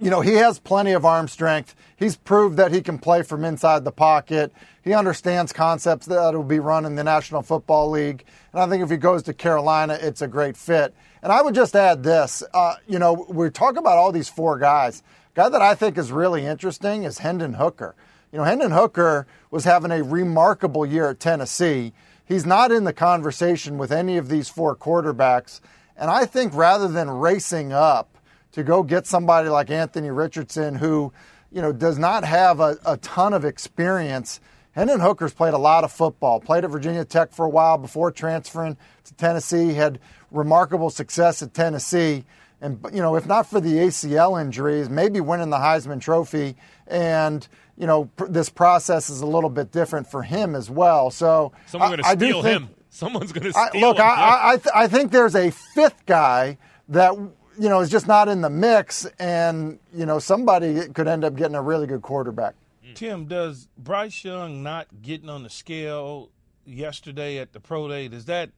you 0.00 0.10
know, 0.10 0.20
he 0.20 0.34
has 0.34 0.58
plenty 0.58 0.92
of 0.92 1.04
arm 1.04 1.28
strength. 1.28 1.74
He's 1.96 2.16
proved 2.16 2.56
that 2.56 2.72
he 2.72 2.80
can 2.80 2.98
play 2.98 3.22
from 3.22 3.44
inside 3.44 3.84
the 3.84 3.92
pocket. 3.92 4.52
He 4.82 4.94
understands 4.94 5.52
concepts 5.52 6.06
that 6.06 6.34
will 6.34 6.44
be 6.44 6.60
run 6.60 6.84
in 6.84 6.94
the 6.94 7.04
National 7.04 7.42
Football 7.42 7.90
League. 7.90 8.24
And 8.52 8.60
I 8.62 8.68
think 8.68 8.82
if 8.82 8.90
he 8.90 8.96
goes 8.96 9.24
to 9.24 9.34
Carolina, 9.34 9.98
it's 10.00 10.22
a 10.22 10.28
great 10.28 10.56
fit. 10.56 10.94
And 11.22 11.32
I 11.32 11.42
would 11.42 11.54
just 11.54 11.74
add 11.74 12.02
this 12.02 12.42
uh, 12.54 12.76
you 12.86 12.98
know, 12.98 13.26
we 13.28 13.50
talk 13.50 13.76
about 13.76 13.98
all 13.98 14.12
these 14.12 14.28
four 14.28 14.58
guys. 14.58 15.02
guy 15.34 15.48
that 15.48 15.62
I 15.62 15.74
think 15.74 15.98
is 15.98 16.12
really 16.12 16.46
interesting 16.46 17.02
is 17.02 17.18
Hendon 17.18 17.54
Hooker. 17.54 17.94
You 18.32 18.38
know, 18.38 18.44
Hendon 18.44 18.72
Hooker 18.72 19.26
was 19.50 19.64
having 19.64 19.90
a 19.90 20.02
remarkable 20.02 20.84
year 20.84 21.10
at 21.10 21.20
Tennessee. 21.20 21.92
He's 22.24 22.44
not 22.44 22.70
in 22.70 22.84
the 22.84 22.92
conversation 22.92 23.78
with 23.78 23.90
any 23.90 24.18
of 24.18 24.28
these 24.28 24.50
four 24.50 24.76
quarterbacks. 24.76 25.60
And 25.96 26.10
I 26.10 26.26
think 26.26 26.54
rather 26.54 26.86
than 26.86 27.08
racing 27.08 27.72
up, 27.72 28.17
to 28.52 28.62
go 28.62 28.82
get 28.82 29.06
somebody 29.06 29.48
like 29.48 29.70
Anthony 29.70 30.10
Richardson, 30.10 30.74
who, 30.74 31.12
you 31.52 31.62
know, 31.62 31.72
does 31.72 31.98
not 31.98 32.24
have 32.24 32.60
a, 32.60 32.78
a 32.84 32.96
ton 32.98 33.32
of 33.32 33.44
experience. 33.44 34.40
Hendon 34.72 35.00
Hooker's 35.00 35.34
played 35.34 35.54
a 35.54 35.58
lot 35.58 35.84
of 35.84 35.92
football, 35.92 36.40
played 36.40 36.64
at 36.64 36.70
Virginia 36.70 37.04
Tech 37.04 37.32
for 37.32 37.44
a 37.44 37.48
while 37.48 37.78
before 37.78 38.10
transferring 38.10 38.76
to 39.04 39.14
Tennessee, 39.14 39.74
had 39.74 39.98
remarkable 40.30 40.90
success 40.90 41.42
at 41.42 41.52
Tennessee. 41.54 42.24
And, 42.60 42.84
you 42.92 43.00
know, 43.00 43.16
if 43.16 43.26
not 43.26 43.48
for 43.48 43.60
the 43.60 43.74
ACL 43.74 44.40
injuries, 44.40 44.88
maybe 44.90 45.20
winning 45.20 45.50
the 45.50 45.58
Heisman 45.58 46.00
Trophy. 46.00 46.56
And, 46.86 47.46
you 47.76 47.86
know, 47.86 48.06
pr- 48.16 48.26
this 48.26 48.50
process 48.50 49.10
is 49.10 49.20
a 49.20 49.26
little 49.26 49.50
bit 49.50 49.70
different 49.70 50.10
for 50.10 50.22
him 50.22 50.54
as 50.54 50.68
well. 50.68 51.10
So 51.10 51.52
someone's 51.66 51.90
going 51.90 52.16
to 52.16 52.24
steal 52.24 52.42
think, 52.42 52.62
him. 52.62 52.70
Someone's 52.90 53.32
going 53.32 53.44
to 53.44 53.52
steal 53.52 53.70
I, 53.74 53.78
look, 53.78 53.98
him. 53.98 54.04
I, 54.04 54.40
I, 54.42 54.56
th- 54.56 54.74
I 54.74 54.88
think 54.88 55.12
there's 55.12 55.36
a 55.36 55.50
fifth 55.50 56.04
guy 56.06 56.58
that 56.88 57.14
you 57.58 57.68
know, 57.68 57.80
is 57.80 57.90
just 57.90 58.06
not 58.06 58.28
in 58.28 58.40
the 58.40 58.50
mix, 58.50 59.04
and 59.18 59.78
you 59.94 60.06
know, 60.06 60.18
somebody 60.18 60.88
could 60.88 61.08
end 61.08 61.24
up 61.24 61.34
getting 61.36 61.56
a 61.56 61.62
really 61.62 61.86
good 61.86 62.02
quarterback. 62.02 62.54
Tim, 62.94 63.26
does 63.26 63.68
Bryce 63.76 64.24
Young 64.24 64.62
not 64.62 64.86
getting 65.02 65.28
on 65.28 65.42
the 65.42 65.50
scale 65.50 66.30
yesterday 66.64 67.38
at 67.38 67.52
the 67.52 67.60
pro 67.60 67.88
day? 67.88 68.08
Does 68.08 68.24
that 68.26 68.50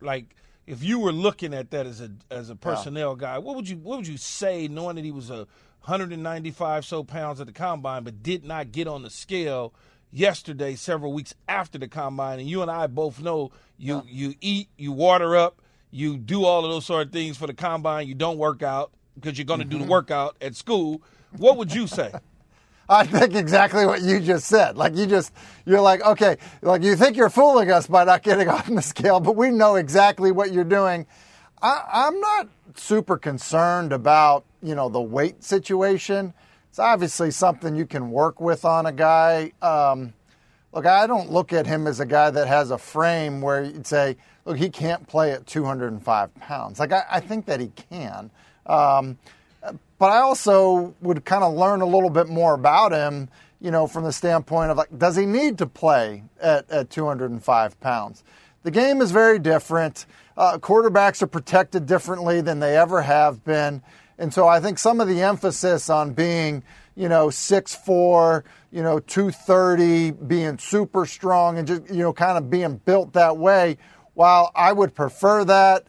like 0.00 0.36
if 0.66 0.82
you 0.82 0.98
were 0.98 1.12
looking 1.12 1.54
at 1.54 1.70
that 1.70 1.86
as 1.86 2.00
a 2.00 2.10
as 2.30 2.50
a 2.50 2.56
personnel 2.56 3.16
yeah. 3.18 3.34
guy, 3.34 3.38
what 3.38 3.56
would 3.56 3.68
you 3.68 3.76
what 3.78 3.98
would 3.98 4.06
you 4.06 4.16
say, 4.16 4.68
knowing 4.68 4.96
that 4.96 5.04
he 5.04 5.10
was 5.10 5.30
a 5.30 5.46
195 5.86 6.84
so 6.84 7.04
pounds 7.04 7.40
at 7.40 7.46
the 7.46 7.52
combine, 7.52 8.02
but 8.02 8.22
did 8.22 8.44
not 8.44 8.72
get 8.72 8.88
on 8.88 9.02
the 9.02 9.10
scale 9.10 9.72
yesterday, 10.10 10.74
several 10.74 11.12
weeks 11.12 11.34
after 11.48 11.78
the 11.78 11.88
combine, 11.88 12.40
and 12.40 12.48
you 12.48 12.62
and 12.62 12.70
I 12.70 12.86
both 12.86 13.20
know 13.20 13.52
you 13.78 13.96
yeah. 13.96 14.02
you 14.06 14.34
eat, 14.40 14.68
you 14.76 14.92
water 14.92 15.36
up, 15.36 15.62
you 15.90 16.16
do 16.16 16.44
all 16.44 16.64
of 16.64 16.70
those 16.70 16.84
sort 16.84 17.06
of 17.06 17.12
things 17.12 17.36
for 17.36 17.46
the 17.46 17.54
combine. 17.54 18.06
You 18.06 18.14
don't 18.14 18.38
work 18.38 18.62
out 18.62 18.90
because 19.14 19.38
you're 19.38 19.44
going 19.44 19.60
to 19.60 19.64
mm-hmm. 19.64 19.72
do 19.72 19.78
the 19.78 19.84
mm-hmm. 19.84 19.92
workout 19.92 20.36
at 20.40 20.54
school. 20.54 21.02
What 21.36 21.56
would 21.56 21.74
you 21.74 21.86
say? 21.86 22.12
I 22.88 23.04
think 23.04 23.34
exactly 23.34 23.84
what 23.84 24.02
you 24.02 24.20
just 24.20 24.46
said. 24.46 24.76
Like 24.76 24.94
you 24.94 25.06
just, 25.06 25.32
you're 25.64 25.80
like, 25.80 26.02
okay, 26.04 26.36
like 26.62 26.82
you 26.82 26.94
think 26.94 27.16
you're 27.16 27.30
fooling 27.30 27.70
us 27.70 27.86
by 27.88 28.04
not 28.04 28.22
getting 28.22 28.48
on 28.48 28.74
the 28.76 28.82
scale, 28.82 29.18
but 29.20 29.34
we 29.34 29.50
know 29.50 29.74
exactly 29.74 30.30
what 30.30 30.52
you're 30.52 30.64
doing. 30.64 31.06
I, 31.60 32.06
am 32.08 32.20
not 32.20 32.48
super 32.76 33.16
concerned 33.16 33.92
about, 33.92 34.44
you 34.62 34.74
know, 34.74 34.88
the 34.88 35.00
weight 35.00 35.42
situation. 35.42 36.32
It's 36.68 36.78
obviously 36.78 37.30
something 37.30 37.74
you 37.74 37.86
can 37.86 38.10
work 38.10 38.40
with 38.40 38.64
on 38.64 38.86
a 38.86 38.92
guy. 38.92 39.52
Um, 39.62 40.12
look, 40.72 40.86
I 40.86 41.06
don't 41.06 41.32
look 41.32 41.52
at 41.52 41.66
him 41.66 41.86
as 41.86 41.98
a 42.00 42.06
guy 42.06 42.30
that 42.30 42.46
has 42.46 42.70
a 42.70 42.78
frame 42.78 43.40
where 43.40 43.64
you'd 43.64 43.86
say, 43.86 44.16
look, 44.46 44.56
he 44.56 44.70
can't 44.70 45.06
play 45.06 45.32
at 45.32 45.46
205 45.46 46.34
pounds. 46.36 46.78
Like, 46.80 46.92
I, 46.92 47.04
I 47.10 47.20
think 47.20 47.46
that 47.46 47.60
he 47.60 47.68
can. 47.90 48.30
Um, 48.64 49.18
but 49.98 50.10
I 50.10 50.18
also 50.18 50.94
would 51.02 51.24
kind 51.24 51.44
of 51.44 51.54
learn 51.54 51.80
a 51.80 51.86
little 51.86 52.10
bit 52.10 52.28
more 52.28 52.54
about 52.54 52.92
him, 52.92 53.28
you 53.60 53.70
know, 53.70 53.86
from 53.86 54.04
the 54.04 54.12
standpoint 54.12 54.70
of 54.70 54.76
like, 54.76 54.96
does 54.96 55.16
he 55.16 55.26
need 55.26 55.58
to 55.58 55.66
play 55.66 56.22
at, 56.40 56.70
at 56.70 56.90
205 56.90 57.80
pounds? 57.80 58.22
The 58.62 58.70
game 58.70 59.00
is 59.00 59.10
very 59.10 59.38
different. 59.38 60.06
uh, 60.36 60.58
quarterbacks 60.58 61.22
are 61.22 61.26
protected 61.26 61.86
differently 61.86 62.40
than 62.40 62.60
they 62.60 62.76
ever 62.76 63.02
have 63.02 63.44
been. 63.44 63.82
And 64.18 64.32
so 64.32 64.46
I 64.46 64.60
think 64.60 64.78
some 64.78 65.00
of 65.00 65.08
the 65.08 65.22
emphasis 65.22 65.90
on 65.90 66.12
being, 66.12 66.62
you 66.94 67.08
know, 67.08 67.28
6'4, 67.28 68.42
you 68.72 68.82
know, 68.82 68.98
230, 68.98 70.10
being 70.12 70.58
super 70.58 71.06
strong 71.06 71.58
and 71.58 71.66
just, 71.66 71.88
you 71.90 72.02
know, 72.02 72.12
kind 72.12 72.38
of 72.38 72.50
being 72.50 72.76
built 72.78 73.12
that 73.14 73.36
way, 73.36 73.78
while 74.16 74.50
I 74.54 74.72
would 74.72 74.94
prefer 74.94 75.44
that, 75.44 75.84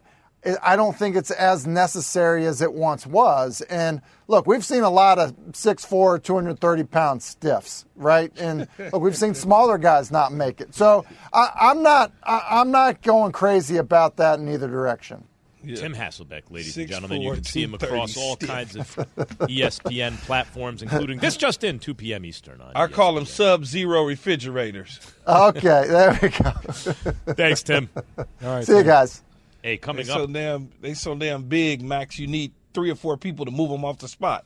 I 0.62 0.76
don't 0.76 0.96
think 0.96 1.16
it's 1.16 1.32
as 1.32 1.66
necessary 1.66 2.46
as 2.46 2.62
it 2.62 2.74
once 2.74 3.08
was. 3.08 3.62
And 3.62 4.02
look, 4.28 4.46
we've 4.46 4.66
seen 4.66 4.84
a 4.84 4.90
lot 4.90 5.18
of 5.18 5.34
6'4, 5.52 6.22
230 6.22 6.84
pound 6.84 7.24
stiffs, 7.24 7.86
right? 7.96 8.32
And 8.38 8.68
look, 8.92 9.02
we've 9.02 9.18
seen 9.18 9.34
smaller 9.34 9.78
guys 9.78 10.12
not 10.12 10.34
make 10.34 10.60
it. 10.60 10.76
So 10.76 11.06
I, 11.32 11.72
am 11.72 11.82
not, 11.82 12.12
I, 12.22 12.62
am 12.62 12.70
not 12.70 13.02
going 13.02 13.32
crazy 13.32 13.78
about 13.78 14.18
that 14.18 14.40
in 14.40 14.50
either 14.50 14.68
direction. 14.68 15.24
Yeah. 15.64 15.76
Tim 15.76 15.94
Hasselbeck, 15.94 16.44
ladies 16.50 16.76
Six, 16.76 16.92
and 16.92 17.02
gentlemen. 17.02 17.18
Four, 17.24 17.36
you 17.36 17.36
can 17.36 17.44
see 17.44 17.64
him 17.64 17.74
across 17.74 18.16
all 18.16 18.36
stiff. 18.36 18.48
kinds 18.50 18.76
of 18.76 18.96
ESPN 19.42 20.18
platforms, 20.26 20.82
including 20.82 21.20
this 21.20 21.36
just 21.36 21.64
in, 21.64 21.80
2 21.80 21.94
p.m. 21.96 22.26
Eastern. 22.26 22.62
On 22.62 22.72
I 22.76 22.88
call 22.88 23.16
them 23.16 23.26
sub 23.26 23.66
zero 23.66 24.04
refrigerators. 24.06 25.00
Okay, 25.28 25.86
there 25.88 26.18
we 26.22 26.30
go. 26.30 26.52
Thanks, 27.34 27.64
Tim. 27.64 27.90
All 28.18 28.26
right, 28.42 28.66
See 28.66 28.78
you 28.78 28.84
guys. 28.84 29.24
Hey, 29.64 29.78
coming 29.78 30.06
they 30.06 30.12
up. 30.12 30.20
So 30.20 30.28
damn, 30.28 30.70
they 30.80 30.94
so 30.94 31.16
damn 31.16 31.44
big, 31.44 31.82
Max. 31.82 32.20
You 32.20 32.28
need 32.28 32.54
three 32.74 32.90
or 32.92 32.96
four 32.96 33.18
people 33.18 33.46
to 33.46 33.52
move 33.52 33.70
them 33.72 33.84
off 33.84 33.98
the 34.00 34.08
spot. 34.08 34.46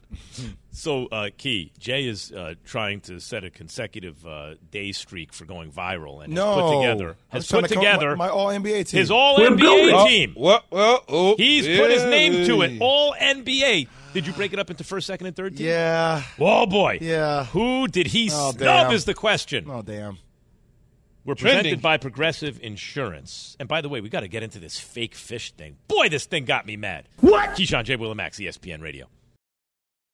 So, 0.71 1.07
uh, 1.07 1.29
Key, 1.37 1.71
Jay 1.79 2.05
is 2.07 2.31
uh, 2.31 2.53
trying 2.65 3.01
to 3.01 3.19
set 3.19 3.43
a 3.43 3.49
consecutive 3.49 4.25
uh, 4.25 4.55
day 4.71 4.93
streak 4.93 5.33
for 5.33 5.43
going 5.45 5.69
viral, 5.71 6.23
and 6.23 6.33
No. 6.33 6.45
has 6.53 6.61
put 6.61 6.77
together 6.81 7.15
has 7.29 7.47
put 7.51 7.67
to 7.67 7.75
together 7.75 8.15
my- 8.15 8.27
my 8.27 8.29
All-NBA 8.31 8.87
team. 8.87 8.97
His 8.99 9.11
All 9.11 9.37
NBA 9.37 9.57
building. 9.57 10.07
team. 10.07 10.33
Well, 10.37 10.63
well, 10.69 11.03
oh, 11.09 11.35
He's 11.35 11.65
put 11.77 11.91
his 11.91 12.03
name 12.05 12.45
to 12.47 12.61
it. 12.61 12.77
All 12.79 13.13
NBA. 13.19 13.87
Did 14.13 14.27
you 14.27 14.33
break 14.33 14.53
it 14.53 14.59
up 14.59 14.69
into 14.69 14.83
first, 14.83 15.07
second, 15.07 15.27
and 15.27 15.35
third 15.35 15.57
team? 15.57 15.67
Yeah. 15.67 16.23
Oh 16.39 16.65
boy. 16.65 16.99
Yeah. 17.01 17.45
Who 17.45 17.87
did 17.87 18.07
he 18.07 18.29
Oh, 18.31 18.51
snub? 18.51 18.57
damn. 18.59 18.91
Is 18.93 19.05
the 19.05 19.13
question. 19.13 19.65
Oh 19.69 19.81
damn. 19.81 20.17
We're 21.23 21.35
Trending. 21.35 21.63
presented 21.63 21.81
by 21.81 21.97
Progressive 21.97 22.59
Insurance. 22.63 23.55
And 23.59 23.69
by 23.69 23.81
the 23.81 23.89
way, 23.89 24.01
we 24.01 24.09
got 24.09 24.21
to 24.21 24.27
get 24.27 24.41
into 24.41 24.59
this 24.59 24.79
fake 24.79 25.13
fish 25.13 25.51
thing. 25.51 25.77
Boy, 25.87 26.09
this 26.09 26.25
thing 26.25 26.45
got 26.45 26.65
me 26.65 26.77
mad. 26.77 27.07
What? 27.19 27.51
Keyshawn 27.51 27.83
J. 27.83 27.97
Willimax, 27.97 28.39
ESPN 28.39 28.81
Radio. 28.81 29.07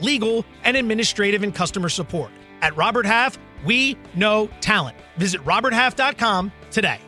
legal, 0.00 0.44
and 0.64 0.76
administrative 0.76 1.42
and 1.42 1.54
customer 1.54 1.88
support. 1.88 2.30
At 2.62 2.76
Robert 2.76 3.06
Half, 3.06 3.38
we 3.64 3.96
know 4.14 4.48
talent. 4.60 4.96
Visit 5.16 5.44
roberthalf.com 5.44 6.52
today. 6.70 6.98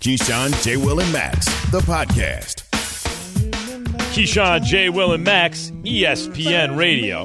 Keyshawn, 0.00 0.62
J. 0.62 0.76
Will, 0.76 1.00
and 1.00 1.12
Max, 1.12 1.46
the 1.70 1.80
podcast. 1.80 2.62
Keyshawn, 4.12 4.62
J. 4.62 4.88
Will, 4.88 5.12
and 5.12 5.24
Max, 5.24 5.70
ESPN 5.82 6.76
Radio. 6.76 7.24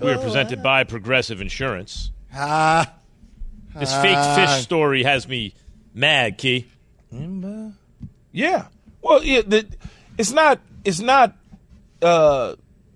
We 0.00 0.10
are 0.10 0.18
presented 0.18 0.62
by 0.62 0.84
Progressive 0.84 1.40
Insurance. 1.40 2.10
Ah. 2.34 2.92
This 3.76 3.92
fake 3.96 4.16
Ah. 4.16 4.34
fish 4.36 4.62
story 4.62 5.02
has 5.02 5.26
me 5.28 5.54
mad, 5.94 6.38
Key. 6.38 6.66
Yeah. 8.32 8.66
Well, 9.02 9.22
yeah, 9.22 9.42
the, 9.46 9.66
it's 10.18 10.32
not. 10.32 10.58
It's 10.84 11.00
not. 11.00 11.36
Uh, 12.02 12.54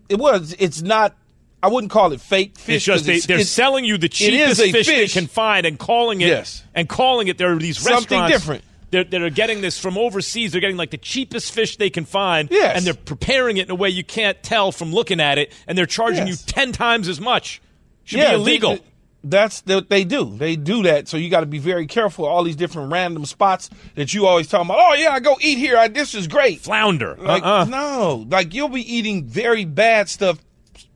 it 0.09 0.17
was. 0.19 0.55
It's 0.59 0.83
not. 0.83 1.15
I 1.63 1.69
wouldn't 1.69 1.91
call 1.91 2.13
it 2.13 2.21
fake 2.21 2.57
fish. 2.57 2.77
It's 2.77 2.85
just 2.85 3.05
they, 3.07 3.17
it's- 3.17 3.49
selling 3.49 3.85
you 3.85 3.99
the 3.99 4.09
cheapest 4.09 4.61
fish, 4.61 4.73
fish. 4.73 4.87
they 4.87 5.07
can 5.21 5.27
find 5.29 5.67
and 5.67 5.79
calling 5.79 6.21
it 6.21 6.29
Yes. 6.29 6.63
and 6.75 6.89
calling 6.89 7.27
it. 7.29 7.37
There 7.39 7.53
are 7.53 7.57
these 7.59 7.79
Something 7.79 8.21
restaurants 8.21 8.33
different. 8.33 8.65
They're, 8.91 9.05
that 9.05 9.21
are 9.23 9.29
getting 9.29 9.61
this 9.61 9.79
from 9.79 9.99
overseas. 9.99 10.53
They're 10.53 10.61
getting 10.63 10.77
like 10.79 10.91
the 10.91 10.97
cheapest 10.99 11.53
fish 11.53 11.77
they 11.77 11.91
can 11.91 12.05
find, 12.07 12.49
Yes. 12.51 12.77
and 12.77 12.87
they're 12.87 12.95
preparing 12.95 13.57
it 13.59 13.67
in 13.67 13.71
a 13.71 13.75
way 13.75 13.91
you 13.91 14.05
can't 14.05 14.41
tell 14.43 14.73
from 14.73 14.93
looking 14.93 15.21
at 15.21 15.37
it, 15.37 15.53
and 15.67 15.77
they're 15.77 15.85
charging 15.85 16.27
Yes. 16.27 16.47
you 16.47 16.53
ten 16.53 16.73
times 16.73 17.09
as 17.09 17.21
much. 17.21 17.61
Should 18.05 18.21
Yeah, 18.21 18.31
be 18.31 18.35
illegal. 18.37 18.77
they- 18.77 18.83
that's 19.25 19.63
what 19.67 19.91
they 19.91 20.05
do. 20.05 20.37
They 20.37 20.55
do 20.57 20.83
that. 20.85 21.09
So 21.09 21.17
you 21.17 21.29
got 21.29 21.41
to 21.41 21.47
be 21.47 21.59
very 21.59 21.87
careful. 21.87 22.25
All 22.25 22.45
these 22.45 22.57
different 22.57 22.93
random 22.93 23.25
spots 23.27 23.69
that 23.97 24.15
you 24.15 24.27
always 24.27 24.47
talk 24.49 24.65
about. 24.65 24.79
Oh 24.79 24.95
yeah, 24.95 25.11
I 25.11 25.21
go 25.21 25.37
eat 25.41 25.59
here. 25.59 25.77
I, 25.77 25.89
this 25.89 26.15
is 26.15 26.29
great. 26.29 26.61
Flounder. 26.61 27.17
Like 27.19 27.43
Uh-uh. 27.45 27.65
no, 27.65 28.27
like 28.31 28.55
you'll 28.55 28.69
be 28.69 28.81
eating 28.95 29.25
very 29.25 29.65
bad 29.65 30.09
stuff, 30.09 30.39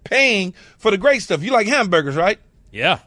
paying 0.04 0.54
for 0.78 0.90
the 0.90 0.98
great 0.98 1.22
stuff. 1.22 1.42
You 1.42 1.50
like 1.52 1.66
hamburgers, 1.66 2.16
right? 2.16 2.38
Yeah. 2.70 3.00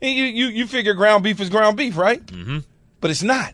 And 0.00 0.16
you 0.16 0.24
you 0.24 0.46
you 0.46 0.66
figure 0.66 0.94
ground 0.94 1.22
beef 1.22 1.40
is 1.40 1.50
ground 1.50 1.76
beef, 1.76 1.96
right? 1.96 2.24
Mm-hmm. 2.26 2.58
But 3.00 3.10
it's 3.10 3.22
not. 3.22 3.52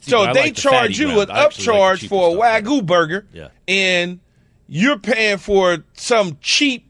See, 0.00 0.10
So 0.12 0.26
they 0.32 0.44
like 0.44 0.54
charge 0.54 0.74
fatty 0.74 0.94
you 0.94 1.06
ground. 1.14 1.30
an 1.30 1.36
actually 1.36 1.66
like 1.76 1.98
upcharge 2.00 2.08
for 2.08 2.30
a 2.30 2.38
wagyu 2.38 2.84
burger, 2.86 3.26
Yeah. 3.32 3.48
and 3.66 4.20
you're 4.66 4.98
paying 4.98 5.38
for 5.38 5.78
some 5.94 6.38
cheap, 6.40 6.86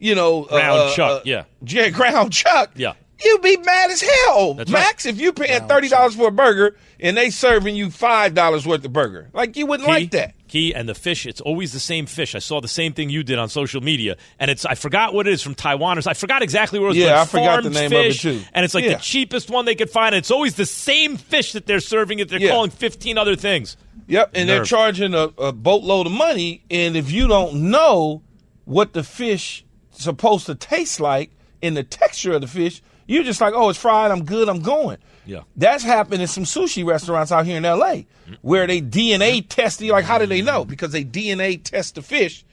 you 0.00 0.14
know, 0.16 0.42
Ground 0.44 0.80
uh, 0.80 0.90
chuck, 0.94 1.20
uh, 1.20 1.22
yeah. 1.24 1.44
yeah, 1.64 1.90
ground 1.90 2.32
chuck. 2.32 2.72
Yeah. 2.74 2.94
You'd 3.22 3.42
be 3.42 3.58
mad 3.58 3.90
as 3.90 4.00
hell, 4.00 4.54
That's 4.54 4.72
right. 4.72 4.80
Max, 4.80 5.04
if 5.04 5.20
you're 5.20 5.34
paying 5.34 5.68
thirty 5.68 5.88
dollars 5.90 6.14
for 6.16 6.28
a 6.28 6.30
burger 6.30 6.74
and 6.98 7.14
they 7.18 7.28
serving 7.28 7.76
you 7.76 7.90
five 7.90 8.32
dollars 8.32 8.66
worth 8.66 8.82
of 8.82 8.94
burger. 8.94 9.28
Like 9.34 9.58
you 9.58 9.66
wouldn't 9.66 9.86
Key, 9.86 9.92
like 9.92 10.10
that. 10.12 10.32
Key 10.48 10.74
and 10.74 10.88
the 10.88 10.94
fish, 10.94 11.26
it's 11.26 11.42
always 11.42 11.74
the 11.74 11.80
same 11.80 12.06
fish. 12.06 12.34
I 12.34 12.38
saw 12.38 12.62
the 12.62 12.66
same 12.68 12.94
thing 12.94 13.10
you 13.10 13.22
did 13.22 13.38
on 13.38 13.50
social 13.50 13.82
media, 13.82 14.16
and 14.38 14.50
it's 14.50 14.64
I 14.64 14.74
forgot 14.74 15.12
what 15.12 15.26
it 15.28 15.34
is 15.34 15.42
from 15.42 15.54
Taiwan 15.54 15.98
or 15.98 16.02
I 16.06 16.14
forgot 16.14 16.40
exactly 16.42 16.78
what 16.78 16.86
it 16.86 16.88
was. 16.88 16.96
Yeah, 16.96 17.08
but 17.10 17.18
I 17.18 17.24
forgot 17.26 17.56
the 17.62 17.70
farmed 17.70 17.74
name 17.74 17.86
of 17.92 18.06
it, 18.06 18.12
fish, 18.12 18.22
too. 18.22 18.40
And 18.54 18.64
it's 18.64 18.74
like 18.74 18.84
Yeah. 18.86 18.94
the 18.94 19.00
cheapest 19.02 19.50
one 19.50 19.66
they 19.66 19.74
could 19.74 19.90
find. 19.90 20.14
And 20.14 20.20
it's 20.22 20.30
always 20.30 20.54
the 20.54 20.64
same 20.64 21.18
fish 21.18 21.52
that 21.52 21.66
they're 21.66 21.80
serving. 21.80 22.20
It 22.20 22.30
they're 22.30 22.40
Yeah. 22.40 22.52
calling 22.52 22.70
fifteen 22.70 23.18
other 23.18 23.36
things. 23.36 23.76
Yep, 24.06 24.30
and 24.34 24.48
they're 24.48 24.64
charging 24.64 25.12
a, 25.12 25.24
a 25.36 25.52
boatload 25.52 26.06
of 26.06 26.12
money, 26.12 26.62
and 26.70 26.96
if 26.96 27.12
you 27.12 27.28
don't 27.28 27.70
know 27.70 28.22
what 28.64 28.94
the 28.94 29.02
fish 29.04 29.62
supposed 30.02 30.46
to 30.46 30.54
taste 30.54 31.00
like 31.00 31.30
in 31.62 31.74
the 31.74 31.82
texture 31.82 32.32
of 32.32 32.40
the 32.40 32.46
fish, 32.46 32.82
you're 33.06 33.24
just 33.24 33.40
like, 33.40 33.54
oh, 33.54 33.68
it's 33.68 33.78
fried. 33.78 34.10
I'm 34.10 34.24
good. 34.24 34.48
I'm 34.48 34.62
going. 34.62 34.98
Yeah. 35.26 35.42
That's 35.56 35.84
happened 35.84 36.22
in 36.22 36.28
some 36.28 36.44
sushi 36.44 36.84
restaurants 36.84 37.32
out 37.32 37.46
here 37.46 37.56
in 37.56 37.64
L.A. 37.64 38.06
where 38.42 38.66
they 38.66 38.80
DNA 38.80 39.44
test 39.48 39.80
you. 39.80 39.92
Like, 39.92 40.04
how 40.04 40.18
do 40.18 40.26
they 40.26 40.42
know? 40.42 40.64
Because 40.64 40.92
they 40.92 41.04
DNA 41.04 41.62
test 41.62 41.96
the 41.96 42.02
fish 42.02 42.44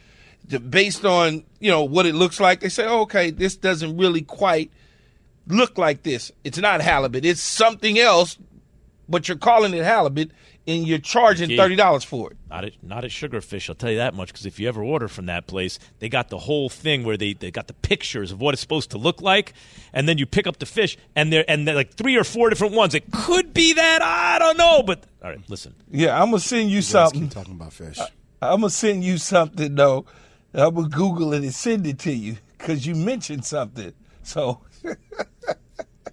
based 0.69 1.05
on 1.05 1.43
you 1.59 1.69
know 1.69 1.83
what 1.83 2.05
it 2.05 2.15
looks 2.15 2.39
like. 2.39 2.59
They 2.59 2.69
say, 2.69 2.85
oh, 2.85 3.01
okay, 3.01 3.31
this 3.31 3.55
doesn't 3.55 3.97
really 3.97 4.21
quite 4.21 4.71
look 5.47 5.77
like 5.77 6.03
this. 6.03 6.31
It's 6.43 6.57
not 6.57 6.81
halibut. 6.81 7.25
It's 7.25 7.41
something 7.41 7.99
else, 7.99 8.37
but 9.07 9.27
you're 9.27 9.37
calling 9.37 9.73
it 9.73 9.83
halibut, 9.83 10.31
and 10.67 10.85
you're 10.85 10.99
charging 10.99 11.55
thirty 11.55 11.75
dollars 11.75 12.03
for 12.03 12.31
it. 12.31 12.37
Not 12.49 12.65
at 12.65 12.83
not 12.83 13.03
at 13.05 13.11
Sugarfish, 13.11 13.69
I'll 13.69 13.75
tell 13.75 13.89
you 13.89 13.97
that 13.97 14.13
much. 14.13 14.27
Because 14.27 14.45
if 14.45 14.59
you 14.59 14.67
ever 14.67 14.83
order 14.83 15.07
from 15.07 15.25
that 15.27 15.47
place, 15.47 15.79
they 15.99 16.09
got 16.09 16.29
the 16.29 16.37
whole 16.37 16.69
thing 16.69 17.03
where 17.03 17.17
they, 17.17 17.33
they 17.33 17.51
got 17.51 17.67
the 17.67 17.73
pictures 17.73 18.31
of 18.31 18.41
what 18.41 18.53
it's 18.53 18.61
supposed 18.61 18.91
to 18.91 18.97
look 18.97 19.21
like, 19.21 19.53
and 19.93 20.07
then 20.07 20.17
you 20.17 20.25
pick 20.25 20.45
up 20.45 20.59
the 20.59 20.65
fish, 20.65 20.97
and 21.15 21.31
they're 21.31 21.45
and 21.49 21.67
they're 21.67 21.75
like 21.75 21.93
three 21.93 22.17
or 22.17 22.23
four 22.23 22.49
different 22.49 22.73
ones. 22.73 22.93
It 22.93 23.11
could 23.11 23.53
be 23.53 23.73
that 23.73 24.01
I 24.01 24.39
don't 24.39 24.57
know, 24.57 24.83
but 24.83 25.03
all 25.23 25.29
right, 25.29 25.39
listen. 25.49 25.73
Yeah, 25.89 26.21
I'm 26.21 26.29
gonna 26.29 26.39
send 26.39 26.69
you 26.69 26.77
guys 26.79 26.87
something. 26.87 27.21
keep 27.21 27.31
talking 27.31 27.53
about 27.53 27.73
fish. 27.73 27.99
I'm 28.41 28.61
gonna 28.61 28.69
send 28.69 29.03
you 29.03 29.17
something 29.17 29.73
though. 29.75 30.05
I'm 30.53 30.75
gonna 30.75 30.89
Google 30.89 31.33
it 31.33 31.43
and 31.43 31.53
send 31.53 31.87
it 31.87 31.99
to 31.99 32.11
you 32.11 32.37
because 32.57 32.85
you 32.85 32.95
mentioned 32.95 33.45
something. 33.45 33.93
So 34.23 34.61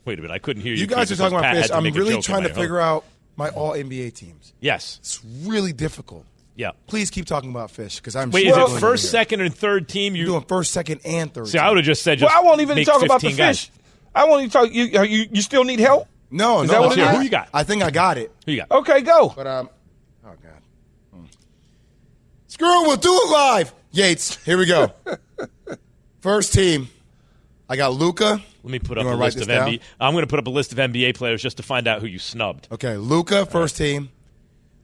Wait 0.05 0.18
a 0.18 0.22
minute, 0.22 0.34
I 0.34 0.38
couldn't 0.38 0.62
hear 0.62 0.74
you. 0.74 0.80
You 0.80 0.86
guys 0.86 1.11
are 1.11 1.16
talking 1.16 1.38
about 1.38 1.55
Pat 1.55 1.62
fish. 1.62 1.70
I'm 1.70 1.84
really 1.84 2.20
trying 2.20 2.42
to 2.42 2.52
figure 2.52 2.80
own. 2.80 2.86
out 2.86 3.05
my 3.37 3.49
all 3.51 3.72
NBA 3.72 4.14
teams. 4.14 4.53
Yes, 4.61 4.99
It's 5.01 5.24
really 5.45 5.72
difficult. 5.72 6.24
Yeah. 6.57 6.70
Please 6.87 7.11
keep 7.11 7.26
talking 7.26 7.51
about 7.51 7.70
fish 7.72 7.97
because 7.97 8.14
I'm. 8.14 8.30
Wait, 8.30 8.47
is 8.47 8.53
struggling 8.53 8.76
it 8.76 8.80
first, 8.80 9.11
second, 9.11 9.41
and 9.41 9.53
third 9.55 9.89
team? 9.89 10.14
You're 10.14 10.26
doing 10.26 10.45
first, 10.45 10.70
second, 10.70 11.01
and 11.05 11.32
third. 11.35 11.49
See, 11.49 11.59
I 11.59 11.68
would 11.68 11.78
have 11.78 11.85
just 11.87 12.03
said. 12.03 12.20
Well, 12.20 12.30
I 12.32 12.43
won't 12.43 12.61
even 12.61 12.85
talk 12.85 13.03
about 13.03 13.20
the 13.20 13.32
guys. 13.32 13.64
fish. 13.64 13.70
I 14.14 14.24
won't 14.26 14.43
even 14.43 14.51
talk. 14.51 14.72
You, 14.72 14.85
you, 15.03 15.26
you 15.32 15.43
still 15.43 15.64
need 15.64 15.80
help? 15.80 16.07
No, 16.30 16.62
Is 16.62 16.68
no. 16.68 16.74
that 16.74 16.80
what 16.80 16.89
let's 16.91 16.97
it 16.99 17.01
hear 17.03 17.11
is? 17.11 17.16
Who 17.18 17.22
you 17.24 17.30
got? 17.30 17.49
I 17.53 17.64
think 17.64 17.82
I 17.82 17.91
got 17.91 18.18
it. 18.18 18.30
Who 18.47 18.53
you 18.53 18.59
got? 18.61 18.70
Okay, 18.70 19.01
go. 19.03 19.32
But 19.35 19.47
um, 19.49 19.68
oh 20.24 20.28
god, 20.43 20.62
Hmm. 21.12 21.24
screw 22.47 22.85
it. 22.85 22.87
We'll 22.87 22.97
do 22.99 23.12
it 23.12 23.30
live. 23.32 23.74
Yates, 23.91 24.37
here 24.45 24.57
we 24.57 24.66
go. 24.66 24.93
First 26.20 26.53
team, 26.55 26.89
I 27.68 27.74
got 27.76 27.95
Luka. 27.95 28.41
Let 28.64 28.70
me 28.70 28.78
put 28.78 28.96
up 28.96 29.04
a 29.04 29.10
list 29.10 29.38
of 29.38 29.46
down? 29.46 29.68
NBA. 29.68 29.80
I'm 30.00 30.14
going 30.14 30.22
to 30.22 30.26
put 30.26 30.38
up 30.38 30.46
a 30.46 30.50
list 30.50 30.72
of 30.72 30.78
NBA 30.78 31.16
players 31.16 31.42
just 31.42 31.58
to 31.58 31.62
find 31.62 31.86
out 31.86 32.00
who 32.00 32.06
you 32.06 32.18
snubbed. 32.18 32.66
Okay, 32.72 32.96
Luka, 32.96 33.44
first 33.44 33.76
team. 33.76 34.08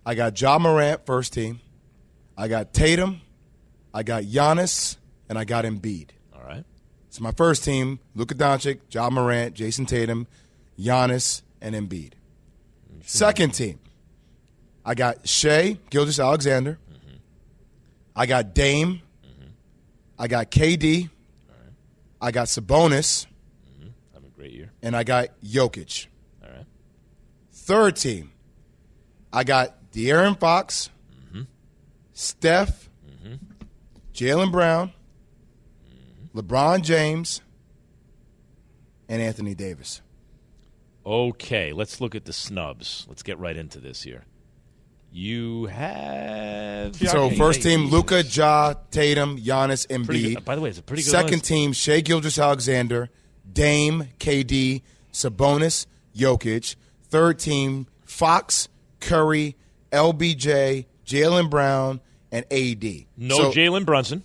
I 0.04 0.14
got 0.14 0.38
Ja 0.38 0.58
Morant, 0.58 1.06
first 1.06 1.32
team. 1.32 1.60
I 2.36 2.46
got 2.48 2.74
Tatum. 2.74 3.22
I 3.94 4.02
got 4.02 4.24
Giannis, 4.24 4.98
and 5.30 5.38
I 5.38 5.44
got 5.44 5.64
Embiid. 5.64 6.10
All 6.34 6.42
right. 6.42 6.62
It's 7.08 7.20
my 7.20 7.32
first 7.32 7.64
team: 7.64 8.00
Luka 8.14 8.34
Doncic, 8.34 8.80
Ja 8.90 9.08
Morant, 9.08 9.54
Jayson 9.54 9.86
Tatum, 9.86 10.26
Giannis, 10.78 11.40
and 11.62 11.74
Embiid. 11.74 12.12
Second 13.06 13.54
team, 13.54 13.80
I 14.84 14.94
got 14.94 15.26
Shai, 15.26 15.78
Gilgis 15.90 16.22
Alexander. 16.22 16.78
Mm-hmm. 16.92 17.16
I 18.14 18.26
got 18.26 18.54
Dame. 18.54 19.00
Mm-hmm. 19.24 19.48
I 20.18 20.28
got 20.28 20.50
KD. 20.50 21.08
I 22.20 22.30
got 22.30 22.48
Sabonis, 22.48 23.24
great 24.50 24.58
year. 24.58 24.72
and 24.82 24.96
I 24.96 25.04
got 25.04 25.28
Jokic. 25.42 26.06
All 26.42 26.50
right. 26.50 26.66
Third 27.52 27.96
team, 27.96 28.32
I 29.32 29.44
got 29.44 29.90
De'Aaron 29.92 30.38
Fox, 30.38 30.90
mm-hmm. 31.26 31.42
Steph, 32.12 32.88
mm-hmm. 33.08 33.34
Jaylen 34.12 34.50
Brown, 34.52 34.92
LeBron 36.34 36.82
James, 36.82 37.40
and 39.08 39.20
Anthony 39.20 39.54
Davis. 39.54 40.00
Okay, 41.04 41.72
let's 41.72 42.00
look 42.00 42.14
at 42.14 42.24
the 42.24 42.32
snubs. 42.32 43.06
Let's 43.08 43.22
get 43.22 43.38
right 43.38 43.56
into 43.56 43.78
this 43.80 44.02
here. 44.02 44.24
You 45.12 45.66
have 45.66 46.94
So 46.94 47.30
first 47.30 47.62
team, 47.62 47.86
Luka, 47.86 48.22
Ja, 48.22 48.74
Tatum, 48.92 49.38
Giannis, 49.38 49.84
Embiid. 49.88 50.44
by 50.44 50.54
the 50.54 50.60
way, 50.60 50.68
it's 50.68 50.78
a 50.78 50.82
pretty 50.82 51.02
good 51.02 51.10
Second 51.10 51.38
list. 51.38 51.44
team, 51.46 51.72
Shai 51.72 52.00
Gilgeous-Alexander, 52.00 53.10
Dame, 53.52 54.08
KD, 54.18 54.82
Sabonis, 55.12 55.86
Jokic. 56.16 56.76
Third 57.08 57.38
team, 57.38 57.86
Fox, 58.04 58.68
Curry, 59.00 59.56
LBJ, 59.92 60.86
Jaylen 61.06 61.50
Brown, 61.50 62.00
and 62.32 62.44
AD. 62.50 63.06
no 63.16 63.36
So- 63.36 63.52
Jalen 63.52 63.84
Brunson. 63.84 64.22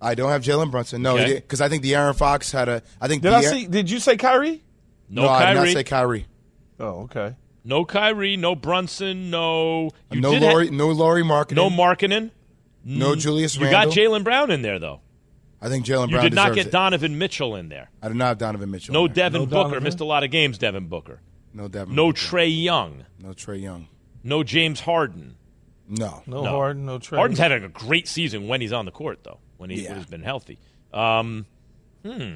I 0.00 0.14
don't 0.14 0.30
have 0.30 0.42
Jalen 0.42 0.70
Brunson. 0.70 1.00
No, 1.02 1.14
Okay. 1.16 1.34
because 1.34 1.60
I 1.60 1.68
think 1.68 1.82
De'Aaron 1.82 2.14
Fox 2.16 2.52
had 2.52 2.68
a. 2.68 2.82
I 3.00 3.08
think 3.08 3.22
Did 3.22 3.32
I 3.32 3.40
see? 3.42 3.66
Did 3.66 3.90
you 3.90 3.98
say 3.98 4.16
Kyrie? 4.16 4.62
No, 5.08 5.22
No, 5.22 5.28
I 5.28 5.54
did 5.54 5.60
not 5.60 5.68
say 5.68 5.84
Kyrie. 5.84 6.26
Oh, 6.78 7.02
okay. 7.04 7.34
No 7.64 7.84
Kyrie. 7.84 8.36
No 8.36 8.54
Brunson. 8.54 9.30
No. 9.30 9.90
You 10.12 10.20
no 10.20 10.32
did 10.32 10.42
Lauri. 10.42 10.66
ha- 10.68 10.74
no 10.74 10.88
Lauri 10.90 11.22
Markkanen. 11.22 11.52
no 11.54 11.70
Markkanen. 11.70 12.30
No 12.84 13.16
Julius 13.16 13.56
You 13.56 13.70
got 13.70 13.88
Jaylen 13.88 14.22
Brown 14.22 14.50
in 14.50 14.62
there 14.62 14.78
though. 14.78 15.00
I 15.66 15.68
think 15.68 15.84
Jaylen 15.84 15.88
Brown. 15.88 16.08
You 16.10 16.16
Brown 16.16 16.24
did 16.24 16.34
not 16.34 16.54
get 16.54 16.66
it. 16.68 16.72
Donovan 16.72 17.18
Mitchell 17.18 17.56
in 17.56 17.68
there. 17.68 17.90
I 18.00 18.08
did 18.08 18.16
not 18.16 18.26
have 18.28 18.38
Donovan 18.38 18.70
Mitchell. 18.70 18.92
No 18.92 19.06
in 19.06 19.12
there. 19.12 19.24
Devin 19.24 19.40
No 19.42 19.46
Booker. 19.46 19.62
Donovan? 19.64 19.82
Missed 19.82 20.00
a 20.00 20.04
lot 20.04 20.22
of 20.24 20.30
games. 20.30 20.58
Devin 20.58 20.86
Booker. 20.86 21.20
No 21.52 21.66
Devin. 21.68 21.94
No 21.94 22.08
Booker. 22.08 22.18
Trae 22.20 22.62
Young. 22.64 23.04
No 23.18 23.30
Trae 23.30 23.60
Young. 23.60 23.88
No 24.22 24.42
James 24.44 24.80
Harden. 24.80 25.36
No. 25.88 26.22
No, 26.26 26.44
Harden, 26.44 26.86
no 26.86 26.98
Trae. 26.98 27.16
Harden's 27.16 27.38
had 27.38 27.52
a 27.52 27.68
great 27.68 28.06
season 28.08 28.48
when 28.48 28.60
he's 28.60 28.72
on 28.72 28.84
the 28.84 28.90
court, 28.90 29.24
though. 29.24 29.38
When 29.56 29.70
he 29.70 29.84
Yeah. 29.84 29.94
has 29.94 30.06
been 30.06 30.22
healthy. 30.22 30.58
Um, 30.92 31.46
hmm. 32.04 32.32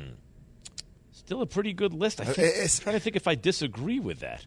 Still 1.12 1.42
a 1.42 1.46
pretty 1.46 1.72
good 1.72 1.92
list. 1.94 2.20
I 2.20 2.24
Uh, 2.24 2.32
think, 2.32 2.38
it's- 2.48 2.78
I'm 2.78 2.82
trying 2.84 2.96
to 2.96 3.00
think 3.00 3.16
if 3.16 3.28
I 3.28 3.34
disagree 3.34 4.00
with 4.00 4.20
that. 4.20 4.46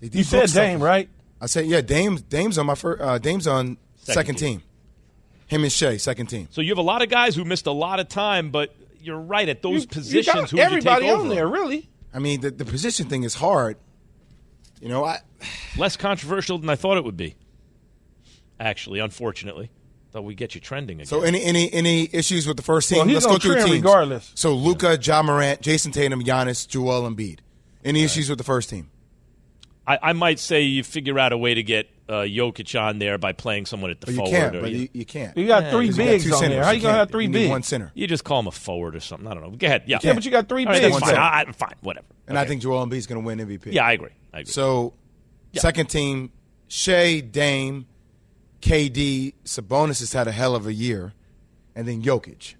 You 0.00 0.22
said 0.24 0.40
book 0.40 0.48
stuff. 0.48 0.62
Dame, 0.62 0.82
right? 0.82 1.08
I 1.40 1.46
said 1.46 1.66
yeah. 1.66 1.80
Dame. 1.80 2.16
Dame's 2.28 2.58
on 2.58 2.66
my 2.66 2.74
first. 2.74 3.02
Uh, 3.02 3.18
Dame's 3.18 3.46
on 3.46 3.76
Second 3.96 4.14
second, 4.14 4.34
team. 4.36 4.58
team. 4.60 4.65
Him 5.46 5.62
and 5.62 5.72
Shai, 5.72 5.96
second 5.96 6.26
team. 6.26 6.48
So 6.50 6.60
you 6.60 6.70
have 6.70 6.78
a 6.78 6.82
lot 6.82 7.02
of 7.02 7.08
guys 7.08 7.34
who 7.36 7.44
missed 7.44 7.66
a 7.66 7.72
lot 7.72 8.00
of 8.00 8.08
time, 8.08 8.50
but 8.50 8.74
you're 9.00 9.18
right 9.20 9.48
at 9.48 9.62
those 9.62 9.82
You- 9.82 9.88
positions. 9.88 10.26
You 10.26 10.32
got 10.32 10.34
who 10.34 10.40
would 10.42 10.52
you 10.52 10.58
everybody 10.60 11.10
on 11.10 11.28
there, 11.28 11.46
really. 11.48 11.88
I 12.12 12.18
mean, 12.18 12.40
the, 12.40 12.50
the 12.50 12.64
position 12.64 13.08
thing 13.08 13.22
is 13.24 13.34
hard. 13.34 13.76
You 14.80 14.88
know, 14.88 15.04
I 15.04 15.20
Less 15.78 15.96
controversial 15.96 16.58
than 16.58 16.68
I 16.70 16.76
thought 16.76 16.96
it 16.96 17.04
would 17.04 17.16
be. 17.16 17.36
Actually, 18.58 19.00
unfortunately, 19.00 19.70
thought 20.12 20.24
we'd 20.24 20.36
get 20.38 20.54
you 20.54 20.60
trending 20.60 20.96
again. 20.96 21.06
so 21.06 21.20
any 21.22 21.42
any 21.42 21.70
any 21.72 22.08
issues 22.12 22.46
with 22.46 22.56
the 22.56 22.62
first 22.62 22.88
team? 22.88 22.98
Well, 22.98 23.06
he's 23.06 23.24
Let's 23.24 23.26
go 23.26 23.38
through 23.38 23.56
teams. 23.62 23.70
regardless. 23.82 24.32
So 24.34 24.54
Luka, 24.54 24.98
Ja 25.00 25.22
Morant, 25.22 25.60
Jayson 25.60 25.92
Tatum, 25.92 26.22
Giannis, 26.24 26.66
Joel 26.66 27.02
Embiid. 27.08 27.40
Any 27.84 28.02
issues 28.02 28.28
with 28.30 28.38
the 28.38 28.44
first 28.44 28.70
team? 28.70 28.90
I, 29.86 29.98
I 30.02 30.12
might 30.14 30.38
say 30.40 30.62
you 30.62 30.82
figure 30.82 31.18
out 31.18 31.32
a 31.32 31.38
way 31.38 31.54
to 31.54 31.62
get 31.62 31.88
uh, 32.08 32.12
Jokic 32.22 32.80
on 32.80 32.98
there 32.98 33.18
by 33.18 33.32
playing 33.32 33.66
someone 33.66 33.90
at 33.90 34.00
the 34.00 34.06
But 34.06 34.12
you 34.12 34.16
forward. 34.18 34.30
can't. 34.30 34.56
or 34.56 34.60
But 34.62 34.70
you, 34.70 34.78
you, 34.78 34.88
you 34.92 35.04
can't. 35.04 35.36
You 35.36 35.46
got 35.46 35.64
Yeah, 35.64 35.70
three 35.72 35.86
'Cause 35.88 35.98
you 35.98 36.04
got 36.04 36.10
bigs 36.10 36.32
on 36.32 36.38
centers. 36.38 36.54
there. 36.56 36.64
How 36.64 36.70
you 36.70 36.80
gonna 36.82 36.94
have 36.98 37.10
three 37.10 37.24
you 37.24 37.28
need 37.30 37.38
bigs? 37.40 37.50
One 37.50 37.62
center. 37.62 37.90
you 37.94 38.06
just 38.06 38.22
call 38.24 38.40
him 38.40 38.46
a 38.46 38.52
forward 38.52 38.94
or 38.94 39.00
something. 39.00 39.26
I 39.26 39.34
don't 39.34 39.42
know. 39.42 39.50
Go 39.50 39.66
ahead. 39.66 39.82
Yeah, 39.86 39.98
Yeah, 40.02 40.12
but 40.14 40.24
you 40.24 40.30
got 40.30 40.48
three 40.48 40.64
All 40.66 40.72
right, 40.72 40.82
bigs. 40.82 40.94
that's 40.98 41.10
fine. 41.10 41.18
I, 41.18 41.40
I- 41.48 41.52
fine. 41.52 41.74
Whatever. 41.80 42.06
And 42.28 42.38
I 42.38 42.44
think 42.44 42.62
Joel 42.62 42.86
Embiid's 42.86 43.06
going 43.06 43.20
to 43.20 43.26
win 43.26 43.38
MVP. 43.40 43.72
Yeah, 43.72 43.84
I 43.84 43.92
agree. 43.92 44.10
I 44.32 44.40
agree. 44.40 44.52
So, 44.52 44.94
second 45.54 45.88
team, 45.90 46.30
Shai, 46.68 47.20
Dame, 47.20 47.86
KD, 48.60 49.34
Sabonis 49.44 50.00
has 50.00 50.12
had 50.12 50.26
a 50.28 50.32
hell 50.32 50.54
of 50.56 50.66
a 50.66 50.72
year, 50.72 51.12
and 51.74 51.86
then 51.86 52.02
Jokic. 52.02 52.54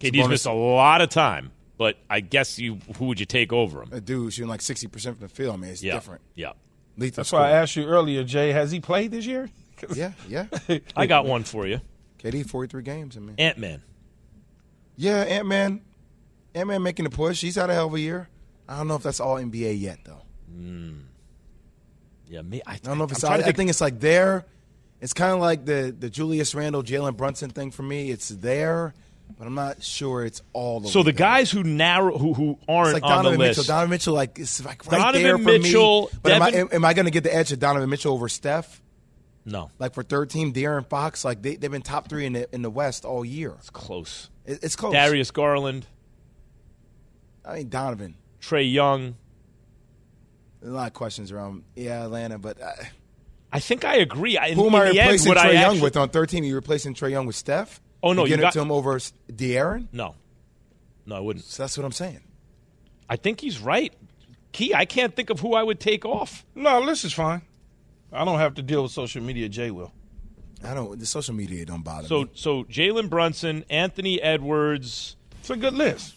KD's 0.00 0.16
Sabonis- 0.16 0.28
missed 0.30 0.46
a 0.46 0.52
lot 0.52 1.00
of 1.00 1.08
time, 1.08 1.52
but 1.78 1.96
I 2.10 2.20
guess 2.20 2.58
you 2.58 2.78
who 2.98 3.06
would 3.06 3.20
you 3.20 3.26
take 3.26 3.52
over 3.52 3.82
him? 3.82 3.90
A 3.92 4.00
dude 4.00 4.32
shooting 4.32 4.48
like 4.48 4.60
sixty 4.60 4.88
percent 4.88 5.18
from 5.18 5.28
the 5.28 5.32
field. 5.32 5.54
I 5.54 5.58
mean, 5.58 5.70
it's 5.70 5.82
Yeah, 5.82 5.94
different. 5.94 6.22
yeah. 6.34 6.52
Lethal 6.96 7.22
That's 7.22 7.32
why 7.32 7.48
I 7.48 7.50
asked 7.52 7.76
you 7.76 7.84
earlier, 7.86 8.24
Jay. 8.24 8.52
Has 8.52 8.70
he 8.70 8.80
played 8.80 9.10
this 9.10 9.26
year? 9.26 9.50
Yeah, 9.96 10.12
yeah. 10.28 10.46
I 10.96 11.06
got 11.06 11.26
one 11.26 11.42
for 11.42 11.66
you. 11.66 11.80
KD 12.20 12.48
forty 12.48 12.70
three 12.70 12.84
games. 12.84 13.16
I 13.16 13.20
mean, 13.20 13.34
Ant 13.36 13.58
Man. 13.58 13.82
yeah, 14.94 15.22
Ant 15.22 15.48
Man, 15.48 15.80
Ant 16.54 16.68
Man 16.68 16.84
making 16.84 17.02
the 17.02 17.10
push. 17.10 17.40
He's 17.40 17.56
had 17.56 17.68
a 17.68 17.74
hell 17.74 17.88
of 17.88 17.94
a 17.94 17.98
year. 18.00 18.28
I 18.68 18.76
don't 18.76 18.86
know 18.86 18.94
if 18.94 19.02
that's 19.02 19.18
all 19.18 19.34
NBA 19.34 19.80
yet 19.80 19.98
though. 20.04 20.22
Hmm. 20.48 21.00
Yeah, 22.28 22.42
me. 22.42 22.62
I, 22.64 22.74
I 22.74 22.76
don't 22.76 22.96
know 22.96 23.04
if 23.04 23.10
it's. 23.10 23.24
I'm 23.24 23.32
I, 23.32 23.36
trying 23.38 23.48
I 23.48 23.52
think 23.52 23.70
it's 23.70 23.80
like 23.80 23.98
there. 23.98 24.46
It's 25.00 25.12
kind 25.12 25.32
of 25.32 25.40
like 25.40 25.64
the 25.64 25.92
the 25.98 26.08
Julius 26.08 26.54
Randle, 26.54 26.84
Jalen 26.84 27.16
Brunson 27.16 27.50
thing 27.50 27.72
for 27.72 27.82
me. 27.82 28.10
It's 28.12 28.28
there, 28.28 28.94
but 29.38 29.46
I'm 29.46 29.54
not 29.54 29.82
sure 29.82 30.24
it's 30.24 30.42
all 30.52 30.80
the 30.80 30.88
So 30.88 31.02
the 31.02 31.12
guys 31.12 31.50
who 31.50 31.62
narrow 31.62 32.16
who 32.16 32.34
who 32.34 32.58
aren't 32.68 32.94
like 32.94 33.02
on 33.02 33.10
Donovan 33.10 33.32
the 33.32 33.38
list. 33.46 33.58
Mitchell. 33.60 33.74
Donovan 33.74 33.90
Mitchell, 33.90 34.14
like, 34.14 34.38
is 34.38 34.64
like 34.64 34.86
right 34.86 34.98
Donovan 34.98 35.22
there 35.22 35.38
for 35.38 35.44
Mitchell, 35.44 36.02
me. 36.12 36.18
But 36.22 36.32
am 36.32 36.42
I, 36.42 36.48
am, 36.72 36.84
I 36.84 36.94
going 36.94 37.06
to 37.06 37.10
get 37.10 37.24
the 37.24 37.34
edge 37.34 37.50
of 37.52 37.58
Donovan 37.58 37.88
Mitchell 37.90 38.12
over 38.14 38.28
Steph? 38.28 38.80
no, 39.44 39.70
Like 39.80 39.94
for 39.94 40.02
third 40.04 40.30
team, 40.30 40.52
De'Aaron 40.52 40.86
Fox, 40.88 41.24
like 41.24 41.42
they 41.42 41.56
they've 41.56 41.70
been 41.70 41.82
top 41.82 42.08
three 42.08 42.26
in 42.26 42.34
the 42.34 42.54
in 42.54 42.62
the 42.62 42.70
West 42.70 43.04
all 43.04 43.24
year. 43.24 43.54
it's 43.58 43.70
close. 43.70 44.30
It, 44.46 44.60
it's 44.62 44.76
close. 44.76 44.92
Darius 44.92 45.30
Garland, 45.32 45.86
I 47.44 47.56
mean 47.56 47.68
Donovan. 47.68 48.14
Trae 48.40 48.70
Young. 48.72 49.16
There's 50.60 50.72
a 50.72 50.76
lot 50.76 50.86
of 50.86 50.92
questions 50.94 51.32
around 51.32 51.64
yeah 51.74 52.04
Atlanta, 52.04 52.38
but 52.38 52.60
uh, 52.62 52.70
I 53.52 53.58
think 53.58 53.84
I 53.84 53.96
agree. 53.96 54.38
I, 54.38 54.54
who 54.54 54.66
am 54.66 54.74
I 54.76 54.88
replacing 54.90 55.32
Trae 55.32 55.38
I 55.38 55.50
Young 55.52 55.62
actually- 55.64 55.80
with 55.82 55.96
on 55.96 56.08
third 56.10 56.28
team? 56.28 56.44
You 56.44 56.54
replacing 56.54 56.94
Trae 56.94 57.10
Young 57.10 57.26
with 57.26 57.36
Steph? 57.36 57.80
Oh, 58.02 58.12
no, 58.12 58.24
you 58.24 58.30
you 58.30 58.36
get 58.36 58.42
got- 58.42 58.48
it 58.48 58.52
to 58.58 58.60
him 58.62 58.72
over 58.72 58.96
S- 58.96 59.12
De'Aaron. 59.30 59.86
No, 59.92 60.14
no, 61.06 61.16
I 61.16 61.20
wouldn't. 61.20 61.44
So 61.44 61.62
that's 61.62 61.76
what 61.78 61.84
I'm 61.84 61.92
saying. 61.92 62.20
I 63.08 63.16
think 63.16 63.40
he's 63.40 63.58
right. 63.60 63.92
Key, 64.52 64.74
I 64.74 64.84
can't 64.84 65.14
think 65.16 65.30
of 65.30 65.40
who 65.40 65.54
I 65.54 65.62
would 65.62 65.80
take 65.80 66.04
off. 66.04 66.44
No, 66.54 66.84
this 66.84 67.04
is 67.04 67.12
fine. 67.12 67.42
I 68.12 68.24
don't 68.24 68.38
have 68.38 68.54
to 68.54 68.62
deal 68.62 68.82
with 68.82 68.92
social 68.92 69.22
media. 69.22 69.48
Jay 69.48 69.70
will. 69.70 69.92
I 70.64 70.74
don't. 70.74 70.98
The 70.98 71.06
social 71.06 71.34
media 71.34 71.64
don't 71.64 71.82
bother 71.82 72.06
So 72.08 72.22
me. 72.22 72.28
so 72.34 72.62
so 72.62 72.68
Jalen 72.70 73.08
Brunson, 73.08 73.64
Anthony 73.70 74.20
Edwards. 74.20 75.16
It's 75.40 75.50
a 75.50 75.56
good 75.56 75.74
list. 75.74 76.14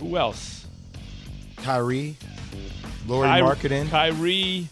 Who 0.00 0.16
else? 0.16 0.66
Kyrie, 1.56 2.16
Lauri 3.06 3.28
Ky- 3.28 3.34
Markkanen. 3.68 3.88
Kyrie, 3.88 4.68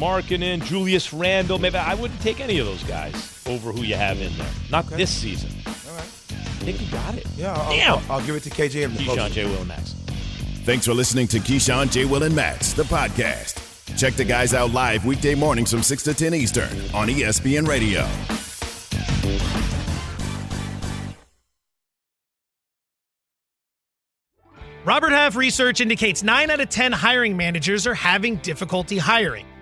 Markkanen, 0.00 0.64
Julius 0.64 1.12
Randle. 1.12 1.58
Maybe 1.58 1.76
I 1.76 1.94
wouldn't 1.94 2.20
take 2.22 2.40
any 2.40 2.58
of 2.58 2.66
those 2.66 2.82
guys 2.84 3.42
over 3.46 3.70
who 3.70 3.82
you 3.82 3.94
have 3.96 4.20
in 4.20 4.34
there. 4.38 4.50
Not 4.70 4.86
this 4.86 5.10
season. 5.10 5.50
All 5.66 5.72
right. 5.94 6.00
I 6.00 6.62
think 6.64 6.80
you 6.80 6.90
got 6.90 7.14
it. 7.16 7.26
Yeah, 7.36 7.52
I'll, 7.54 7.70
Damn. 7.70 7.92
I'll, 7.92 8.12
I'll 8.12 8.26
give 8.26 8.34
it 8.34 8.42
to 8.44 8.50
KJ 8.50 8.86
and 8.86 8.94
the 8.94 9.04
Keyshawn. 9.04 9.30
J. 9.30 9.44
Will 9.44 9.58
and 9.58 9.68
Max. 9.68 9.92
Thanks 10.64 10.86
for 10.86 10.94
listening 10.94 11.26
to 11.28 11.38
Keyshawn, 11.38 11.90
J. 11.90 12.06
Will, 12.06 12.22
and 12.22 12.34
Max, 12.34 12.72
the 12.72 12.82
podcast. 12.84 13.66
Check 13.98 14.14
the 14.14 14.24
guys 14.24 14.54
out 14.54 14.72
live 14.72 15.04
weekday 15.04 15.34
mornings 15.34 15.70
from 15.70 15.82
6 15.82 16.02
to 16.04 16.14
10 16.14 16.32
Eastern 16.34 16.70
on 16.94 17.08
ESPN 17.08 17.66
Radio. 17.68 18.08
Robert 24.84 25.12
Half 25.12 25.36
research 25.36 25.80
indicates 25.80 26.22
9 26.22 26.50
out 26.50 26.60
of 26.60 26.68
10 26.70 26.92
hiring 26.92 27.36
managers 27.36 27.86
are 27.86 27.94
having 27.94 28.36
difficulty 28.36 28.96
hiring. 28.96 29.46